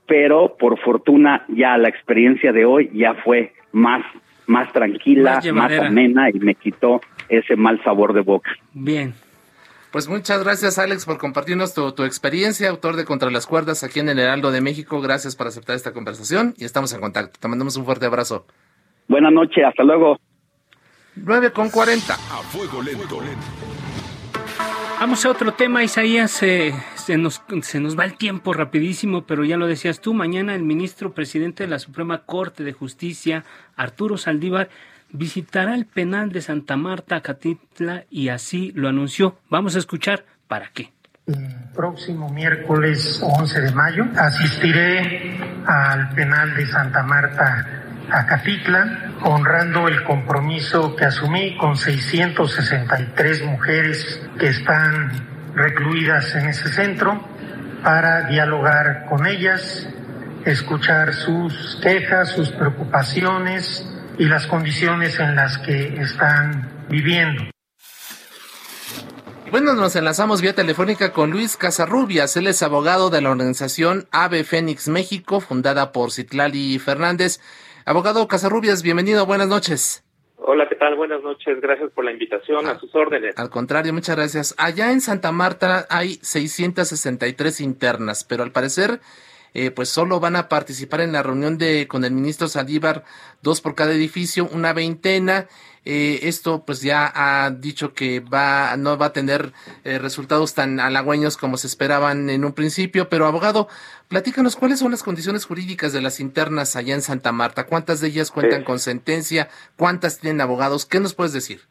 pero 0.07 0.55
por 0.57 0.80
fortuna 0.80 1.45
ya 1.47 1.78
la 1.78 1.89
experiencia 1.89 2.51
de 2.51 2.66
hoy 2.66 2.91
ya 2.93 3.16
fue 3.16 3.53
más 3.72 4.03
más 4.47 4.72
tranquila, 4.72 5.41
más, 5.53 5.72
amena 5.80 6.30
y 6.30 6.39
me 6.39 6.53
quitó 6.53 7.01
ese 7.30 7.55
mal 7.55 7.84
sabor 7.84 8.13
de 8.13 8.22
boca. 8.22 8.51
Bien. 8.74 9.13
Pues 9.96 10.10
muchas 10.10 10.43
gracias 10.43 10.78
Alex 10.78 11.06
por 11.06 11.18
compartirnos 11.18 11.74
tu, 11.74 11.93
tu, 11.93 12.04
experiencia, 12.04 12.70
autor 12.70 12.98
de 12.98 13.06
Contra 13.06 13.32
las 13.32 13.48
Cuerdas 13.48 13.82
aquí 13.82 14.02
en 14.02 14.10
el 14.10 14.20
Heraldo 14.20 14.52
de 14.52 14.60
México. 14.60 15.00
Gracias 15.00 15.38
por 15.38 15.48
aceptar 15.48 15.74
esta 15.78 15.93
conversación 15.93 16.54
y 16.58 16.66
estamos 16.66 16.91
en 16.91 17.00
contacto. 17.00 17.39
Te 17.39 17.48
mandamos 17.48 17.78
un 17.78 17.86
fuerte 17.86 18.06
abrazo. 18.06 18.46
Buenas 19.08 19.32
noches, 19.32 19.64
hasta 19.66 19.86
luego. 19.86 20.20
9 21.16 21.52
con 21.52 21.70
40. 21.70 22.14
A 22.14 22.18
fuego 22.18 22.82
lento. 22.82 23.22
Vamos 25.00 25.26
a 25.26 25.30
otro 25.30 25.54
tema, 25.54 25.82
Isaías. 25.82 26.43
Eh, 26.43 26.74
se, 26.96 27.18
nos, 27.18 27.41
se 27.62 27.80
nos 27.80 27.98
va 27.98 28.04
el 28.04 28.18
tiempo 28.18 28.52
rapidísimo, 28.52 29.26
pero 29.26 29.46
ya 29.46 29.56
lo 29.56 29.66
decías 29.66 30.02
tú, 30.02 30.14
mañana 30.14 30.56
el 30.56 30.64
ministro 30.64 31.14
presidente 31.14 31.64
de 31.64 31.70
la 31.70 31.80
Suprema 31.80 32.26
Corte 32.26 32.66
de 32.66 32.74
Justicia, 32.74 33.46
Arturo 33.78 34.18
Saldívar, 34.18 34.68
visitará 35.12 35.76
el 35.76 35.86
penal 35.86 36.32
de 36.32 36.41
Santa 36.41 36.76
Marta, 36.76 37.22
Catitla, 37.22 38.06
y 38.10 38.30
así 38.30 38.72
lo 38.76 38.89
anunció. 38.89 39.38
Vamos 39.49 39.76
a 39.76 39.80
escuchar 39.80 40.26
para 40.47 40.70
qué. 40.74 40.91
Próximo 41.74 42.30
miércoles 42.30 43.20
11 43.24 43.62
de 43.62 43.72
mayo 43.72 44.06
asistiré 44.16 45.39
al 45.66 46.10
penal 46.14 46.56
de 46.56 46.68
Santa 46.68 47.01
Marta, 47.01 47.84
Acatitla, 48.12 49.16
honrando 49.24 49.88
el 49.88 50.03
compromiso 50.03 50.95
que 50.95 51.06
asumí 51.06 51.58
con 51.58 51.76
663 51.76 53.43
mujeres 53.45 54.22
que 54.38 54.49
están 54.49 55.12
recluidas 55.56 56.36
en 56.36 56.49
ese 56.49 56.70
centro 56.70 57.20
para 57.84 58.28
dialogar 58.28 59.08
con 59.10 59.26
ellas, 59.26 59.89
escuchar 60.45 61.14
sus 61.14 61.80
quejas, 61.82 62.30
sus 62.30 62.51
preocupaciones 62.51 63.95
y 64.18 64.26
las 64.26 64.47
condiciones 64.47 65.20
en 65.20 65.36
las 65.36 65.57
que 65.59 65.88
están 66.01 66.88
viviendo. 66.89 67.43
Bueno, 69.51 69.74
nos 69.74 69.95
enlazamos 69.95 70.41
vía 70.41 70.53
telefónica 70.53 71.13
con 71.13 71.32
Luis 71.32 71.55
Casarrubias. 71.55 72.36
Él 72.36 72.47
es 72.47 72.63
abogado 72.63 73.09
de 73.09 73.22
la 73.22 73.32
organización 73.32 74.07
Ave 74.11 74.43
Fénix 74.43 74.88
México, 74.88 75.39
fundada 75.39 75.91
por 75.91 76.11
Citlali 76.11 76.78
Fernández. 76.80 77.39
Abogado 77.86 78.28
Casarrubias, 78.28 78.84
bienvenido, 78.84 79.26
buenas 79.26 79.47
noches. 79.47 80.03
Hola, 80.38 80.68
¿qué 80.68 80.76
tal? 80.76 80.95
Buenas 80.95 81.22
noches, 81.22 81.61
gracias 81.61 81.91
por 81.91 82.03
la 82.05 82.11
invitación, 82.11 82.68
a 82.68 82.72
ah, 82.72 82.80
sus 82.80 82.93
órdenes. 82.95 83.38
Al 83.38 83.49
contrario, 83.49 83.93
muchas 83.93 84.16
gracias. 84.16 84.55
Allá 84.57 84.91
en 84.91 85.01
Santa 85.01 85.32
Marta 85.32 85.86
hay 85.89 86.16
663 86.22 87.61
internas, 87.61 88.24
pero 88.24 88.43
al 88.43 88.51
parecer 88.51 88.99
eh, 89.56 89.72
pues 89.72 89.88
solo 89.88 90.20
van 90.20 90.36
a 90.36 90.49
participar 90.49 90.99
en 90.99 91.14
la 91.14 91.24
reunión 91.24 91.58
de 91.58 91.88
con 91.88 92.03
el 92.03 92.12
ministro 92.12 92.49
Saldívar, 92.49 93.06
dos 93.41 93.62
por 93.62 93.74
cada 93.74 93.93
edificio, 93.93 94.49
una 94.51 94.74
veintena. 94.74 95.47
Eh, 95.86 96.28
esto 96.28 96.64
pues 96.66 96.82
ya 96.82 97.10
ha 97.16 97.51
dicho 97.51 97.93
que 97.93 98.20
va 98.20 98.76
no 98.76 98.97
va 98.97 99.08
a 99.08 99.14
tener 99.14 99.53
eh, 99.86 99.97
resultados 99.97 100.56
tan 100.56 100.82
halagüeños 100.82 101.38
como 101.38 101.56
se 101.56 101.68
esperaban 101.68 102.30
en 102.30 102.43
un 102.43 102.51
principio, 102.51 103.08
pero 103.08 103.28
abogado, 103.28 103.70
platícanos 104.10 104.58
cuáles 104.58 104.80
son 104.80 104.91
las 104.91 105.03
condiciones 105.03 105.45
jurídicas 105.45 105.93
de 105.93 106.01
las 106.01 106.20
internas 106.20 106.76
allá 106.76 106.93
en 106.93 107.01
Santa 107.01 107.32
Marta, 107.32 107.66
cuántas 107.66 108.01
de 108.01 108.08
ellas 108.08 108.32
cuentan 108.32 108.66
con 108.66 108.80
sentencia, 108.80 109.47
cuántas 109.78 110.20
tienen 110.20 110.41
abogados, 110.41 110.86
¿qué 110.86 110.99
nos 110.99 111.14
puedes 111.14 111.32
decir? 111.32 111.62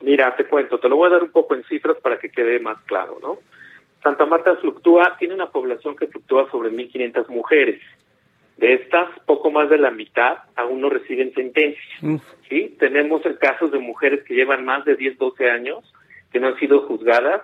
Mira, 0.00 0.36
te 0.36 0.46
cuento, 0.46 0.78
te 0.78 0.88
lo 0.88 0.96
voy 0.96 1.08
a 1.08 1.14
dar 1.14 1.24
un 1.24 1.32
poco 1.32 1.56
en 1.56 1.64
cifras 1.64 1.96
para 2.02 2.18
que 2.20 2.30
quede 2.30 2.60
más 2.60 2.76
claro, 2.84 3.18
¿no? 3.20 3.38
Santa 4.06 4.24
Marta 4.24 4.54
fluctúa, 4.54 5.16
tiene 5.18 5.34
una 5.34 5.50
población 5.50 5.96
que 5.96 6.06
fluctúa 6.06 6.48
sobre 6.52 6.70
1.500 6.70 7.28
mujeres. 7.28 7.82
De 8.56 8.74
estas, 8.74 9.08
poco 9.26 9.50
más 9.50 9.68
de 9.68 9.78
la 9.78 9.90
mitad 9.90 10.38
aún 10.54 10.80
no 10.80 10.90
reciben 10.90 11.34
sentencia. 11.34 11.82
¿sí? 12.48 12.76
Tenemos 12.78 13.26
el 13.26 13.36
caso 13.36 13.66
de 13.66 13.80
mujeres 13.80 14.22
que 14.22 14.36
llevan 14.36 14.64
más 14.64 14.84
de 14.84 14.94
10, 14.94 15.18
12 15.18 15.50
años 15.50 15.92
que 16.30 16.38
no 16.38 16.46
han 16.46 16.56
sido 16.60 16.82
juzgadas, 16.82 17.42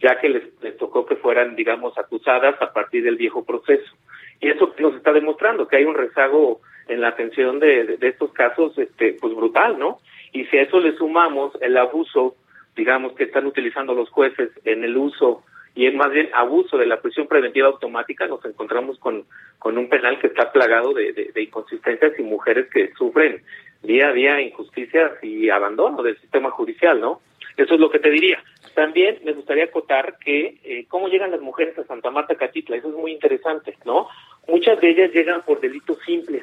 ya 0.00 0.18
que 0.18 0.30
les, 0.30 0.78
tocó 0.78 1.04
que 1.04 1.16
fueran, 1.16 1.54
digamos, 1.56 1.98
acusadas 1.98 2.56
a 2.62 2.72
partir 2.72 3.04
del 3.04 3.16
viejo 3.16 3.44
proceso. 3.44 3.92
Y 4.40 4.48
eso 4.48 4.74
nos 4.78 4.94
está 4.94 5.12
demostrando 5.12 5.68
que 5.68 5.76
hay 5.76 5.84
un 5.84 5.94
rezago 5.94 6.62
en 6.88 7.02
la 7.02 7.08
atención 7.08 7.60
de, 7.60 7.98
de 7.98 8.08
estos 8.08 8.32
casos, 8.32 8.78
este, 8.78 9.12
pues 9.20 9.34
brutal, 9.34 9.78
¿no? 9.78 9.98
Y 10.32 10.46
si 10.46 10.56
a 10.56 10.62
eso 10.62 10.80
le 10.80 10.96
sumamos 10.96 11.52
el 11.60 11.76
abuso, 11.76 12.34
digamos, 12.74 13.12
que 13.12 13.24
están 13.24 13.44
utilizando 13.44 13.92
los 13.92 14.08
jueces 14.08 14.48
en 14.64 14.84
el 14.84 14.96
uso 14.96 15.44
y 15.78 15.86
es 15.86 15.94
más 15.94 16.10
bien 16.10 16.28
abuso 16.34 16.76
de 16.76 16.86
la 16.86 17.00
prisión 17.00 17.28
preventiva 17.28 17.68
automática, 17.68 18.26
nos 18.26 18.44
encontramos 18.44 18.98
con, 18.98 19.26
con 19.60 19.78
un 19.78 19.88
penal 19.88 20.18
que 20.18 20.26
está 20.26 20.50
plagado 20.50 20.92
de, 20.92 21.12
de, 21.32 21.40
inconsistencias 21.40 22.18
y 22.18 22.22
mujeres 22.24 22.66
que 22.68 22.90
sufren 22.98 23.44
día 23.84 24.08
a 24.08 24.12
día 24.12 24.40
injusticias 24.40 25.12
y 25.22 25.48
abandono 25.50 26.02
del 26.02 26.18
sistema 26.18 26.50
judicial, 26.50 27.00
¿no? 27.00 27.20
Eso 27.56 27.74
es 27.74 27.80
lo 27.80 27.90
que 27.90 28.00
te 28.00 28.10
diría. 28.10 28.42
También 28.74 29.20
me 29.22 29.34
gustaría 29.34 29.66
acotar 29.66 30.18
que 30.18 30.58
eh, 30.64 30.86
cómo 30.88 31.06
llegan 31.06 31.30
las 31.30 31.42
mujeres 31.42 31.78
a 31.78 31.84
Santa 31.84 32.10
Marta 32.10 32.34
Catitla, 32.34 32.74
eso 32.74 32.88
es 32.88 32.96
muy 32.96 33.12
interesante, 33.12 33.78
¿no? 33.84 34.08
Muchas 34.48 34.80
de 34.80 34.90
ellas 34.90 35.12
llegan 35.12 35.42
por 35.42 35.60
delitos 35.60 35.98
simples, 36.04 36.42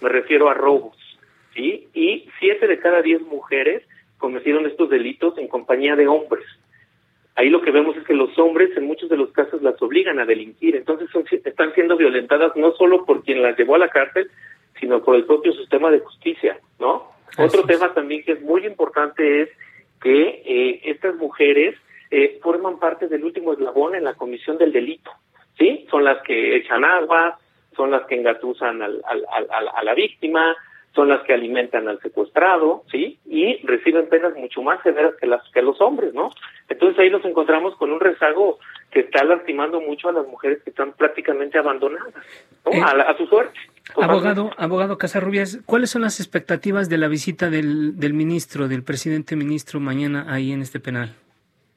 me 0.00 0.10
refiero 0.10 0.48
a 0.48 0.54
robos, 0.54 0.96
¿sí? 1.54 1.88
Y 1.92 2.28
siete 2.38 2.68
de 2.68 2.78
cada 2.78 3.02
diez 3.02 3.20
mujeres 3.22 3.82
cometieron 4.18 4.64
estos 4.66 4.88
delitos 4.90 5.36
en 5.38 5.48
compañía 5.48 5.96
de 5.96 6.06
hombres 6.06 6.46
ahí 7.40 7.48
lo 7.48 7.62
que 7.62 7.70
vemos 7.70 7.96
es 7.96 8.04
que 8.04 8.12
los 8.12 8.38
hombres 8.38 8.76
en 8.76 8.84
muchos 8.84 9.08
de 9.08 9.16
los 9.16 9.32
casos 9.32 9.62
las 9.62 9.80
obligan 9.80 10.18
a 10.18 10.26
delinquir, 10.26 10.76
entonces 10.76 11.08
están 11.44 11.72
siendo 11.74 11.96
violentadas 11.96 12.54
no 12.54 12.72
solo 12.72 13.06
por 13.06 13.24
quien 13.24 13.42
las 13.42 13.56
llevó 13.56 13.76
a 13.76 13.78
la 13.78 13.88
cárcel, 13.88 14.30
sino 14.78 15.02
por 15.02 15.16
el 15.16 15.24
propio 15.24 15.52
sistema 15.54 15.90
de 15.90 16.00
justicia, 16.00 16.58
¿no? 16.78 17.10
Otro 17.38 17.62
tema 17.62 17.94
también 17.94 18.24
que 18.24 18.32
es 18.32 18.42
muy 18.42 18.66
importante 18.66 19.42
es 19.42 19.48
que 20.02 20.42
eh, 20.44 20.80
estas 20.84 21.14
mujeres 21.16 21.76
eh, 22.10 22.38
forman 22.42 22.78
parte 22.78 23.08
del 23.08 23.24
último 23.24 23.54
eslabón 23.54 23.94
en 23.94 24.04
la 24.04 24.14
comisión 24.14 24.58
del 24.58 24.72
delito, 24.72 25.10
¿sí? 25.58 25.86
Son 25.90 26.04
las 26.04 26.22
que 26.22 26.56
echan 26.56 26.84
agua, 26.84 27.38
son 27.74 27.90
las 27.90 28.02
que 28.06 28.16
engatusan 28.16 28.82
al, 28.82 29.02
a 29.06 29.82
la 29.82 29.94
víctima, 29.94 30.54
son 30.94 31.08
las 31.08 31.22
que 31.22 31.32
alimentan 31.32 31.88
al 31.88 32.00
secuestrado, 32.00 32.82
¿sí? 32.90 33.18
Y 33.26 33.64
reciben 33.64 34.08
penas 34.08 34.34
mucho 34.36 34.62
más 34.62 34.82
severas 34.82 35.14
que 35.20 35.26
las 35.26 35.42
que 35.50 35.62
los 35.62 35.80
hombres, 35.80 36.14
¿no? 36.14 36.30
Entonces 36.68 36.98
ahí 36.98 37.10
nos 37.10 37.24
encontramos 37.24 37.76
con 37.76 37.92
un 37.92 38.00
rezago 38.00 38.58
que 38.90 39.00
está 39.00 39.22
lastimando 39.24 39.80
mucho 39.80 40.08
a 40.08 40.12
las 40.12 40.26
mujeres 40.26 40.62
que 40.64 40.70
están 40.70 40.92
prácticamente 40.92 41.58
abandonadas, 41.58 42.12
¿no? 42.64 42.72
Eh, 42.72 42.82
a, 42.82 43.16
su 43.16 43.26
suerte. 43.26 43.58
Abogado, 43.96 44.50
abogado 44.56 44.98
Casarrubias, 44.98 45.60
¿cuáles 45.64 45.90
son 45.90 46.02
las 46.02 46.18
expectativas 46.18 46.88
de 46.88 46.98
la 46.98 47.08
visita 47.08 47.50
del, 47.50 47.98
del 47.98 48.14
ministro, 48.14 48.66
del 48.66 48.82
presidente 48.82 49.36
ministro 49.36 49.78
mañana 49.78 50.26
ahí 50.28 50.52
en 50.52 50.60
este 50.60 50.80
penal? 50.80 51.14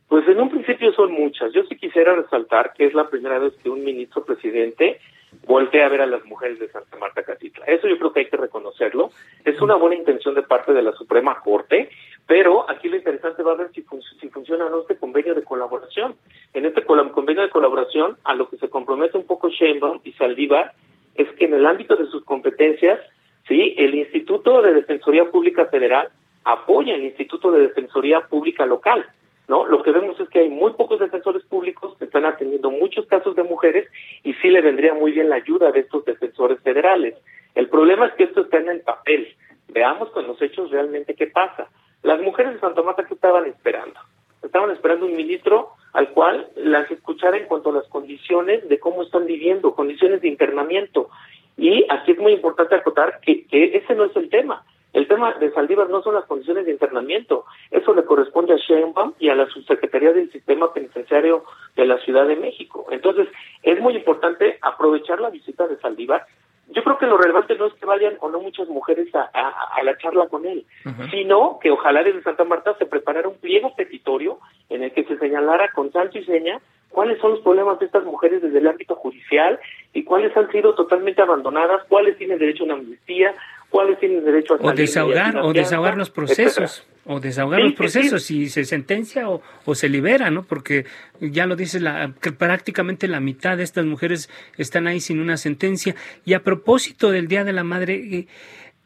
Pues 0.08 0.28
en 0.28 0.40
un 0.40 0.50
principio 0.50 0.92
son 0.94 1.12
muchas. 1.12 1.54
Yo 1.54 1.64
sí 1.70 1.76
quisiera 1.76 2.16
resaltar 2.16 2.74
que 2.76 2.86
es 2.86 2.94
la 2.94 3.10
primera 3.10 3.40
vez 3.40 3.54
que 3.62 3.70
un 3.70 3.84
ministro 3.84 4.24
presidente 4.24 5.00
voltea 5.46 5.86
a 5.86 5.90
ver 5.90 6.02
a 6.02 6.06
las 6.06 6.24
mujeres 6.26 6.60
de 6.60 6.70
Santa 6.70 6.98
Marta 6.98 7.24
Catitla. 7.24 7.66
Eso 7.66 7.88
yo 7.88 7.98
creo 7.98 8.14
que 8.14 8.20
hay 8.22 8.30
que 8.30 8.38
reconocerlo. 8.38 9.12
Es 9.44 9.62
una 9.62 9.76
buena 9.76 9.96
intención 9.96 10.36
de 10.36 10.44
parte 10.44 10.74
de 10.74 10.82
la 10.82 10.92
Suprema 10.94 11.40
Corte, 11.42 11.90
pero 12.26 12.70
aquí 12.70 12.90
lo 12.90 12.98
interesante 12.98 13.44
va 13.44 13.54
a 13.54 13.56
ver 13.56 13.72
si, 13.74 13.86
si 14.20 14.30
funciona 14.30 14.66
o 14.66 14.70
no 14.70 14.82
este 14.82 14.98
convenio 14.98 15.36
de 15.36 15.44
colaboración. 15.44 16.16
En 16.54 16.66
este 16.66 16.84
convenio 16.84 17.44
de 17.44 17.50
colaboración, 17.50 18.18
a 18.24 18.34
lo 18.34 18.50
que 18.50 18.58
se 18.58 18.70
compromete 18.70 19.18
un 19.18 19.26
poco 19.26 19.50
Sheinbaum 19.50 20.00
y 20.04 20.14
Saldívar, 20.14 20.74
es 21.16 21.30
que 21.38 21.46
en 21.46 21.54
el 21.54 21.66
ámbito 21.66 21.96
de 21.96 22.08
sus 22.08 22.24
competencias, 22.24 23.00
sí, 23.48 23.76
el 23.78 23.96
Instituto 23.96 24.62
de 24.62 24.74
Defensoría 24.74 25.26
Pública 25.26 25.66
Federal 25.66 26.10
apoya 26.44 26.96
el 26.96 27.04
Instituto 27.04 27.52
de 27.52 27.68
Defensoría 27.68 28.22
Pública 28.22 28.66
Local. 28.66 29.06
¿No? 29.48 29.66
Lo 29.66 29.84
que 29.84 29.92
vemos 29.92 30.20
es 30.20 30.30
que 30.30 30.40
hay 30.40 30.50
muy 30.50 30.74
pocos 30.74 31.00
defensores 31.00 31.44
públicos 31.44 31.96
que 31.98 32.06
están 32.06 32.26
atendiendo 32.26 32.72
muchos 32.72 33.06
casos 33.08 33.36
de 33.36 33.44
mujeres 33.44 33.88
y 34.24 34.34
sí 34.36 34.50
le 34.50 34.62
vendría 34.62 34.94
muy 34.94 35.12
bien 35.12 35.30
la 35.30 35.36
ayuda 35.36 35.72
de 35.72 35.82
estos 35.82 36.06
defensores 36.06 36.60
federales. 36.62 37.16
El 37.56 37.70
problema 37.70 38.08
es 38.08 38.14
que 38.14 38.24
esto 38.24 38.42
está 38.42 38.58
en 38.58 38.70
el 38.70 38.82
papel. 38.82 39.36
Veamos 39.70 40.10
con 40.12 40.28
los 40.28 40.42
hechos 40.42 40.72
realmente 40.72 41.16
qué 41.16 41.28
pasa. 41.28 41.70
Las 42.04 42.22
mujeres 42.22 42.54
de 42.54 42.60
Santa 42.60 42.82
Marta, 42.82 43.06
¿qué 43.06 43.14
estaban 43.14 43.46
esperando? 43.46 44.00
Estaban 44.42 44.72
esperando 44.72 45.06
un 45.06 45.16
ministro 45.16 45.70
al 45.94 46.10
cual 46.10 46.50
las 46.56 46.90
escuchara 46.92 47.38
en 47.38 47.46
cuanto 47.46 47.70
a 47.70 47.74
las 47.74 47.88
condiciones 47.88 48.68
de 48.68 48.80
cómo 48.80 49.04
están 49.04 49.26
viviendo, 49.26 49.76
condiciones 49.76 50.22
de 50.22 50.28
internamiento. 50.28 51.10
Y 51.56 51.86
aquí 51.90 52.12
es 52.12 52.18
muy 52.18 52.34
importante 52.34 52.76
acotar 52.76 53.20
que, 53.22 53.46
que 53.46 53.78
ese 53.78 53.94
no 53.96 54.06
es 54.06 54.16
el 54.16 54.30
tema. 54.30 54.66
El 54.94 55.08
tema 55.08 55.34
de 55.34 55.52
Saldívar 55.52 55.90
no 55.90 56.04
son 56.04 56.14
las 56.14 56.26
condiciones 56.26 56.66
de 56.66 56.72
internamiento, 56.72 57.46
eso 57.72 57.94
le 57.96 58.06
corresponde 58.06 58.54
a 58.54 58.58
Sheinbaum 58.58 59.14
y 59.20 59.30
a 59.30 59.36
la 59.36 59.48
subsecretaría 59.48 60.14
del 60.14 60.32
Sistema 60.32 60.72
Penitenciario 60.72 61.44
de 61.76 61.86
la 61.86 61.98
Ciudad 62.00 62.28
de 62.28 62.36
México. 62.36 62.86
Entonces, 62.92 63.28
es 63.64 63.80
muy 63.82 63.96
importante 63.96 64.60
aprovechar 64.62 65.20
la 65.20 65.32
visita 65.32 65.68
de 65.68 65.78
Saldívar. 65.78 66.26
Yo 66.70 66.84
creo 66.84 66.98
que 66.98 67.08
lo 67.08 67.18
relevante 67.18 67.56
no 67.56 67.66
es 67.66 67.74
que 67.74 67.86
vayan 67.86 68.16
o 68.22 68.30
no 68.30 68.40
muchas 68.40 68.70
mujeres 68.70 69.14
a, 69.16 69.24
a, 69.24 69.84
la 69.84 69.98
charla 69.98 70.28
con 70.28 70.46
él, 70.46 70.66
sino 71.12 71.60
que 71.62 71.72
ojalá 71.72 72.04
desde 72.04 72.24
Santa 72.24 72.46
Marta 72.46 72.76
se 72.78 72.86
preparara 72.86 73.28
un 73.28 73.38
pliego 73.38 73.76
petitorio 73.76 74.40
en 74.70 74.84
el 74.84 74.92
que 74.94 75.04
se 75.04 75.18
señalara 75.18 75.72
con 75.74 75.92
santo 75.92 76.18
y 76.18 76.24
seña 76.24 76.62
cuáles 76.90 77.20
son 77.20 77.32
los 77.32 77.42
problemas 77.42 77.80
de 77.80 77.88
estas 77.88 78.06
mujeres 78.06 78.42
desde 78.42 78.60
el 78.60 78.68
ámbito 78.68 78.96
judicial 78.96 79.60
y 79.94 80.04
cuáles 80.04 80.36
han 80.38 80.50
sido 80.52 80.74
totalmente 80.76 81.22
abandonadas, 81.22 81.84
cuáles 81.90 82.18
tienen 82.18 82.40
derecho 82.40 82.64
a 82.64 82.66
una 82.68 82.76
amnistía, 82.76 83.36
cuáles 83.74 83.98
tienen 83.98 84.24
derecho 84.24 84.54
a 84.54 84.58
o 84.58 84.72
desahogar 84.72 85.36
o 85.38 85.52
desahogar 85.52 85.98
los 85.98 86.12
procesos 86.12 86.86
o 87.06 87.20
desahogar 87.20 87.60
los 87.60 87.74
procesos 87.74 88.22
si 88.22 88.48
se 88.48 88.66
sentencia 88.66 89.28
o, 89.28 89.42
o, 89.66 89.74
se 89.74 89.90
libera 89.90 90.30
no 90.30 90.44
porque 90.44 90.86
ya 91.20 91.48
lo 91.48 91.56
dice 91.56 91.80
la 91.80 92.14
que 92.22 92.32
prácticamente 92.32 93.08
la 93.08 93.20
mitad 93.20 93.58
de 93.58 93.64
estas 93.64 93.84
mujeres 93.86 94.30
están 94.60 94.86
ahí 94.86 95.00
sin 95.00 95.20
una 95.20 95.38
sentencia. 95.38 95.96
Y 96.24 96.36
a 96.36 96.44
propósito 96.44 97.10
del 97.10 97.28
día 97.28 97.44
de 97.44 97.52
la 97.52 97.64
madre 97.64 97.96
eh, 97.96 98.28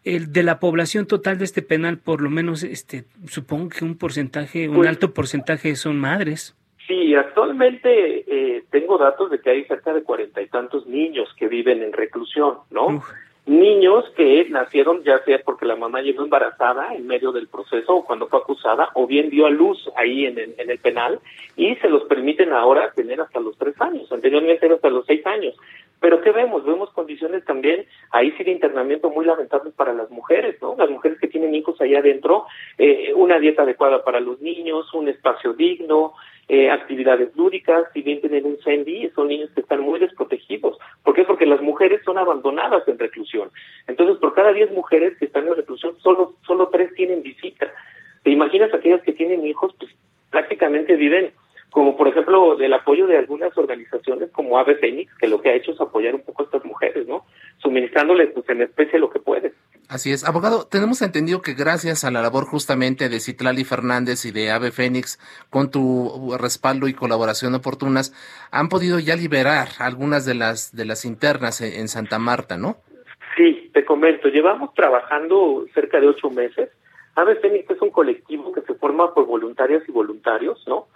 el 0.05 0.31
de 0.31 0.43
la 0.43 0.61
población 0.61 1.05
total 1.05 1.37
de 1.37 1.43
este 1.43 1.61
penal 1.61 1.97
por 1.97 2.21
lo 2.21 2.29
menos 2.29 2.63
este 2.63 3.03
supongo 3.27 3.67
que 3.67 3.83
un 3.83 3.97
porcentaje 3.97 4.69
un 4.69 4.77
pues 4.77 4.87
alto 4.87 5.13
porcentaje 5.13 5.75
son 5.75 5.99
madres. 5.99 6.55
Sí, 6.87 7.13
actualmente 7.13 7.89
eh, 8.25 8.63
tengo 8.71 8.97
datos 8.97 9.29
de 9.31 9.41
que 9.41 9.49
hay 9.49 9.65
cerca 9.65 9.93
de 9.93 10.03
cuarenta 10.03 10.41
y 10.41 10.47
tantos 10.47 10.87
niños 10.87 11.27
que 11.37 11.49
viven 11.49 11.83
en 11.83 11.91
reclusión, 11.91 12.59
¿no? 12.71 13.03
Niños 13.47 14.03
que 14.15 14.45
nacieron 14.49 15.03
ya 15.03 15.23
sea 15.23 15.39
porque 15.43 15.65
la 15.65 15.77
mamá 15.77 16.01
llegó 16.01 16.23
embarazada 16.23 16.93
en 16.93 17.07
medio 17.07 17.31
del 17.31 17.47
proceso 17.47 17.95
o 17.95 18.05
cuando 18.05 18.27
fue 18.27 18.39
acusada 18.39 18.89
o 18.93 19.07
bien 19.07 19.29
dio 19.29 19.45
a 19.45 19.49
luz 19.49 19.89
ahí 19.95 20.25
en 20.25 20.37
el, 20.37 20.55
en 20.57 20.69
el 20.69 20.77
penal 20.79 21.19
y 21.55 21.75
se 21.77 21.89
los 21.89 22.03
permiten 22.03 22.51
ahora 22.51 22.91
tener 22.91 23.21
hasta 23.21 23.39
los 23.39 23.57
tres 23.57 23.79
años, 23.79 24.11
anteriormente 24.11 24.65
era 24.65 24.75
hasta 24.75 24.89
los 24.89 25.05
seis 25.05 25.25
años. 25.25 25.55
Pero 25.99 26.21
¿qué 26.21 26.31
vemos? 26.31 26.63
Vemos 26.63 26.91
condiciones 26.91 27.43
también 27.45 27.85
ahí 28.11 28.31
sí 28.37 28.43
de 28.43 28.51
internamiento 28.51 29.09
muy 29.09 29.25
lamentables 29.25 29.73
para 29.73 29.93
las 29.93 30.11
mujeres, 30.11 30.61
¿no? 30.61 30.75
Las 30.77 30.89
mujeres 30.89 31.17
que 31.19 31.27
tienen 31.27 31.55
hijos 31.55 31.79
allá 31.81 31.99
adentro, 31.99 32.45
eh, 32.77 33.13
una 33.15 33.39
dieta 33.39 33.63
adecuada 33.63 34.03
para 34.03 34.19
los 34.19 34.39
niños, 34.39 34.93
un 34.93 35.07
espacio 35.07 35.53
digno, 35.53 36.13
eh, 36.49 36.71
actividades 36.71 37.35
lúdicas, 37.35 37.85
si 37.93 38.01
bien 38.01 38.21
tienen 38.21 38.45
un 38.45 38.57
CENDI, 38.63 39.11
son 39.13 39.27
niños 39.27 39.49
que 39.53 39.61
están 39.61 39.81
muy 39.81 39.99
desprotegidos. 39.99 40.77
¿Por 41.03 41.13
qué? 41.13 41.23
Porque 41.25 41.45
las 41.45 41.61
mujeres 41.61 42.01
son 42.05 42.17
abandonadas 42.17 42.87
en 42.87 42.97
reclusión. 42.97 43.49
Entonces, 43.85 44.17
por 44.17 44.33
cada 44.33 44.53
10 44.53 44.71
mujeres 44.71 45.17
que 45.17 45.25
están 45.25 45.45
en 45.47 45.55
reclusión, 45.55 45.97
solo, 45.99 46.35
solo 46.45 46.69
3 46.69 46.93
tienen 46.93 47.21
visita. 47.21 47.71
¿Te 48.23 48.31
imaginas 48.31 48.73
aquellas 48.73 49.01
que 49.01 49.11
tienen 49.13 49.45
hijos? 49.45 49.75
Pues 49.77 49.91
prácticamente 50.31 50.95
viven 50.95 51.31
como 51.71 51.97
por 51.97 52.07
ejemplo 52.07 52.55
del 52.55 52.73
apoyo 52.73 53.07
de 53.07 53.17
algunas 53.17 53.55
organizaciones 53.57 54.31
como 54.31 54.57
Ave 54.57 54.75
Fénix, 54.75 55.13
que 55.17 55.27
lo 55.27 55.41
que 55.41 55.49
ha 55.49 55.55
hecho 55.55 55.71
es 55.71 55.81
apoyar 55.81 56.15
un 56.15 56.21
poco 56.21 56.43
a 56.43 56.45
estas 56.45 56.65
mujeres, 56.65 57.07
¿no? 57.07 57.25
Suministrándoles 57.57 58.31
pues 58.33 58.47
en 58.49 58.61
especie 58.61 58.99
lo 58.99 59.09
que 59.09 59.19
puede. 59.19 59.53
Así 59.89 60.11
es. 60.11 60.27
Abogado, 60.27 60.67
tenemos 60.69 61.01
entendido 61.01 61.41
que 61.41 61.53
gracias 61.53 62.03
a 62.03 62.11
la 62.11 62.21
labor 62.21 62.43
justamente 62.43 63.07
de 63.07 63.21
Citlali 63.21 63.63
Fernández 63.63 64.25
y 64.25 64.31
de 64.31 64.51
Ave 64.51 64.71
Fénix, 64.71 65.17
con 65.49 65.71
tu 65.71 66.35
respaldo 66.37 66.89
y 66.89 66.93
colaboración 66.93 67.55
oportunas, 67.55 68.13
han 68.51 68.67
podido 68.67 68.99
ya 68.99 69.15
liberar 69.15 69.69
algunas 69.79 70.25
de 70.25 70.35
las, 70.35 70.75
de 70.75 70.83
las 70.83 71.05
internas 71.05 71.61
en, 71.61 71.87
Santa 71.87 72.19
Marta, 72.19 72.57
¿no? 72.57 72.77
Sí, 73.37 73.71
te 73.73 73.85
comento, 73.85 74.27
llevamos 74.27 74.73
trabajando 74.73 75.65
cerca 75.73 76.01
de 76.01 76.07
ocho 76.07 76.29
meses. 76.29 76.69
Ave 77.15 77.37
Fénix 77.37 77.69
es 77.69 77.81
un 77.81 77.91
colectivo 77.91 78.51
que 78.51 78.61
se 78.61 78.73
forma 78.73 79.13
por 79.13 79.25
voluntarias 79.25 79.83
y 79.87 79.91
voluntarios, 79.91 80.61
¿no? 80.67 80.87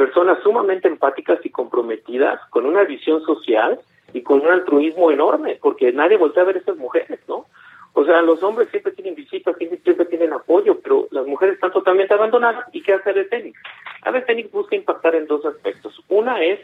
Personas 0.00 0.42
sumamente 0.42 0.88
empáticas 0.88 1.44
y 1.44 1.50
comprometidas, 1.50 2.40
con 2.48 2.64
una 2.64 2.84
visión 2.84 3.22
social 3.22 3.78
y 4.14 4.22
con 4.22 4.40
un 4.40 4.46
altruismo 4.46 5.10
enorme, 5.10 5.58
porque 5.60 5.92
nadie 5.92 6.16
voltea 6.16 6.42
a 6.42 6.46
ver 6.46 6.56
a 6.56 6.58
estas 6.60 6.78
mujeres, 6.78 7.20
¿no? 7.28 7.44
O 7.92 8.02
sea, 8.06 8.22
los 8.22 8.42
hombres 8.42 8.70
siempre 8.70 8.92
tienen 8.92 9.14
visitas, 9.14 9.54
siempre 9.58 10.06
tienen 10.06 10.32
apoyo, 10.32 10.80
pero 10.80 11.06
las 11.10 11.26
mujeres 11.26 11.56
están 11.56 11.70
totalmente 11.70 12.14
abandonadas. 12.14 12.64
¿Y 12.72 12.82
qué 12.82 12.94
hace 12.94 13.12
Fénix? 13.24 13.60
A 14.00 14.12
Fénix 14.22 14.50
busca 14.50 14.74
impactar 14.74 15.14
en 15.16 15.26
dos 15.26 15.44
aspectos. 15.44 16.02
Una 16.08 16.42
es 16.42 16.58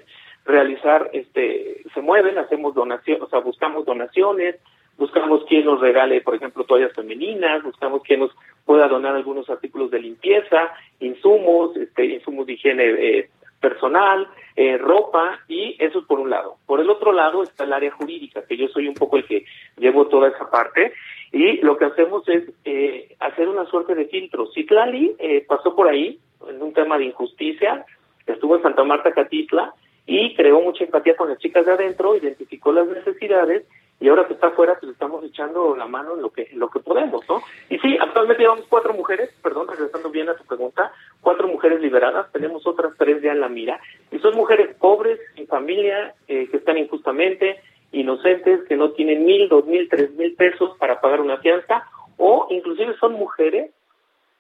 realizar, 0.46 1.10
este, 1.12 1.82
se 1.92 2.00
mueven, 2.00 2.38
hacemos 2.38 2.74
donaciones, 2.74 3.22
o 3.22 3.28
sea, 3.28 3.40
buscamos 3.40 3.84
donaciones, 3.84 4.56
buscamos 4.98 5.44
quien 5.44 5.64
nos 5.64 5.80
regale, 5.80 6.20
por 6.20 6.34
ejemplo, 6.34 6.64
toallas 6.64 6.92
femeninas, 6.92 7.62
buscamos 7.62 8.02
quien 8.02 8.20
nos 8.20 8.30
pueda 8.64 8.88
donar 8.88 9.14
algunos 9.14 9.48
artículos 9.50 9.90
de 9.90 10.00
limpieza, 10.00 10.70
insumos, 11.00 11.76
este, 11.76 12.06
insumos 12.06 12.46
de 12.46 12.52
higiene 12.54 12.84
eh, 12.84 13.30
personal, 13.60 14.28
eh, 14.54 14.78
ropa, 14.78 15.40
y 15.48 15.76
eso 15.78 16.00
es 16.00 16.06
por 16.06 16.20
un 16.20 16.30
lado. 16.30 16.56
Por 16.66 16.80
el 16.80 16.88
otro 16.90 17.12
lado 17.12 17.42
está 17.42 17.64
el 17.64 17.72
área 17.72 17.90
jurídica, 17.90 18.44
que 18.46 18.56
yo 18.56 18.68
soy 18.68 18.88
un 18.88 18.94
poco 18.94 19.16
el 19.16 19.26
que 19.26 19.44
llevo 19.76 20.06
toda 20.06 20.28
esa 20.28 20.50
parte, 20.50 20.92
y 21.32 21.58
lo 21.62 21.76
que 21.76 21.86
hacemos 21.86 22.28
es 22.28 22.44
eh, 22.64 23.14
hacer 23.20 23.48
una 23.48 23.66
suerte 23.66 23.94
de 23.94 24.06
filtro. 24.06 24.46
Citlali 24.52 25.16
eh, 25.18 25.44
pasó 25.46 25.74
por 25.74 25.88
ahí 25.88 26.18
en 26.48 26.62
un 26.62 26.72
tema 26.72 26.98
de 26.98 27.06
injusticia, 27.06 27.84
estuvo 28.26 28.56
en 28.56 28.62
Santa 28.62 28.84
Marta, 28.84 29.12
Catitla, 29.12 29.74
y 30.06 30.34
creó 30.36 30.60
mucha 30.60 30.84
empatía 30.84 31.16
con 31.16 31.28
las 31.28 31.38
chicas 31.38 31.66
de 31.66 31.72
adentro, 31.72 32.14
identificó 32.14 32.72
las 32.72 32.86
necesidades 32.86 33.66
y 33.98 34.08
ahora 34.08 34.26
que 34.26 34.34
está 34.34 34.48
afuera 34.48 34.76
pues 34.78 34.92
estamos 34.92 35.24
echando 35.24 35.74
la 35.74 35.86
mano 35.86 36.14
en 36.14 36.22
lo 36.22 36.30
que 36.30 36.48
lo 36.52 36.68
que 36.68 36.80
podemos, 36.80 37.26
¿no? 37.28 37.42
Y 37.70 37.78
sí, 37.78 37.96
actualmente 38.00 38.42
llevamos 38.42 38.66
cuatro 38.68 38.92
mujeres, 38.92 39.30
perdón, 39.42 39.68
regresando 39.68 40.10
bien 40.10 40.28
a 40.28 40.36
tu 40.36 40.44
pregunta, 40.44 40.92
cuatro 41.20 41.48
mujeres 41.48 41.80
liberadas, 41.80 42.30
tenemos 42.32 42.66
otras 42.66 42.92
tres 42.98 43.22
ya 43.22 43.32
en 43.32 43.40
la 43.40 43.48
mira, 43.48 43.80
y 44.10 44.18
son 44.18 44.36
mujeres 44.36 44.76
pobres, 44.76 45.18
sin 45.34 45.46
familia, 45.46 46.14
eh, 46.28 46.48
que 46.50 46.58
están 46.58 46.76
injustamente, 46.76 47.60
inocentes, 47.92 48.64
que 48.68 48.76
no 48.76 48.90
tienen 48.90 49.24
mil, 49.24 49.48
dos 49.48 49.64
mil, 49.66 49.88
tres 49.88 50.10
mil 50.12 50.34
pesos 50.34 50.76
para 50.78 51.00
pagar 51.00 51.20
una 51.20 51.38
fianza, 51.38 51.88
o 52.18 52.48
inclusive 52.50 52.96
son 52.98 53.14
mujeres 53.14 53.70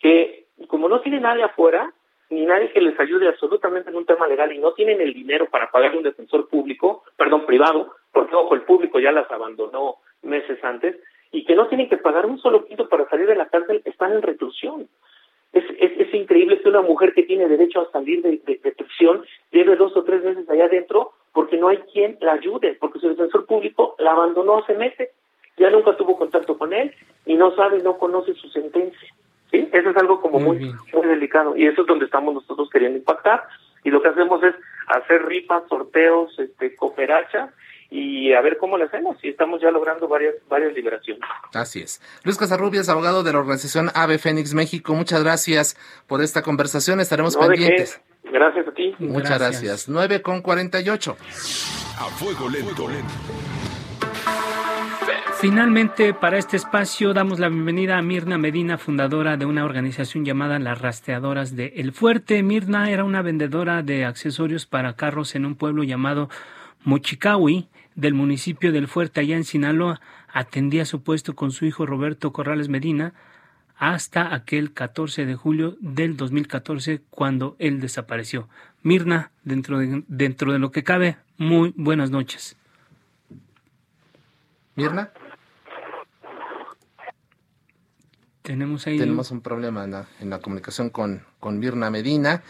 que 0.00 0.46
como 0.68 0.88
no 0.88 1.00
tienen 1.00 1.22
nadie 1.22 1.44
afuera, 1.44 1.92
ni 2.30 2.44
nadie 2.44 2.72
que 2.72 2.80
les 2.80 2.98
ayude 2.98 3.28
absolutamente 3.28 3.90
en 3.90 3.96
un 3.96 4.06
tema 4.06 4.26
legal 4.26 4.52
y 4.52 4.58
no 4.58 4.72
tienen 4.72 5.00
el 5.00 5.12
dinero 5.12 5.46
para 5.48 5.70
pagar 5.70 5.96
un 5.96 6.02
defensor 6.02 6.48
público, 6.48 7.04
perdón, 7.16 7.46
privado, 7.46 7.94
porque 8.16 8.34
ojo, 8.34 8.54
el 8.54 8.62
público 8.62 8.98
ya 8.98 9.12
las 9.12 9.30
abandonó 9.30 9.96
meses 10.22 10.58
antes, 10.64 10.96
y 11.32 11.44
que 11.44 11.54
no 11.54 11.68
tienen 11.68 11.90
que 11.90 11.98
pagar 11.98 12.24
un 12.24 12.38
solo 12.38 12.64
quinto 12.64 12.88
para 12.88 13.06
salir 13.10 13.26
de 13.26 13.34
la 13.34 13.50
cárcel, 13.50 13.82
están 13.84 14.12
en 14.12 14.22
reclusión. 14.22 14.88
Es, 15.52 15.64
es, 15.78 16.14
increíble 16.14 16.58
que 16.62 16.70
una 16.70 16.80
mujer 16.80 17.12
que 17.12 17.24
tiene 17.24 17.46
derecho 17.46 17.82
a 17.82 17.90
salir 17.90 18.22
de, 18.22 18.40
de, 18.46 18.72
prisión 18.72 19.22
lleve 19.50 19.76
dos 19.76 19.94
o 19.98 20.02
tres 20.02 20.24
meses 20.24 20.48
allá 20.48 20.64
adentro 20.64 21.12
porque 21.34 21.58
no 21.58 21.68
hay 21.68 21.76
quien 21.92 22.16
la 22.22 22.32
ayude, 22.32 22.78
porque 22.80 23.00
su 23.00 23.08
defensor 23.10 23.44
público 23.44 23.94
la 23.98 24.12
abandonó 24.12 24.60
hace 24.60 24.72
meses, 24.72 25.10
ya 25.58 25.68
nunca 25.68 25.94
tuvo 25.98 26.16
contacto 26.16 26.56
con 26.56 26.72
él 26.72 26.94
y 27.26 27.34
no 27.34 27.54
sabe, 27.54 27.82
no 27.82 27.98
conoce 27.98 28.32
su 28.32 28.48
sentencia. 28.48 29.14
¿sí? 29.50 29.68
Eso 29.72 29.90
es 29.90 29.96
algo 29.98 30.22
como 30.22 30.40
muy, 30.40 30.72
muy, 30.94 31.06
delicado 31.06 31.54
y 31.54 31.66
eso 31.66 31.82
es 31.82 31.86
donde 31.86 32.06
estamos 32.06 32.32
nosotros 32.32 32.70
queriendo 32.70 32.96
impactar 32.96 33.42
y 33.84 33.90
lo 33.90 34.00
que 34.00 34.08
hacemos 34.08 34.42
es 34.42 34.54
hacer 34.86 35.26
ripas, 35.26 35.68
sorteos, 35.68 36.38
este, 36.38 36.74
cooperachas 36.76 37.50
y 37.96 38.34
a 38.34 38.42
ver 38.42 38.58
cómo 38.58 38.76
lo 38.76 38.84
hacemos 38.84 39.16
y 39.22 39.30
estamos 39.30 39.62
ya 39.62 39.70
logrando 39.70 40.06
varias 40.06 40.34
varias 40.48 40.74
liberaciones. 40.74 41.22
Así 41.54 41.80
es. 41.80 42.02
Luis 42.24 42.36
Casarrubias, 42.36 42.90
abogado 42.90 43.22
de 43.22 43.32
la 43.32 43.38
organización 43.38 43.90
Ave 43.94 44.18
Fénix 44.18 44.52
México, 44.52 44.94
muchas 44.94 45.24
gracias 45.24 45.76
por 46.06 46.20
esta 46.20 46.42
conversación, 46.42 47.00
estaremos 47.00 47.36
pendientes. 47.36 48.02
Gracias 48.24 48.68
a 48.68 48.72
ti. 48.72 48.94
Muchas 48.98 49.38
gracias. 49.38 49.62
gracias. 49.62 49.88
9 49.88 50.20
con 50.20 50.42
48. 50.42 51.16
A 51.98 52.04
fuego 52.10 52.50
lento. 52.50 52.88
lento. 52.88 53.14
finalmente, 55.40 56.12
para 56.12 56.36
este 56.36 56.56
espacio, 56.56 57.14
damos 57.14 57.38
la 57.38 57.48
bienvenida 57.48 57.96
a 57.96 58.02
Mirna 58.02 58.36
Medina, 58.36 58.76
fundadora 58.76 59.38
de 59.38 59.46
una 59.46 59.64
organización 59.64 60.24
llamada 60.24 60.58
Las 60.58 60.82
Rastreadoras 60.82 61.56
de 61.56 61.72
El 61.76 61.92
Fuerte. 61.92 62.42
Mirna 62.42 62.90
era 62.90 63.04
una 63.04 63.22
vendedora 63.22 63.82
de 63.82 64.04
accesorios 64.04 64.66
para 64.66 64.96
carros 64.96 65.34
en 65.34 65.46
un 65.46 65.54
pueblo 65.54 65.84
llamado 65.84 66.28
Mochicawi, 66.84 67.68
del 67.96 68.14
municipio 68.14 68.70
del 68.70 68.86
Fuerte, 68.86 69.20
allá 69.20 69.36
en 69.36 69.44
Sinaloa. 69.44 70.00
Atendía 70.32 70.84
su 70.84 71.02
puesto 71.02 71.34
con 71.34 71.50
su 71.50 71.64
hijo 71.64 71.86
Roberto 71.86 72.32
Corrales 72.32 72.68
Medina 72.68 73.14
hasta 73.76 74.34
aquel 74.34 74.72
14 74.72 75.26
de 75.26 75.34
julio 75.34 75.76
del 75.80 76.16
2014, 76.16 77.02
cuando 77.10 77.56
él 77.58 77.80
desapareció. 77.80 78.48
Mirna, 78.82 79.32
dentro 79.44 79.78
de, 79.78 80.04
dentro 80.08 80.52
de 80.52 80.58
lo 80.58 80.70
que 80.70 80.82
cabe, 80.82 81.18
muy 81.36 81.74
buenas 81.76 82.10
noches. 82.10 82.56
Mirna. 84.76 85.10
Tenemos 88.42 88.86
ahí. 88.86 88.98
Tenemos 88.98 89.30
un 89.30 89.40
problema 89.40 89.84
en 90.20 90.30
la, 90.30 90.38
comunicación 90.38 90.90
con, 90.90 91.22
con 91.40 91.58
Mirna 91.58 91.90
Medina. 91.90 92.42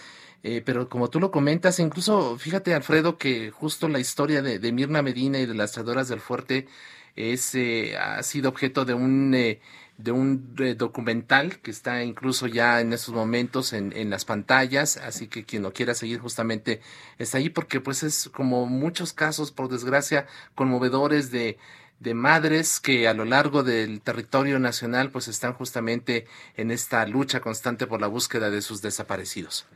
Eh, 0.48 0.62
pero 0.64 0.88
como 0.88 1.10
tú 1.10 1.18
lo 1.18 1.32
comentas, 1.32 1.80
incluso 1.80 2.38
fíjate, 2.38 2.72
Alfredo, 2.72 3.18
que 3.18 3.50
justo 3.50 3.88
la 3.88 3.98
historia 3.98 4.42
de, 4.42 4.72
Mirna 4.72 5.02
Medina 5.02 5.40
y 5.40 5.46
de 5.46 5.54
las 5.54 5.72
tradoras 5.72 6.06
del 6.08 6.20
fuerte 6.20 6.68
es, 7.16 7.56
eh, 7.56 7.96
ha 7.98 8.22
sido 8.22 8.48
objeto 8.50 8.84
de 8.84 8.94
un, 8.94 9.34
eh, 9.34 9.60
de 9.98 10.12
un 10.12 10.54
documental 10.78 11.58
que 11.58 11.72
está 11.72 12.04
incluso 12.04 12.46
ya 12.46 12.80
en 12.80 12.92
estos 12.92 13.12
momentos 13.12 13.72
en, 13.72 13.92
en, 13.96 14.08
las 14.08 14.24
pantallas, 14.24 14.98
así 14.98 15.26
que 15.26 15.44
quien 15.44 15.64
lo 15.64 15.72
quiera 15.72 15.94
seguir 15.94 16.20
justamente 16.20 16.80
está 17.18 17.38
ahí 17.38 17.50
porque 17.50 17.80
pues 17.80 18.04
es 18.04 18.30
como 18.32 18.66
muchos 18.66 19.12
casos, 19.12 19.50
por 19.50 19.68
desgracia, 19.68 20.28
conmovedores 20.54 21.32
de, 21.32 21.58
de 21.98 22.14
madres 22.14 22.78
que 22.78 23.08
a 23.08 23.14
lo 23.14 23.24
largo 23.24 23.64
del 23.64 24.00
territorio 24.00 24.60
nacional 24.60 25.10
pues 25.10 25.26
están 25.26 25.54
justamente 25.54 26.26
en 26.56 26.70
esta 26.70 27.04
lucha 27.06 27.40
constante 27.40 27.88
por 27.88 28.00
la 28.00 28.06
búsqueda 28.06 28.48
de 28.50 28.62
sus 28.62 28.80
desaparecidos. 28.80 29.66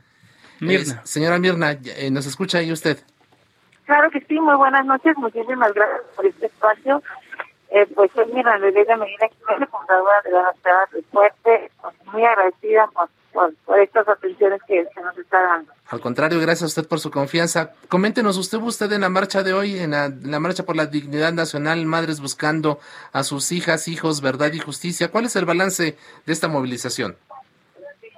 Mirna. 0.61 1.01
señora 1.05 1.37
Mirna, 1.39 1.71
eh, 1.71 2.09
¿nos 2.11 2.25
escucha 2.25 2.59
ahí 2.59 2.71
usted? 2.71 2.97
Claro 3.85 4.09
que 4.11 4.21
sí, 4.21 4.39
muy 4.39 4.55
buenas 4.55 4.85
noches, 4.85 5.17
muchísimas 5.17 5.73
gracias 5.73 6.01
por 6.15 6.25
este 6.25 6.45
espacio. 6.45 7.03
Eh, 7.71 7.87
pues 7.95 8.11
soy 8.13 8.25
Mirna 8.33 8.57
Medina, 8.57 8.97
fundadora 9.69 10.21
de 10.23 10.31
la 10.31 10.53
Ciudad 10.61 10.89
de 10.93 11.01
Fuerte, 11.03 11.71
pues, 11.81 11.95
muy 12.13 12.23
agradecida 12.23 12.87
por 12.87 13.09
por, 13.31 13.79
estas 13.79 14.07
atenciones 14.07 14.61
que 14.67 14.85
se 14.93 15.01
nos 15.01 15.17
está 15.17 15.41
dando. 15.41 15.71
Al 15.87 15.99
contrario, 15.99 16.39
gracias 16.39 16.63
a 16.63 16.65
usted 16.67 16.87
por 16.87 16.99
su 16.99 17.11
confianza. 17.11 17.73
Coméntenos, 17.89 18.37
usted 18.37 18.57
usted 18.59 18.91
en 18.91 19.01
la 19.01 19.09
marcha 19.09 19.43
de 19.43 19.53
hoy, 19.53 19.79
en 19.79 19.91
la, 19.91 20.39
marcha 20.39 20.63
por 20.63 20.75
la 20.75 20.85
dignidad 20.85 21.33
nacional, 21.33 21.85
Madres 21.85 22.19
buscando 22.21 22.79
a 23.11 23.23
sus 23.23 23.51
hijas, 23.51 23.87
hijos, 23.87 24.21
verdad 24.21 24.51
y 24.53 24.59
justicia. 24.59 25.09
¿Cuál 25.09 25.25
es 25.25 25.35
el 25.35 25.45
balance 25.45 25.97
de 26.25 26.33
esta 26.33 26.47
movilización? 26.47 27.17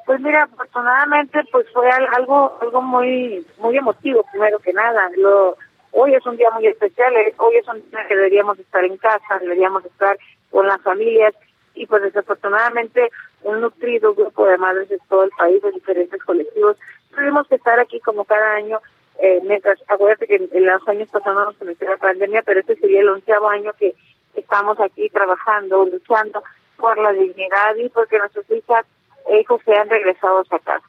Pues 0.05 0.19
mira, 0.19 0.43
afortunadamente, 0.43 1.43
pues 1.51 1.65
fue 1.73 1.89
algo 1.89 2.57
algo 2.61 2.81
muy 2.81 3.45
muy 3.57 3.77
emotivo, 3.77 4.25
primero 4.31 4.59
que 4.59 4.73
nada. 4.73 5.09
Lo, 5.17 5.57
hoy 5.91 6.13
es 6.13 6.25
un 6.25 6.37
día 6.37 6.49
muy 6.51 6.67
especial, 6.67 7.15
eh, 7.15 7.33
hoy 7.37 7.55
es 7.55 7.67
un 7.67 7.89
día 7.89 8.05
que 8.07 8.15
deberíamos 8.15 8.59
estar 8.59 8.83
en 8.83 8.97
casa, 8.97 9.39
deberíamos 9.39 9.85
estar 9.85 10.17
con 10.51 10.67
las 10.67 10.81
familias 10.81 11.33
y 11.75 11.85
pues 11.87 12.03
desafortunadamente 12.03 13.09
un 13.43 13.61
nutrido 13.61 14.13
grupo 14.13 14.45
de 14.45 14.57
madres 14.57 14.89
de 14.89 14.99
todo 15.09 15.23
el 15.23 15.31
país, 15.31 15.61
de 15.61 15.71
diferentes 15.71 16.21
colectivos. 16.23 16.77
Tuvimos 17.15 17.47
que 17.47 17.55
estar 17.55 17.79
aquí 17.79 17.99
como 17.99 18.25
cada 18.25 18.55
año, 18.55 18.79
eh, 19.19 19.39
mientras, 19.43 19.79
acuérdate 19.87 20.27
que 20.27 20.35
en, 20.35 20.65
los 20.65 20.87
años 20.87 21.09
pasados 21.09 21.45
nos 21.45 21.57
comenzó 21.57 21.85
la 21.85 21.97
pandemia, 21.97 22.41
pero 22.43 22.59
este 22.59 22.75
sería 22.75 23.01
el 23.01 23.09
onceavo 23.09 23.49
año 23.49 23.71
que 23.79 23.95
estamos 24.35 24.79
aquí 24.79 25.09
trabajando, 25.09 25.85
luchando 25.85 26.43
por 26.77 26.97
la 26.97 27.13
dignidad 27.13 27.75
y 27.75 27.89
porque 27.89 28.17
nuestros 28.17 28.49
hijas 28.51 28.85
e 29.29 29.39
hijos 29.39 29.61
sean 29.65 29.89
regresados 29.89 30.47
a 30.51 30.59
casa. 30.59 30.85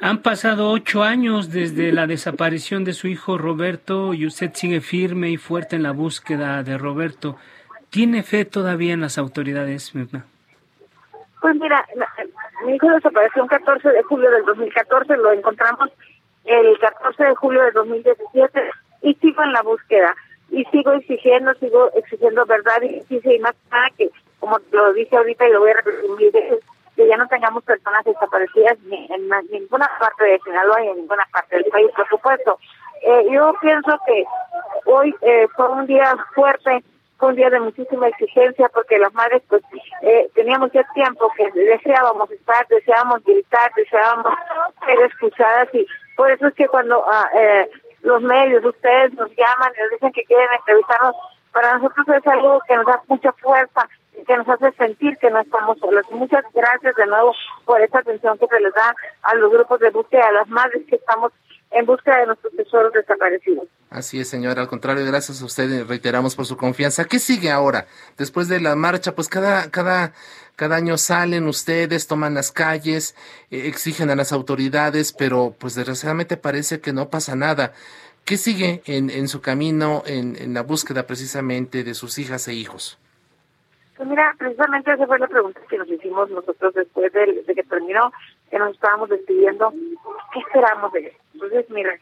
Han 0.00 0.22
pasado 0.22 0.70
ocho 0.70 1.04
años 1.04 1.52
desde 1.52 1.92
la 1.92 2.08
desaparición 2.08 2.82
de 2.84 2.92
su 2.92 3.06
hijo 3.06 3.38
Roberto 3.38 4.14
y 4.14 4.26
usted 4.26 4.50
sigue 4.52 4.80
firme 4.80 5.30
y 5.30 5.36
fuerte 5.36 5.76
en 5.76 5.84
la 5.84 5.92
búsqueda 5.92 6.62
de 6.64 6.76
Roberto. 6.76 7.36
¿Tiene 7.88 8.22
fe 8.22 8.44
todavía 8.44 8.94
en 8.94 9.00
las 9.00 9.16
autoridades, 9.16 9.94
Mirna? 9.94 10.24
Pues 11.40 11.54
mira, 11.56 11.86
mi 12.64 12.74
hijo 12.74 12.88
desapareció 12.90 13.44
el 13.44 13.48
14 13.48 13.90
de 13.90 14.02
julio 14.02 14.30
del 14.30 14.44
2014, 14.44 15.16
lo 15.18 15.32
encontramos 15.32 15.90
el 16.44 16.78
14 16.78 17.24
de 17.24 17.34
julio 17.34 17.62
del 17.62 17.72
2017 17.72 18.70
y 19.02 19.14
sigo 19.14 19.42
en 19.42 19.52
la 19.52 19.62
búsqueda 19.62 20.16
y 20.50 20.64
sigo 20.66 20.92
exigiendo, 20.92 21.54
sigo 21.54 21.90
exigiendo 21.94 22.44
verdad 22.46 22.82
y 22.82 22.98
justicia 22.98 23.34
y 23.34 23.38
más 23.38 23.54
nada 23.70 23.88
que, 23.96 24.10
como 24.38 24.58
lo 24.70 24.92
dije 24.92 25.16
ahorita 25.16 25.48
y 25.48 25.52
lo 25.52 25.60
voy 25.60 25.70
a 25.70 25.74
repetir 25.74 26.32
veces, 26.32 26.60
que 27.02 27.08
ya 27.08 27.16
no 27.16 27.26
tengamos 27.26 27.64
personas 27.64 28.04
desaparecidas 28.04 28.78
ni 28.84 29.08
en 29.10 29.28
ninguna 29.50 29.90
parte 29.98 30.24
de 30.24 30.38
Sinaloa 30.44 30.84
y 30.84 30.88
en 30.88 30.96
ninguna 30.98 31.26
parte 31.32 31.56
del 31.56 31.64
país, 31.66 31.90
por 31.96 32.08
supuesto. 32.08 32.58
Eh, 33.02 33.26
yo 33.32 33.52
pienso 33.60 33.98
que 34.06 34.24
hoy 34.86 35.14
eh, 35.22 35.48
fue 35.56 35.68
un 35.68 35.86
día 35.86 36.14
fuerte 36.34 36.84
fue 37.18 37.28
un 37.28 37.36
día 37.36 37.50
de 37.50 37.60
muchísima 37.60 38.08
exigencia 38.08 38.68
porque 38.74 38.98
las 38.98 39.14
madres 39.14 39.42
pues 39.48 39.62
eh, 40.02 40.28
teníamos 40.34 40.72
ya 40.72 40.84
tiempo 40.92 41.30
que 41.36 41.48
deseábamos 41.52 42.28
estar, 42.32 42.66
deseábamos 42.66 43.22
gritar, 43.22 43.72
deseábamos 43.76 44.34
ser 44.84 44.98
escuchadas 45.02 45.68
y 45.72 45.86
por 46.16 46.32
eso 46.32 46.48
es 46.48 46.54
que 46.54 46.66
cuando 46.66 47.04
ah, 47.08 47.28
eh, 47.34 47.70
los 48.02 48.22
medios, 48.22 48.64
ustedes 48.64 49.14
nos 49.14 49.30
llaman 49.36 49.72
y 49.76 49.82
nos 49.82 49.90
dicen 49.92 50.12
que 50.12 50.24
quieren 50.24 50.48
entrevistarnos, 50.52 51.14
para 51.52 51.78
nosotros 51.78 52.08
es 52.08 52.26
algo 52.26 52.60
que 52.66 52.76
nos 52.76 52.86
da 52.86 53.00
mucha 53.06 53.32
fuerza 53.34 53.88
que 54.26 54.36
nos 54.36 54.48
hace 54.48 54.72
sentir 54.72 55.16
que 55.18 55.30
no 55.30 55.40
estamos 55.40 55.78
solos. 55.78 56.04
Muchas 56.10 56.44
gracias 56.54 56.94
de 56.94 57.06
nuevo 57.06 57.34
por 57.64 57.80
esta 57.80 58.00
atención 58.00 58.38
que 58.38 58.46
se 58.46 58.60
les 58.60 58.74
da 58.74 58.94
a 59.22 59.34
los 59.34 59.50
grupos 59.52 59.80
de 59.80 59.90
búsqueda, 59.90 60.28
a 60.28 60.32
las 60.32 60.48
madres 60.48 60.82
que 60.88 60.96
estamos 60.96 61.32
en 61.72 61.86
busca 61.86 62.18
de 62.18 62.26
nuestros 62.26 62.54
tesoros 62.54 62.92
desaparecidos. 62.92 63.66
Así 63.90 64.20
es, 64.20 64.28
señora. 64.28 64.62
Al 64.62 64.68
contrario, 64.68 65.04
gracias 65.06 65.42
a 65.42 65.44
usted 65.44 65.86
reiteramos 65.86 66.36
por 66.36 66.46
su 66.46 66.56
confianza. 66.56 67.04
¿Qué 67.04 67.18
sigue 67.18 67.50
ahora? 67.50 67.86
Después 68.16 68.48
de 68.48 68.60
la 68.60 68.76
marcha, 68.76 69.14
pues 69.14 69.28
cada, 69.28 69.70
cada, 69.70 70.12
cada 70.56 70.76
año 70.76 70.98
salen 70.98 71.46
ustedes, 71.48 72.06
toman 72.06 72.34
las 72.34 72.52
calles, 72.52 73.16
eh, 73.50 73.66
exigen 73.66 74.10
a 74.10 74.16
las 74.16 74.32
autoridades, 74.32 75.12
pero 75.12 75.54
pues 75.58 75.74
desgraciadamente 75.74 76.36
parece 76.36 76.80
que 76.80 76.92
no 76.92 77.08
pasa 77.08 77.36
nada. 77.36 77.72
¿Qué 78.24 78.36
sigue 78.36 78.82
en, 78.86 79.10
en 79.10 79.28
su 79.28 79.40
camino 79.40 80.02
en, 80.06 80.36
en 80.36 80.54
la 80.54 80.62
búsqueda 80.62 81.06
precisamente 81.06 81.82
de 81.82 81.94
sus 81.94 82.18
hijas 82.18 82.46
e 82.48 82.54
hijos? 82.54 82.98
Pues 84.02 84.10
mira, 84.10 84.34
precisamente 84.36 84.92
esa 84.92 85.06
fue 85.06 85.16
la 85.20 85.28
pregunta 85.28 85.60
que 85.70 85.78
nos 85.78 85.88
hicimos 85.88 86.28
nosotros 86.28 86.74
después 86.74 87.12
de, 87.12 87.44
que 87.46 87.62
terminó, 87.62 88.10
que 88.50 88.58
nos 88.58 88.74
estábamos 88.74 89.08
despidiendo. 89.08 89.72
¿Qué 90.32 90.40
esperamos 90.40 90.92
de 90.92 91.06
él? 91.06 91.12
Entonces, 91.34 91.70
mira, 91.70 91.96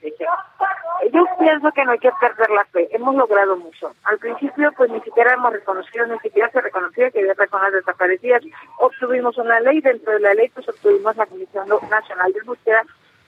yo 1.13 1.27
pienso 1.39 1.71
que 1.73 1.85
no 1.85 1.93
hay 1.93 1.99
que 1.99 2.11
perder 2.19 2.49
la 2.53 2.65
fe. 2.65 2.89
Hemos 2.93 3.15
logrado 3.17 3.55
mucho. 3.59 3.95
Al 4.05 4.19
principio, 4.19 4.73
pues 4.79 4.91
ni 4.91 5.03
siquiera 5.03 5.35
hemos 5.35 5.53
reconocido, 5.53 6.07
ni 6.07 6.19
siquiera 6.21 6.51
se 6.51 6.63
reconocía 6.63 7.11
que 7.11 7.19
había 7.19 7.35
personas 7.35 7.71
desaparecidas. 7.75 8.45
Obtuvimos 8.79 9.37
una 9.37 9.61
ley, 9.61 9.83
dentro 9.83 10.15
de 10.15 10.21
la 10.21 10.33
ley, 10.33 10.49
pues 10.55 10.67
obtuvimos 10.71 11.15
la 11.19 11.27
Comisión 11.27 11.69
Nacional 11.91 12.33
de 12.33 12.41
Búsqueda. 12.47 12.83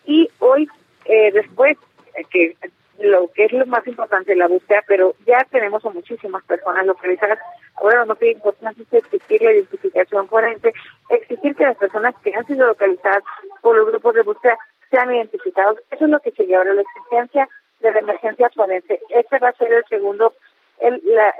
Y 0.06 0.30
hoy, 0.38 0.66
eh, 1.04 1.30
después, 1.30 1.76
eh, 2.14 2.24
que 2.30 2.56
lo 2.98 3.28
que 3.32 3.44
es 3.46 3.52
lo 3.52 3.66
más 3.66 3.86
importante, 3.86 4.34
la 4.36 4.48
búsqueda, 4.48 4.82
pero 4.86 5.14
ya 5.26 5.44
tenemos 5.50 5.84
a 5.84 5.90
muchísimas 5.90 6.42
personas 6.44 6.86
localizadas. 6.86 7.38
Ahora 7.76 8.04
no 8.04 8.14
tiene 8.16 8.34
importante 8.34 8.82
es 8.82 8.92
exigir 8.92 9.42
la 9.42 9.52
identificación 9.52 10.28
forense, 10.28 10.72
exigir 11.08 11.56
que 11.56 11.64
las 11.64 11.76
personas 11.76 12.14
que 12.22 12.34
han 12.34 12.46
sido 12.46 12.66
localizadas 12.66 13.24
por 13.60 13.76
los 13.76 13.86
grupos 13.86 14.14
de 14.14 14.22
búsqueda 14.22 14.58
sean 14.90 15.14
identificados. 15.14 15.78
Eso 15.90 16.04
es 16.04 16.10
lo 16.10 16.20
que 16.20 16.32
sigue 16.32 16.54
ahora, 16.54 16.74
la 16.74 16.82
exigencia 16.82 17.48
de 17.80 17.92
la 17.92 17.98
emergencia 17.98 18.50
forense. 18.54 19.00
Este 19.08 19.38
va 19.38 19.48
a 19.48 19.56
ser 19.56 19.72
el 19.72 19.84
segundo 19.88 20.34
el, 20.80 21.00
la, 21.04 21.34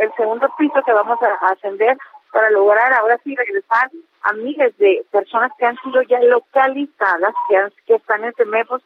el 0.00 0.12
segundo 0.16 0.48
piso 0.56 0.80
que 0.84 0.92
vamos 0.92 1.18
a, 1.22 1.48
ascender 1.50 1.96
para 2.32 2.50
lograr 2.50 2.92
ahora 2.92 3.18
sí 3.24 3.34
regresar 3.34 3.90
a 4.22 4.32
miles 4.32 4.76
de 4.78 5.04
personas 5.10 5.50
que 5.58 5.66
han 5.66 5.76
sido 5.78 6.02
ya 6.02 6.20
localizadas, 6.20 7.34
que, 7.48 7.56
han, 7.56 7.72
que 7.86 7.94
están 7.94 8.24
en 8.24 8.32
Temepos 8.34 8.82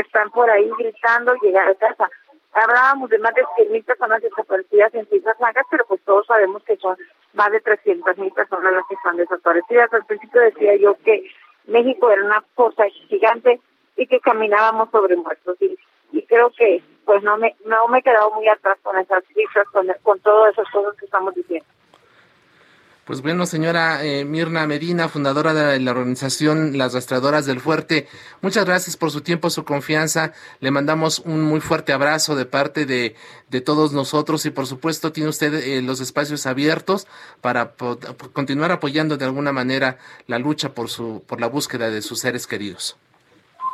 están 0.00 0.30
por 0.30 0.50
ahí 0.50 0.70
gritando 0.78 1.34
llegar 1.42 1.68
a 1.68 1.74
casa. 1.74 2.10
Hablábamos 2.52 3.08
de 3.10 3.18
más 3.18 3.34
de 3.34 3.42
100.000 3.42 3.84
personas 3.84 4.20
desaparecidas 4.22 4.94
en 4.94 5.08
Islas 5.10 5.38
Blancas, 5.38 5.66
pero 5.70 5.86
pues 5.86 6.00
todos 6.04 6.26
sabemos 6.26 6.62
que 6.64 6.76
son 6.76 6.96
más 7.32 7.50
de 7.50 7.62
300.000 7.62 8.34
personas 8.34 8.72
las 8.72 8.86
que 8.88 8.94
están 8.94 9.16
desaparecidas. 9.16 9.92
Al 9.92 10.04
principio 10.04 10.40
decía 10.42 10.76
yo 10.76 10.96
que 11.04 11.30
México 11.66 12.10
era 12.10 12.24
una 12.24 12.42
fosa 12.54 12.84
gigante 13.08 13.60
y 13.96 14.06
que 14.06 14.20
caminábamos 14.20 14.90
sobre 14.90 15.16
muertos. 15.16 15.56
Y, 15.60 15.78
y 16.12 16.26
creo 16.26 16.50
que 16.50 16.82
pues 17.04 17.22
no 17.22 17.36
me 17.36 17.56
no 17.64 17.88
me 17.88 17.98
he 17.98 18.02
quedado 18.02 18.30
muy 18.32 18.46
atrás 18.48 18.78
con 18.82 18.98
esas 18.98 19.24
cifras, 19.34 19.66
con, 19.68 19.86
con 20.02 20.20
todas 20.20 20.52
esas 20.52 20.70
cosas 20.70 20.94
que 20.96 21.06
estamos 21.06 21.34
diciendo. 21.34 21.66
Pues 23.04 23.20
bueno, 23.20 23.46
señora 23.46 24.04
eh, 24.04 24.24
Mirna 24.24 24.64
Medina, 24.68 25.08
fundadora 25.08 25.52
de 25.52 25.80
la 25.80 25.90
organización 25.90 26.78
Las 26.78 26.94
Rastreadoras 26.94 27.46
del 27.46 27.58
Fuerte, 27.58 28.06
muchas 28.42 28.64
gracias 28.64 28.96
por 28.96 29.10
su 29.10 29.22
tiempo, 29.22 29.50
su 29.50 29.64
confianza. 29.64 30.32
Le 30.60 30.70
mandamos 30.70 31.18
un 31.18 31.42
muy 31.42 31.60
fuerte 31.60 31.92
abrazo 31.92 32.36
de 32.36 32.46
parte 32.46 32.86
de, 32.86 33.16
de 33.48 33.60
todos 33.60 33.92
nosotros 33.92 34.46
y 34.46 34.50
por 34.50 34.66
supuesto 34.66 35.10
tiene 35.10 35.30
usted 35.30 35.52
eh, 35.52 35.82
los 35.82 36.00
espacios 36.00 36.46
abiertos 36.46 37.08
para 37.40 37.72
continuar 38.32 38.70
apoyando 38.70 39.16
de 39.16 39.24
alguna 39.24 39.50
manera 39.50 39.98
la 40.28 40.38
lucha 40.38 40.72
por, 40.72 40.88
su, 40.88 41.24
por 41.26 41.40
la 41.40 41.48
búsqueda 41.48 41.90
de 41.90 42.02
sus 42.02 42.20
seres 42.20 42.46
queridos. 42.46 42.96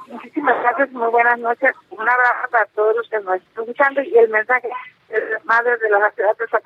Muchísimas 0.06 0.58
gracias, 0.62 0.90
muy 0.92 1.10
buenas 1.10 1.38
noches. 1.38 1.72
Un 1.90 2.00
abrazo 2.00 2.48
para 2.50 2.64
todos 2.74 2.96
los 2.96 3.08
que 3.10 3.20
nos 3.20 3.36
están 3.36 3.64
escuchando 3.64 4.00
y 4.00 4.16
el 4.16 4.30
mensaje 4.30 4.70
de 5.10 5.30
las 5.32 5.44
madres 5.44 5.78
de 5.80 5.90
las 5.90 6.14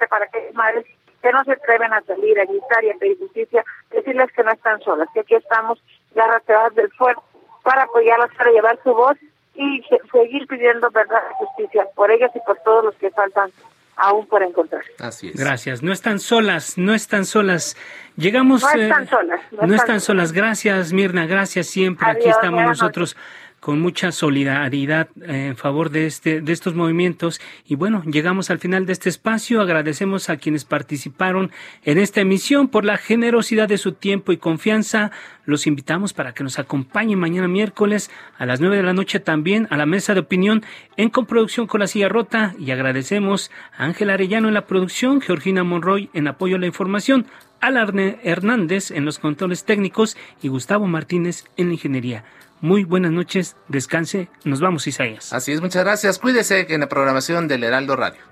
para 0.08 0.28
que 0.28 0.52
madres 0.54 0.86
que 1.22 1.32
no 1.32 1.44
se 1.44 1.52
atreven 1.52 1.92
a 1.92 2.02
salir 2.02 2.38
a 2.40 2.44
gritar 2.44 2.84
y 2.84 2.90
a 2.90 2.94
pedir 2.98 3.18
justicia, 3.18 3.64
decirles 3.90 4.30
que 4.32 4.42
no 4.42 4.50
están 4.52 4.80
solas, 4.80 5.08
que 5.14 5.20
aquí 5.20 5.34
estamos 5.34 5.82
las 6.14 6.74
del 6.74 6.90
fuerte 6.92 7.22
para 7.62 7.84
apoyarlas, 7.84 8.30
para 8.36 8.50
llevar 8.50 8.78
su 8.82 8.92
voz 8.92 9.16
y 9.54 9.82
seguir 10.10 10.46
pidiendo 10.46 10.90
verdad 10.90 11.22
y 11.30 11.44
justicia 11.44 11.86
por 11.94 12.10
ellas 12.10 12.30
y 12.34 12.40
por 12.40 12.58
todos 12.58 12.84
los 12.84 12.94
que 12.96 13.10
faltan 13.10 13.50
aún 13.96 14.26
por 14.26 14.42
encontrar. 14.42 14.82
Así 14.98 15.28
es. 15.28 15.36
Gracias. 15.36 15.82
No 15.82 15.92
están 15.92 16.18
solas, 16.18 16.78
no 16.78 16.94
están 16.94 17.24
solas. 17.24 17.76
Llegamos. 18.16 18.62
No 18.62 18.68
están 18.68 19.02
eh, 19.04 19.06
solas. 19.06 19.40
No, 19.52 19.74
están, 19.74 20.00
solas. 20.00 20.32
Gracias, 20.32 20.92
Mirna. 20.92 21.26
Gracias 21.26 21.66
siempre. 21.66 22.10
Aquí 22.10 22.28
estamos 22.28 22.62
nosotros 22.62 23.16
con 23.62 23.80
mucha 23.80 24.10
solidaridad 24.10 25.08
eh, 25.20 25.46
en 25.46 25.56
favor 25.56 25.90
de 25.90 26.06
este 26.06 26.40
de 26.40 26.52
estos 26.52 26.74
movimientos. 26.74 27.40
Y 27.64 27.76
bueno 27.76 28.02
llegamos 28.04 28.50
al 28.50 28.58
final 28.58 28.86
de 28.86 28.92
este 28.92 29.08
espacio. 29.08 29.60
Agradecemos 29.60 30.30
a 30.30 30.36
quienes 30.36 30.64
participaron 30.64 31.52
en 31.84 31.96
esta 31.96 32.20
emisión 32.20 32.66
por 32.66 32.84
la 32.84 32.96
generosidad 32.96 33.68
de 33.68 33.78
su 33.78 33.92
tiempo 33.92 34.32
y 34.32 34.36
confianza. 34.36 35.12
Los 35.44 35.68
invitamos 35.68 36.12
para 36.12 36.34
que 36.34 36.42
nos 36.42 36.58
acompañen 36.58 37.20
mañana 37.20 37.46
miércoles 37.46 38.10
a 38.36 38.46
las 38.46 38.60
nueve 38.60 38.78
de 38.78 38.82
la 38.82 38.94
noche 38.94 39.20
también 39.20 39.68
a 39.70 39.76
la 39.76 39.86
mesa 39.86 40.12
de 40.14 40.20
opinión 40.20 40.64
en 40.96 41.08
coproducción 41.10 41.68
con 41.68 41.78
la 41.78 41.86
silla 41.86 42.08
rota. 42.08 42.56
Y 42.58 42.72
agradecemos 42.72 43.52
a 43.76 43.84
Ángel 43.84 44.10
Arellano 44.10 44.48
en 44.48 44.54
la 44.54 44.66
producción 44.66 45.20
Georgina 45.20 45.62
Monroy 45.62 46.10
en 46.14 46.26
apoyo 46.26 46.56
a 46.56 46.58
la 46.58 46.66
información 46.66 47.26
Alarne 47.60 48.18
Hernández 48.24 48.90
en 48.90 49.04
los 49.04 49.20
controles 49.20 49.64
técnicos 49.64 50.16
y 50.42 50.48
Gustavo 50.48 50.88
Martínez 50.88 51.44
en 51.56 51.68
la 51.68 51.74
ingeniería. 51.74 52.24
Muy 52.62 52.84
buenas 52.84 53.10
noches, 53.10 53.56
descanse, 53.66 54.28
nos 54.44 54.60
vamos 54.60 54.86
Isaías. 54.86 55.32
Así 55.32 55.50
es, 55.50 55.60
muchas 55.60 55.82
gracias. 55.82 56.20
Cuídese 56.20 56.72
en 56.72 56.78
la 56.78 56.88
programación 56.88 57.48
del 57.48 57.64
Heraldo 57.64 57.96
Radio. 57.96 58.31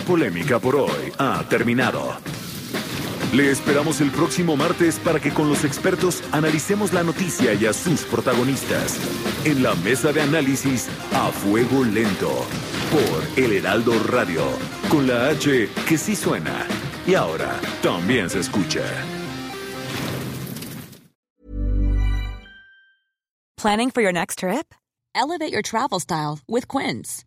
La 0.00 0.06
polémica 0.06 0.58
por 0.58 0.76
hoy 0.76 1.12
ha 1.18 1.44
terminado. 1.50 2.16
Le 3.34 3.50
esperamos 3.50 4.00
el 4.00 4.10
próximo 4.10 4.56
martes 4.56 4.98
para 4.98 5.20
que 5.20 5.30
con 5.30 5.50
los 5.50 5.62
expertos 5.62 6.22
analicemos 6.32 6.94
la 6.94 7.02
noticia 7.02 7.52
y 7.52 7.66
a 7.66 7.74
sus 7.74 8.04
protagonistas. 8.04 8.98
En 9.44 9.62
la 9.62 9.74
mesa 9.74 10.10
de 10.10 10.22
análisis 10.22 10.88
a 11.12 11.30
fuego 11.30 11.84
lento. 11.84 12.32
Por 12.90 13.44
El 13.44 13.52
Heraldo 13.52 13.92
Radio. 14.04 14.42
Con 14.88 15.06
la 15.06 15.28
H 15.28 15.68
que 15.86 15.98
sí 15.98 16.16
suena. 16.16 16.66
Y 17.06 17.14
ahora 17.14 17.60
también 17.82 18.30
se 18.30 18.38
escucha. 18.38 18.82
¿Planning 23.58 23.90
for 23.90 24.02
your 24.02 24.12
next 24.12 24.38
trip? 24.38 24.74
Elevate 25.14 25.52
your 25.52 25.62
travel 25.62 26.00
style 26.00 26.38
with 26.48 26.68
Quince. 26.68 27.26